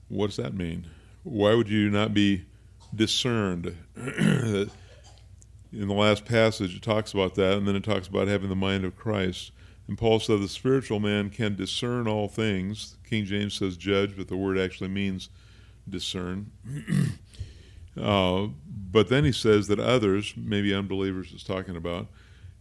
what 0.08 0.28
does 0.28 0.36
that 0.36 0.54
mean? 0.54 0.86
Why 1.22 1.54
would 1.54 1.68
you 1.68 1.90
not 1.90 2.14
be 2.14 2.46
discerned. 2.94 3.76
in 3.96 4.70
the 5.72 5.94
last 5.94 6.24
passage, 6.24 6.76
it 6.76 6.82
talks 6.82 7.12
about 7.12 7.34
that, 7.36 7.58
and 7.58 7.66
then 7.66 7.76
it 7.76 7.84
talks 7.84 8.08
about 8.08 8.28
having 8.28 8.48
the 8.48 8.56
mind 8.56 8.84
of 8.84 8.96
Christ. 8.96 9.52
And 9.86 9.96
Paul 9.96 10.20
said 10.20 10.40
the 10.40 10.48
spiritual 10.48 11.00
man 11.00 11.30
can 11.30 11.56
discern 11.56 12.06
all 12.06 12.28
things. 12.28 12.96
King 13.08 13.24
James 13.24 13.54
says 13.54 13.76
judge, 13.76 14.16
but 14.16 14.28
the 14.28 14.36
word 14.36 14.58
actually 14.58 14.88
means 14.88 15.30
discern. 15.88 16.50
uh, 18.00 18.48
but 18.90 19.08
then 19.08 19.24
he 19.24 19.32
says 19.32 19.68
that 19.68 19.80
others, 19.80 20.34
maybe 20.36 20.74
unbelievers 20.74 21.32
is 21.32 21.42
talking 21.42 21.76
about, 21.76 22.08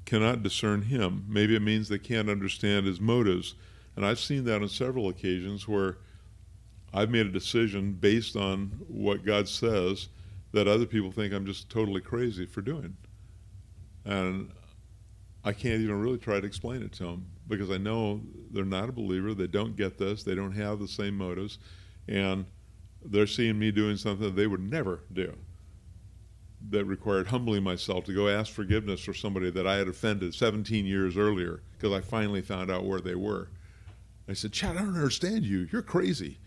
cannot 0.07 0.41
discern 0.41 0.83
him. 0.83 1.25
Maybe 1.27 1.53
it 1.53 1.61
means 1.61 1.89
they 1.89 1.99
can't 1.99 2.29
understand 2.29 2.87
his 2.87 3.01
motives. 3.01 3.55
And 3.95 4.05
I've 4.05 4.19
seen 4.19 4.45
that 4.45 4.61
on 4.61 4.69
several 4.69 5.09
occasions 5.09 5.67
where 5.67 5.97
I've 6.93 7.09
made 7.09 7.25
a 7.25 7.31
decision 7.31 7.91
based 7.91 8.37
on 8.37 8.71
what 8.87 9.25
God 9.25 9.49
says, 9.49 10.07
that 10.53 10.65
other 10.65 10.85
people 10.85 11.11
think 11.11 11.33
I'm 11.33 11.45
just 11.45 11.69
totally 11.69 11.99
crazy 11.99 12.45
for 12.45 12.61
doing. 12.61 12.95
And 14.05 14.49
I 15.43 15.51
can't 15.51 15.81
even 15.81 15.99
really 15.99 16.17
try 16.17 16.39
to 16.39 16.47
explain 16.47 16.83
it 16.83 16.93
to 16.93 17.03
them 17.03 17.25
because 17.49 17.69
I 17.69 17.77
know 17.77 18.21
they're 18.51 18.63
not 18.63 18.87
a 18.87 18.93
believer. 18.93 19.33
They 19.33 19.47
don't 19.47 19.75
get 19.75 19.97
this. 19.97 20.23
They 20.23 20.35
don't 20.35 20.53
have 20.53 20.79
the 20.79 20.87
same 20.87 21.17
motives. 21.17 21.59
And 22.07 22.45
they're 23.03 23.27
seeing 23.27 23.59
me 23.59 23.71
doing 23.71 23.97
something 23.97 24.33
they 24.33 24.47
would 24.47 24.71
never 24.71 25.01
do 25.11 25.35
that 26.69 26.85
required 26.85 27.27
humbling 27.27 27.63
myself 27.63 28.05
to 28.05 28.13
go 28.13 28.27
ask 28.27 28.51
forgiveness 28.51 29.01
for 29.01 29.13
somebody 29.13 29.49
that 29.51 29.67
I 29.67 29.75
had 29.75 29.87
offended 29.87 30.33
17 30.33 30.85
years 30.85 31.15
earlier 31.15 31.61
because 31.77 31.95
I 31.95 32.01
finally 32.01 32.41
found 32.41 32.71
out 32.71 32.85
where 32.85 32.99
they 32.99 33.15
were. 33.15 33.49
I 34.27 34.33
said, 34.33 34.51
Chad, 34.51 34.75
I 34.75 34.79
don't 34.81 34.95
understand 34.95 35.45
you. 35.45 35.67
You're 35.71 35.81
crazy 35.81 36.37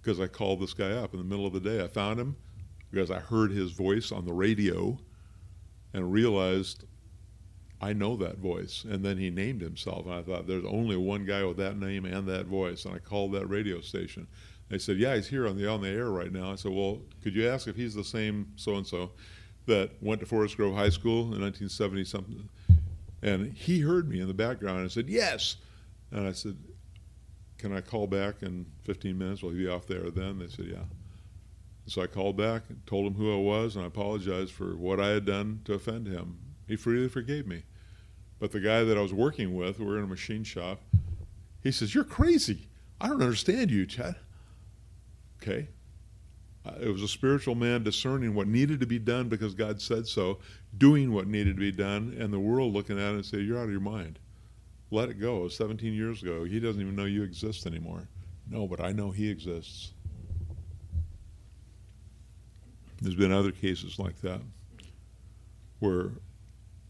because 0.00 0.20
I 0.20 0.26
called 0.26 0.60
this 0.60 0.74
guy 0.74 0.90
up 0.90 1.14
in 1.14 1.18
the 1.18 1.24
middle 1.24 1.46
of 1.46 1.52
the 1.52 1.60
day. 1.60 1.82
I 1.82 1.88
found 1.88 2.18
him 2.18 2.36
because 2.90 3.10
I 3.10 3.18
heard 3.18 3.52
his 3.52 3.72
voice 3.72 4.12
on 4.12 4.24
the 4.24 4.32
radio 4.32 4.98
and 5.92 6.12
realized 6.12 6.84
I 7.80 7.92
know 7.92 8.16
that 8.16 8.38
voice. 8.38 8.84
And 8.84 9.04
then 9.04 9.16
he 9.16 9.30
named 9.30 9.62
himself. 9.62 10.06
And 10.06 10.14
I 10.14 10.22
thought, 10.22 10.46
there's 10.46 10.64
only 10.66 10.96
one 10.96 11.24
guy 11.24 11.44
with 11.44 11.56
that 11.58 11.78
name 11.78 12.04
and 12.04 12.26
that 12.28 12.46
voice. 12.46 12.84
And 12.84 12.94
I 12.94 12.98
called 12.98 13.32
that 13.32 13.46
radio 13.46 13.80
station. 13.80 14.26
They 14.70 14.78
said, 14.78 14.98
"Yeah, 14.98 15.16
he's 15.16 15.28
here 15.28 15.46
on 15.46 15.56
the 15.56 15.68
on 15.68 15.82
the 15.82 15.88
air 15.88 16.10
right 16.10 16.32
now." 16.32 16.52
I 16.52 16.54
said, 16.54 16.72
"Well, 16.72 17.02
could 17.22 17.34
you 17.34 17.46
ask 17.48 17.68
if 17.68 17.76
he's 17.76 17.94
the 17.94 18.04
same 18.04 18.52
so 18.56 18.76
and 18.76 18.86
so 18.86 19.10
that 19.66 19.90
went 20.00 20.20
to 20.20 20.26
Forest 20.26 20.56
Grove 20.56 20.74
High 20.74 20.88
School 20.88 21.34
in 21.34 21.40
1970 21.40 22.04
something?" 22.04 22.48
And 23.20 23.52
he 23.52 23.80
heard 23.80 24.08
me 24.08 24.20
in 24.20 24.28
the 24.28 24.34
background 24.34 24.80
and 24.80 24.90
said, 24.90 25.08
"Yes." 25.08 25.56
And 26.12 26.26
I 26.26 26.32
said, 26.32 26.56
"Can 27.58 27.76
I 27.76 27.80
call 27.80 28.06
back 28.06 28.42
in 28.42 28.66
15 28.84 29.18
minutes? 29.18 29.42
Will 29.42 29.50
he 29.50 29.58
be 29.58 29.68
off 29.68 29.86
there 29.86 30.08
then?" 30.10 30.38
They 30.38 30.48
said, 30.48 30.66
"Yeah." 30.66 30.84
So 31.86 32.00
I 32.02 32.06
called 32.06 32.36
back 32.36 32.62
and 32.68 32.86
told 32.86 33.06
him 33.06 33.14
who 33.14 33.34
I 33.34 33.38
was, 33.38 33.74
and 33.74 33.84
I 33.84 33.88
apologized 33.88 34.52
for 34.52 34.76
what 34.76 35.00
I 35.00 35.08
had 35.08 35.24
done 35.24 35.62
to 35.64 35.74
offend 35.74 36.06
him. 36.06 36.38
He 36.68 36.76
freely 36.76 37.08
forgave 37.08 37.48
me. 37.48 37.64
But 38.38 38.52
the 38.52 38.60
guy 38.60 38.84
that 38.84 38.96
I 38.96 39.00
was 39.00 39.12
working 39.12 39.56
with, 39.56 39.80
we 39.80 39.84
were 39.84 39.98
in 39.98 40.04
a 40.04 40.06
machine 40.06 40.44
shop, 40.44 40.80
he 41.60 41.72
says, 41.72 41.92
You're 41.92 42.04
crazy. 42.04 42.68
I 43.00 43.08
don't 43.08 43.20
understand 43.20 43.72
you, 43.72 43.86
Chad. 43.86 44.14
Okay. 45.42 45.68
Uh, 46.66 46.72
it 46.80 46.88
was 46.88 47.02
a 47.02 47.08
spiritual 47.08 47.54
man 47.54 47.82
discerning 47.82 48.34
what 48.34 48.46
needed 48.46 48.80
to 48.80 48.86
be 48.86 48.98
done 48.98 49.28
because 49.28 49.54
God 49.54 49.80
said 49.80 50.06
so, 50.06 50.38
doing 50.76 51.12
what 51.12 51.26
needed 51.26 51.56
to 51.56 51.60
be 51.60 51.72
done, 51.72 52.14
and 52.18 52.32
the 52.32 52.38
world 52.38 52.74
looking 52.74 52.98
at 52.98 53.12
it 53.12 53.14
and 53.14 53.24
say, 53.24 53.38
You're 53.38 53.58
out 53.58 53.64
of 53.64 53.70
your 53.70 53.80
mind. 53.80 54.18
Let 54.90 55.08
it 55.08 55.20
go. 55.20 55.48
17 55.48 55.94
years 55.94 56.22
ago. 56.22 56.44
He 56.44 56.60
doesn't 56.60 56.80
even 56.80 56.96
know 56.96 57.04
you 57.04 57.22
exist 57.22 57.66
anymore. 57.66 58.08
No, 58.48 58.66
but 58.66 58.80
I 58.80 58.92
know 58.92 59.10
he 59.10 59.30
exists. 59.30 59.92
There's 63.00 63.14
been 63.14 63.32
other 63.32 63.52
cases 63.52 63.98
like 63.98 64.20
that 64.20 64.40
where 65.78 66.10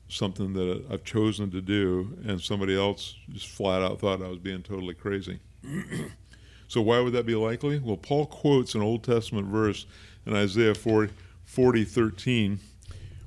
something 0.09 0.53
that 0.55 0.85
I've 0.91 1.05
chosen 1.05 1.51
to 1.53 1.61
do 1.61 2.19
and 2.27 2.41
somebody 2.41 2.77
else 2.77 3.15
just 3.31 3.49
flat 3.49 3.83
out 3.83 4.01
thought 4.01 4.23
I 4.23 4.29
was 4.29 4.39
being 4.39 4.63
totally 4.63 4.95
crazy. 4.95 5.39
so 6.71 6.81
why 6.81 7.01
would 7.01 7.15
that 7.15 7.27
be 7.27 7.35
likely? 7.35 7.81
Well, 7.81 7.97
Paul 7.97 8.27
quotes 8.27 8.77
an 8.77 8.81
Old 8.81 9.03
Testament 9.03 9.49
verse 9.49 9.87
in 10.25 10.37
Isaiah 10.37 10.73
40, 10.73 11.13
40 11.43 11.85
13 11.85 12.61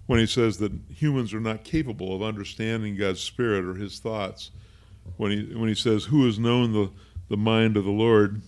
when 0.06 0.20
he 0.20 0.26
says 0.26 0.60
that 0.60 0.72
humans 0.88 1.34
are 1.34 1.42
not 1.42 1.66
capable 1.66 2.16
of 2.16 2.24
understanding 2.24 2.96
God's 2.96 3.20
spirit 3.20 3.66
or 3.66 3.76
his 3.76 4.00
thoughts. 4.00 4.52
When 5.18 5.32
he 5.32 5.56
when 5.56 5.68
he 5.68 5.76
says, 5.76 6.06
"Who 6.06 6.26
has 6.26 6.40
known 6.40 6.72
the 6.72 6.90
the 7.28 7.36
mind 7.36 7.76
of 7.76 7.84
the 7.84 7.92
Lord?" 7.92 8.42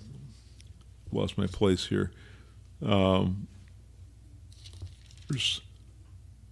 Lost 1.11 1.37
my 1.37 1.47
place 1.47 1.87
here. 1.87 2.13
Um, 2.81 3.49
verse 5.29 5.59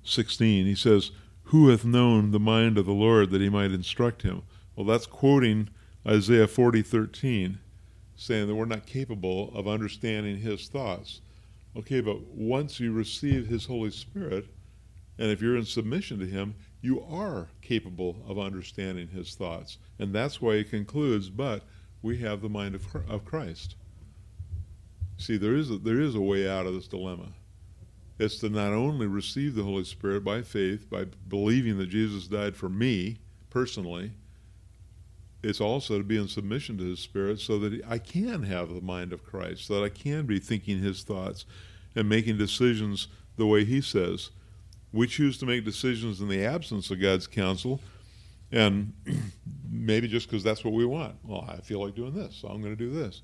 16, 0.03 0.65
he 0.65 0.75
says, 0.75 1.11
Who 1.45 1.69
hath 1.69 1.85
known 1.85 2.31
the 2.31 2.41
mind 2.41 2.77
of 2.77 2.85
the 2.85 2.91
Lord 2.91 3.29
that 3.31 3.41
he 3.41 3.49
might 3.49 3.71
instruct 3.71 4.23
him? 4.23 4.41
Well, 4.75 4.85
that's 4.85 5.05
quoting 5.05 5.69
Isaiah 6.05 6.47
40, 6.47 6.81
13, 6.81 7.59
saying 8.15 8.47
that 8.47 8.55
we're 8.55 8.65
not 8.65 8.85
capable 8.85 9.51
of 9.55 9.67
understanding 9.67 10.37
his 10.37 10.67
thoughts. 10.67 11.21
Okay, 11.75 12.01
but 12.01 12.21
once 12.27 12.79
you 12.79 12.91
receive 12.91 13.47
his 13.47 13.65
Holy 13.65 13.91
Spirit, 13.91 14.45
and 15.17 15.31
if 15.31 15.41
you're 15.41 15.57
in 15.57 15.65
submission 15.65 16.19
to 16.19 16.25
him, 16.25 16.55
you 16.81 17.03
are 17.03 17.47
capable 17.61 18.17
of 18.27 18.37
understanding 18.37 19.07
his 19.07 19.35
thoughts. 19.35 19.77
And 19.99 20.13
that's 20.13 20.41
why 20.41 20.57
he 20.57 20.63
concludes, 20.63 21.29
but 21.29 21.63
we 22.01 22.17
have 22.19 22.41
the 22.41 22.49
mind 22.49 22.75
of, 22.75 22.85
of 23.09 23.25
Christ. 23.25 23.75
See, 25.17 25.37
there 25.37 25.55
is, 25.55 25.71
a, 25.71 25.77
there 25.77 26.01
is 26.01 26.15
a 26.15 26.21
way 26.21 26.49
out 26.49 26.65
of 26.65 26.73
this 26.73 26.87
dilemma. 26.87 27.29
It's 28.19 28.37
to 28.39 28.49
not 28.49 28.73
only 28.73 29.07
receive 29.07 29.55
the 29.55 29.63
Holy 29.63 29.83
Spirit 29.83 30.23
by 30.23 30.41
faith, 30.41 30.89
by 30.89 31.05
believing 31.27 31.77
that 31.77 31.87
Jesus 31.87 32.27
died 32.27 32.55
for 32.55 32.69
me 32.69 33.17
personally, 33.49 34.11
it's 35.43 35.61
also 35.61 35.97
to 35.97 36.03
be 36.03 36.17
in 36.17 36.29
submission 36.29 36.77
to 36.77 36.85
His 36.85 36.99
Spirit 36.99 37.39
so 37.39 37.59
that 37.59 37.81
I 37.87 37.97
can 37.97 38.43
have 38.43 38.73
the 38.73 38.81
mind 38.81 39.11
of 39.11 39.25
Christ, 39.25 39.67
so 39.67 39.75
that 39.75 39.85
I 39.85 39.89
can 39.89 40.25
be 40.25 40.39
thinking 40.39 40.79
His 40.79 41.03
thoughts 41.03 41.45
and 41.95 42.07
making 42.07 42.37
decisions 42.37 43.09
the 43.35 43.45
way 43.45 43.65
He 43.65 43.81
says. 43.81 44.31
We 44.93 45.05
choose 45.07 45.37
to 45.39 45.45
make 45.45 45.65
decisions 45.65 46.21
in 46.21 46.29
the 46.29 46.45
absence 46.45 46.89
of 46.91 47.01
God's 47.01 47.27
counsel, 47.27 47.81
and 48.51 48.93
maybe 49.69 50.07
just 50.07 50.29
because 50.29 50.43
that's 50.43 50.63
what 50.63 50.73
we 50.73 50.85
want. 50.85 51.15
Well, 51.23 51.45
I 51.49 51.57
feel 51.57 51.83
like 51.83 51.95
doing 51.95 52.13
this, 52.13 52.35
so 52.35 52.47
I'm 52.47 52.61
going 52.61 52.75
to 52.75 52.83
do 52.83 52.91
this. 52.91 53.21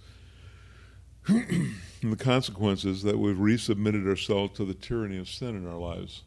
the 2.02 2.16
consequence 2.18 2.86
is 2.86 3.04
that 3.04 3.18
we've 3.18 3.38
resubmitted 3.38 4.08
ourselves 4.08 4.58
to 4.58 4.66
the 4.66 4.74
tyranny 4.74 5.18
of 5.18 5.30
sin 5.30 5.56
in 5.56 5.68
our 5.68 5.78
lives. 5.78 6.24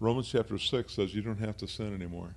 Romans 0.00 0.28
chapter 0.28 0.58
6 0.58 0.92
says 0.92 1.14
you 1.14 1.22
don't 1.22 1.40
have 1.40 1.56
to 1.58 1.68
sin 1.68 1.94
anymore. 1.94 2.34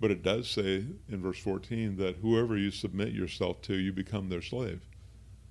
But 0.00 0.10
it 0.10 0.22
does 0.22 0.48
say 0.48 0.84
in 1.08 1.22
verse 1.22 1.38
14 1.38 1.96
that 1.96 2.16
whoever 2.16 2.56
you 2.56 2.70
submit 2.70 3.12
yourself 3.12 3.60
to, 3.62 3.74
you 3.74 3.92
become 3.92 4.28
their 4.28 4.42
slave. 4.42 4.80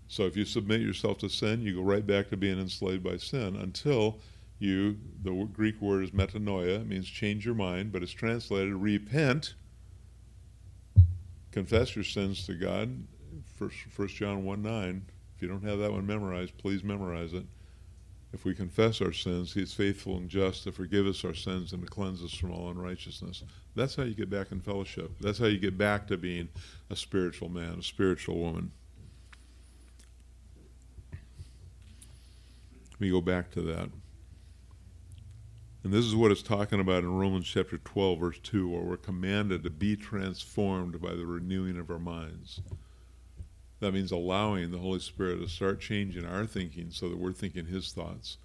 So 0.07 0.25
if 0.25 0.35
you 0.35 0.43
submit 0.43 0.81
yourself 0.81 1.19
to 1.19 1.29
sin, 1.29 1.61
you 1.61 1.75
go 1.75 1.81
right 1.83 2.05
back 2.05 2.29
to 2.29 2.37
being 2.37 2.59
enslaved 2.59 3.03
by 3.03 3.17
sin 3.17 3.55
until 3.55 4.19
you, 4.57 4.97
the 5.21 5.31
Greek 5.53 5.79
word 5.79 6.03
is 6.03 6.11
metanoia, 6.11 6.85
means 6.85 7.07
change 7.07 7.45
your 7.45 7.53
mind, 7.53 7.91
but 7.91 8.01
it's 8.01 8.11
translated 8.11 8.73
repent, 8.73 9.53
confess 11.51 11.95
your 11.95 12.03
sins 12.03 12.45
to 12.47 12.55
God, 12.55 13.03
1 13.59 14.07
John 14.09 14.43
1 14.43 14.61
9, 14.61 15.05
if 15.35 15.41
you 15.41 15.47
don't 15.47 15.63
have 15.63 15.79
that 15.79 15.91
one 15.91 16.07
memorized, 16.07 16.57
please 16.57 16.83
memorize 16.83 17.33
it. 17.33 17.45
If 18.31 18.45
we 18.45 18.53
confess 18.53 19.01
our 19.01 19.11
sins, 19.11 19.53
He 19.53 19.63
is 19.63 19.73
faithful 19.73 20.17
and 20.17 20.29
just 20.29 20.63
to 20.63 20.71
forgive 20.71 21.07
us 21.07 21.25
our 21.25 21.33
sins 21.33 21.73
and 21.73 21.83
to 21.83 21.89
cleanse 21.89 22.23
us 22.23 22.33
from 22.33 22.51
all 22.51 22.69
unrighteousness. 22.69 23.43
That's 23.75 23.95
how 23.95 24.03
you 24.03 24.13
get 24.13 24.29
back 24.29 24.51
in 24.51 24.59
fellowship. 24.59 25.11
That's 25.19 25.39
how 25.39 25.47
you 25.47 25.57
get 25.57 25.77
back 25.77 26.07
to 26.07 26.17
being 26.17 26.49
a 26.89 26.95
spiritual 26.95 27.49
man, 27.49 27.79
a 27.79 27.83
spiritual 27.83 28.37
woman. 28.37 28.71
We 32.99 33.09
go 33.09 33.21
back 33.21 33.49
to 33.51 33.61
that. 33.61 33.89
And 35.83 35.93
this 35.93 36.05
is 36.05 36.15
what 36.15 36.31
it's 36.31 36.43
talking 36.43 36.81
about 36.81 37.03
in 37.03 37.17
Romans 37.17 37.47
chapter 37.47 37.77
12, 37.77 38.19
verse 38.19 38.39
2, 38.43 38.67
where 38.67 38.81
we're 38.81 38.97
commanded 38.97 39.63
to 39.63 39.69
be 39.69 39.95
transformed 39.95 41.01
by 41.01 41.13
the 41.13 41.25
renewing 41.25 41.79
of 41.79 41.89
our 41.89 41.99
minds. 41.99 42.61
That 43.79 43.93
means 43.93 44.11
allowing 44.11 44.71
the 44.71 44.77
Holy 44.77 44.99
Spirit 44.99 45.39
to 45.39 45.47
start 45.47 45.79
changing 45.79 46.25
our 46.25 46.45
thinking 46.45 46.91
so 46.91 47.07
that 47.09 47.17
we're 47.17 47.31
thinking 47.31 47.65
His 47.65 47.91
thoughts. 47.93 48.37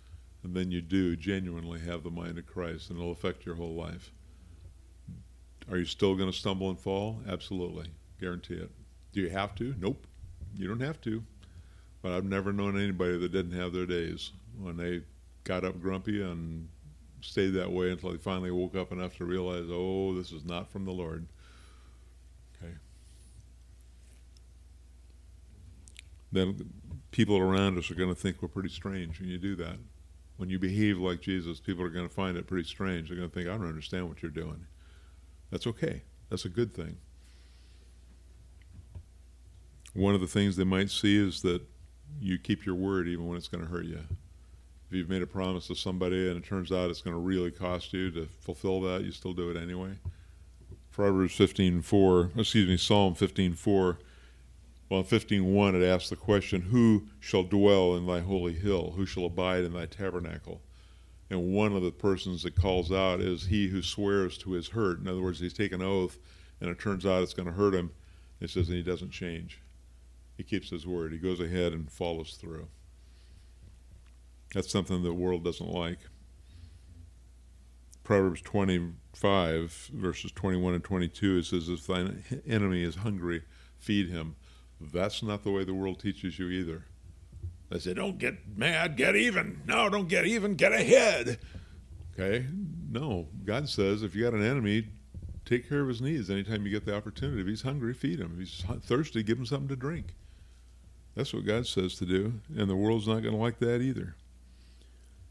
And 0.42 0.54
then 0.54 0.70
you 0.70 0.80
do 0.80 1.16
genuinely 1.16 1.80
have 1.80 2.04
the 2.04 2.10
mind 2.10 2.38
of 2.38 2.46
Christ, 2.46 2.90
and 2.90 2.98
it'll 2.98 3.12
affect 3.12 3.46
your 3.46 3.54
whole 3.54 3.74
life. 3.74 4.12
Are 5.70 5.78
you 5.78 5.86
still 5.86 6.14
going 6.14 6.30
to 6.30 6.36
stumble 6.36 6.68
and 6.68 6.78
fall? 6.78 7.20
Absolutely. 7.26 7.86
Guarantee 8.20 8.54
it. 8.54 8.70
Do 9.12 9.20
you 9.20 9.30
have 9.30 9.54
to? 9.56 9.74
Nope. 9.78 10.06
You 10.54 10.68
don't 10.68 10.80
have 10.80 11.00
to. 11.02 11.22
But 12.02 12.12
I've 12.12 12.24
never 12.24 12.52
known 12.52 12.78
anybody 12.78 13.16
that 13.18 13.32
didn't 13.32 13.58
have 13.58 13.72
their 13.72 13.86
days 13.86 14.32
when 14.60 14.76
they 14.76 15.00
got 15.44 15.64
up 15.64 15.80
grumpy 15.80 16.22
and 16.22 16.68
stayed 17.22 17.50
that 17.50 17.72
way 17.72 17.90
until 17.90 18.12
they 18.12 18.18
finally 18.18 18.50
woke 18.50 18.76
up 18.76 18.92
enough 18.92 19.16
to 19.16 19.24
realize, 19.24 19.66
oh, 19.70 20.14
this 20.14 20.30
is 20.30 20.44
not 20.44 20.70
from 20.70 20.84
the 20.84 20.92
Lord. 20.92 21.26
Then 26.34 26.72
people 27.10 27.38
around 27.38 27.78
us 27.78 27.90
are 27.90 27.94
going 27.94 28.08
to 28.08 28.20
think 28.20 28.42
we're 28.42 28.48
pretty 28.48 28.68
strange 28.68 29.20
when 29.20 29.28
you 29.28 29.38
do 29.38 29.56
that. 29.56 29.76
When 30.36 30.50
you 30.50 30.58
behave 30.58 30.98
like 30.98 31.20
Jesus, 31.20 31.60
people 31.60 31.84
are 31.84 31.90
going 31.90 32.08
to 32.08 32.14
find 32.14 32.36
it 32.36 32.46
pretty 32.46 32.68
strange. 32.68 33.08
They're 33.08 33.16
going 33.16 33.30
to 33.30 33.34
think, 33.34 33.48
I 33.48 33.52
don't 33.52 33.68
understand 33.68 34.08
what 34.08 34.20
you're 34.20 34.32
doing. 34.32 34.66
That's 35.50 35.66
okay. 35.68 36.02
That's 36.28 36.44
a 36.44 36.48
good 36.48 36.74
thing. 36.74 36.96
One 39.92 40.14
of 40.14 40.20
the 40.20 40.26
things 40.26 40.56
they 40.56 40.64
might 40.64 40.90
see 40.90 41.16
is 41.16 41.42
that 41.42 41.62
you 42.20 42.38
keep 42.38 42.66
your 42.66 42.74
word 42.74 43.06
even 43.06 43.28
when 43.28 43.36
it's 43.36 43.46
going 43.46 43.64
to 43.64 43.70
hurt 43.70 43.84
you. 43.84 44.00
If 44.88 44.96
you've 44.96 45.08
made 45.08 45.22
a 45.22 45.26
promise 45.26 45.68
to 45.68 45.76
somebody 45.76 46.28
and 46.28 46.36
it 46.36 46.44
turns 46.44 46.72
out 46.72 46.90
it's 46.90 47.00
going 47.00 47.14
to 47.14 47.20
really 47.20 47.52
cost 47.52 47.92
you 47.92 48.10
to 48.10 48.26
fulfill 48.40 48.80
that, 48.82 49.04
you 49.04 49.12
still 49.12 49.32
do 49.32 49.50
it 49.50 49.56
anyway. 49.56 49.92
Proverbs 50.90 51.34
15:4, 51.34 52.38
excuse 52.38 52.68
me, 52.68 52.76
Psalm 52.76 53.14
15:4 53.14 53.98
well, 54.88 55.00
in 55.00 55.06
15.1, 55.06 55.74
it 55.74 55.86
asks 55.86 56.10
the 56.10 56.16
question, 56.16 56.62
Who 56.62 57.06
shall 57.18 57.42
dwell 57.42 57.96
in 57.96 58.06
thy 58.06 58.20
holy 58.20 58.54
hill? 58.54 58.92
Who 58.96 59.06
shall 59.06 59.24
abide 59.24 59.64
in 59.64 59.72
thy 59.72 59.86
tabernacle? 59.86 60.60
And 61.30 61.54
one 61.54 61.74
of 61.74 61.82
the 61.82 61.90
persons 61.90 62.42
that 62.42 62.54
calls 62.54 62.92
out 62.92 63.20
is 63.20 63.46
he 63.46 63.68
who 63.68 63.82
swears 63.82 64.36
to 64.38 64.52
his 64.52 64.68
hurt. 64.68 65.00
In 65.00 65.08
other 65.08 65.22
words, 65.22 65.40
he's 65.40 65.54
taken 65.54 65.80
oath, 65.80 66.18
and 66.60 66.68
it 66.68 66.78
turns 66.78 67.06
out 67.06 67.22
it's 67.22 67.34
going 67.34 67.48
to 67.48 67.54
hurt 67.54 67.74
him. 67.74 67.92
It 68.40 68.50
says, 68.50 68.68
and 68.68 68.76
he 68.76 68.82
doesn't 68.82 69.10
change. 69.10 69.60
He 70.36 70.42
keeps 70.42 70.68
his 70.68 70.86
word. 70.86 71.12
He 71.12 71.18
goes 71.18 71.40
ahead 71.40 71.72
and 71.72 71.90
follows 71.90 72.36
through. 72.40 72.68
That's 74.52 74.70
something 74.70 75.02
the 75.02 75.14
world 75.14 75.44
doesn't 75.44 75.70
like. 75.70 75.98
Proverbs 78.02 78.42
25, 78.42 79.90
verses 79.94 80.30
21 80.32 80.74
and 80.74 80.84
22, 80.84 81.38
it 81.38 81.44
says, 81.46 81.68
If 81.70 81.86
thine 81.86 82.22
enemy 82.46 82.82
is 82.82 82.96
hungry, 82.96 83.42
feed 83.78 84.10
him. 84.10 84.36
That's 84.92 85.22
not 85.22 85.44
the 85.44 85.50
way 85.50 85.64
the 85.64 85.74
world 85.74 86.00
teaches 86.00 86.38
you 86.38 86.48
either. 86.48 86.84
They 87.70 87.78
say, 87.78 87.94
don't 87.94 88.18
get 88.18 88.56
mad, 88.56 88.96
get 88.96 89.16
even. 89.16 89.62
No, 89.66 89.88
don't 89.88 90.08
get 90.08 90.26
even, 90.26 90.54
get 90.54 90.72
ahead. 90.72 91.38
Okay? 92.12 92.46
No. 92.90 93.28
God 93.44 93.68
says 93.68 94.02
if 94.02 94.14
you 94.14 94.22
got 94.22 94.34
an 94.34 94.44
enemy, 94.44 94.88
take 95.44 95.68
care 95.68 95.80
of 95.80 95.88
his 95.88 96.00
needs 96.00 96.30
anytime 96.30 96.64
you 96.64 96.70
get 96.70 96.84
the 96.84 96.96
opportunity. 96.96 97.40
If 97.40 97.46
he's 97.46 97.62
hungry, 97.62 97.94
feed 97.94 98.20
him. 98.20 98.32
If 98.34 98.38
he's 98.38 98.64
thirsty, 98.84 99.22
give 99.22 99.38
him 99.38 99.46
something 99.46 99.68
to 99.68 99.76
drink. 99.76 100.14
That's 101.14 101.32
what 101.32 101.46
God 101.46 101.66
says 101.66 101.94
to 101.96 102.06
do, 102.06 102.40
and 102.56 102.68
the 102.68 102.74
world's 102.74 103.06
not 103.06 103.22
going 103.22 103.34
to 103.34 103.40
like 103.40 103.58
that 103.60 103.80
either. 103.80 104.16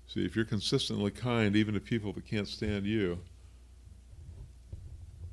See, 0.08 0.26
if 0.26 0.36
you're 0.36 0.46
consistently 0.46 1.12
kind, 1.12 1.56
even 1.56 1.74
to 1.74 1.80
people 1.80 2.14
that 2.14 2.26
can't 2.26 2.48
stand 2.48 2.86
you, 2.86 3.20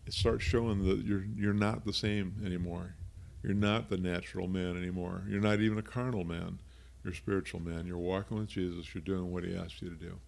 it 0.07 0.13
starts 0.13 0.43
showing 0.43 0.85
that 0.87 1.05
you're 1.05 1.25
you're 1.37 1.53
not 1.53 1.85
the 1.85 1.93
same 1.93 2.35
anymore. 2.45 2.95
You're 3.43 3.55
not 3.55 3.89
the 3.89 3.97
natural 3.97 4.47
man 4.47 4.77
anymore. 4.77 5.25
You're 5.29 5.41
not 5.41 5.61
even 5.61 5.79
a 5.79 5.83
carnal 5.83 6.25
man. 6.25 6.61
You're 7.03 7.13
a 7.13 7.17
spiritual 7.17 7.61
man. 7.61 7.87
You're 7.87 7.99
walking 7.99 8.39
with 8.39 8.49
Jesus. 8.49 8.95
You're 8.95 9.03
doing 9.03 9.33
what 9.33 9.45
He 9.45 9.57
asked 9.57 9.81
you 9.81 9.89
to 9.89 9.97
do. 9.97 10.19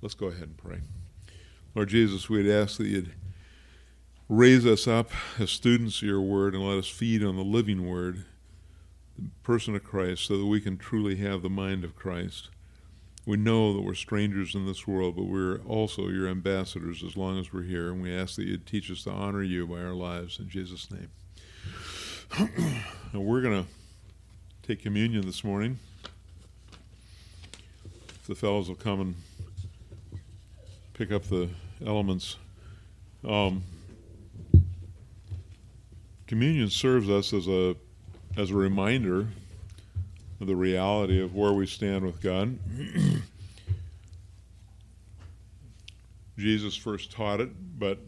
Let's 0.00 0.14
go 0.14 0.26
ahead 0.26 0.42
and 0.42 0.56
pray. 0.56 0.80
Lord 1.74 1.88
Jesus, 1.88 2.28
we'd 2.28 2.50
ask 2.50 2.78
that 2.78 2.86
you'd 2.86 3.12
raise 4.28 4.64
us 4.64 4.86
up 4.86 5.10
as 5.38 5.50
students 5.50 5.98
of 5.98 6.08
your 6.08 6.20
word 6.20 6.54
and 6.54 6.66
let 6.66 6.78
us 6.78 6.88
feed 6.88 7.24
on 7.24 7.36
the 7.36 7.42
living 7.42 7.88
word, 7.88 8.24
the 9.18 9.28
person 9.42 9.74
of 9.74 9.82
Christ, 9.82 10.26
so 10.26 10.38
that 10.38 10.46
we 10.46 10.60
can 10.60 10.78
truly 10.78 11.16
have 11.16 11.42
the 11.42 11.50
mind 11.50 11.84
of 11.84 11.96
Christ. 11.96 12.48
We 13.24 13.36
know 13.36 13.72
that 13.72 13.82
we're 13.82 13.94
strangers 13.94 14.54
in 14.54 14.66
this 14.66 14.86
world, 14.86 15.16
but 15.16 15.24
we're 15.26 15.58
also 15.58 16.08
your 16.08 16.28
ambassadors 16.28 17.04
as 17.04 17.16
long 17.16 17.38
as 17.38 17.52
we're 17.52 17.62
here, 17.62 17.90
and 17.90 18.02
we 18.02 18.14
ask 18.14 18.36
that 18.36 18.46
you'd 18.46 18.66
teach 18.66 18.90
us 18.90 19.04
to 19.04 19.10
honor 19.10 19.42
you 19.42 19.66
by 19.66 19.80
our 19.80 19.94
lives 19.94 20.38
in 20.40 20.48
Jesus' 20.48 20.90
name. 20.90 21.10
And 22.38 23.26
we're 23.26 23.42
going 23.42 23.62
to 23.62 23.68
take 24.66 24.82
communion 24.82 25.26
this 25.26 25.44
morning. 25.44 25.78
If 28.08 28.26
the 28.26 28.34
fellows 28.34 28.68
will 28.68 28.76
come 28.76 29.00
and 29.00 29.14
pick 30.94 31.12
up 31.12 31.24
the 31.24 31.50
elements. 31.84 32.36
Um, 33.26 33.62
communion 36.26 36.70
serves 36.70 37.10
us 37.10 37.32
as 37.34 37.48
a 37.48 37.76
as 38.38 38.50
a 38.50 38.54
reminder 38.54 39.26
of 40.40 40.46
the 40.46 40.56
reality 40.56 41.20
of 41.20 41.34
where 41.34 41.52
we 41.52 41.66
stand 41.66 42.06
with 42.06 42.22
God. 42.22 42.58
Jesus 46.38 46.74
first 46.74 47.12
taught 47.12 47.42
it, 47.42 47.50
but 47.78 47.98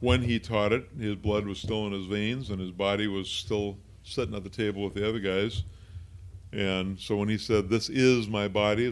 when 0.00 0.22
he 0.22 0.38
taught 0.38 0.72
it, 0.72 0.88
his 0.98 1.16
blood 1.16 1.46
was 1.46 1.58
still 1.58 1.86
in 1.86 1.92
his 1.92 2.06
veins 2.06 2.50
and 2.50 2.60
his 2.60 2.70
body 2.70 3.06
was 3.06 3.28
still 3.28 3.78
sitting 4.04 4.34
at 4.34 4.44
the 4.44 4.50
table 4.50 4.82
with 4.84 4.94
the 4.94 5.08
other 5.08 5.18
guys. 5.18 5.64
And 6.52 6.98
so 6.98 7.16
when 7.16 7.28
he 7.28 7.38
said, 7.38 7.68
This 7.68 7.88
is 7.88 8.28
my 8.28 8.48
body, 8.48 8.88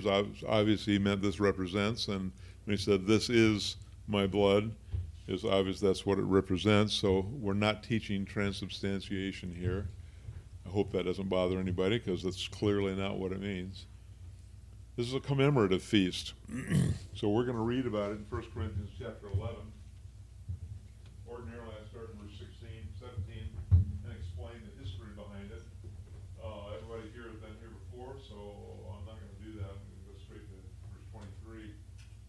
obviously 0.47 0.95
he 0.95 0.99
meant 0.99 1.23
this 1.23 1.41
represents. 1.41 2.09
And 2.09 2.33
when 2.65 2.77
he 2.77 2.83
said, 2.83 3.07
This 3.07 3.31
is 3.31 3.77
my 4.07 4.27
blood, 4.27 4.73
is 5.27 5.45
obvious 5.45 5.81
that's 5.81 6.05
what 6.05 6.19
it 6.19 6.25
represents. 6.25 6.93
So 6.93 7.27
we're 7.33 7.55
not 7.55 7.83
teaching 7.83 8.25
transubstantiation 8.25 9.55
here. 9.55 9.89
I 10.67 10.71
hope 10.71 10.93
that 10.93 11.05
doesn't 11.05 11.29
bother 11.29 11.59
anybody 11.59 11.99
because 11.99 12.23
that's 12.23 12.49
clearly 12.49 12.95
not 12.95 13.19
what 13.19 13.33
it 13.33 13.41
means. 13.41 13.87
This 14.97 15.07
is 15.07 15.15
a 15.15 15.21
commemorative 15.21 15.83
feast. 15.83 16.33
so 17.15 17.29
we're 17.29 17.45
going 17.45 17.57
to 17.57 17.63
read 17.63 17.87
about 17.87 18.11
it 18.11 18.15
in 18.15 18.27
1 18.29 18.45
Corinthians 18.53 18.91
chapter 18.99 19.29
11. 19.29 19.57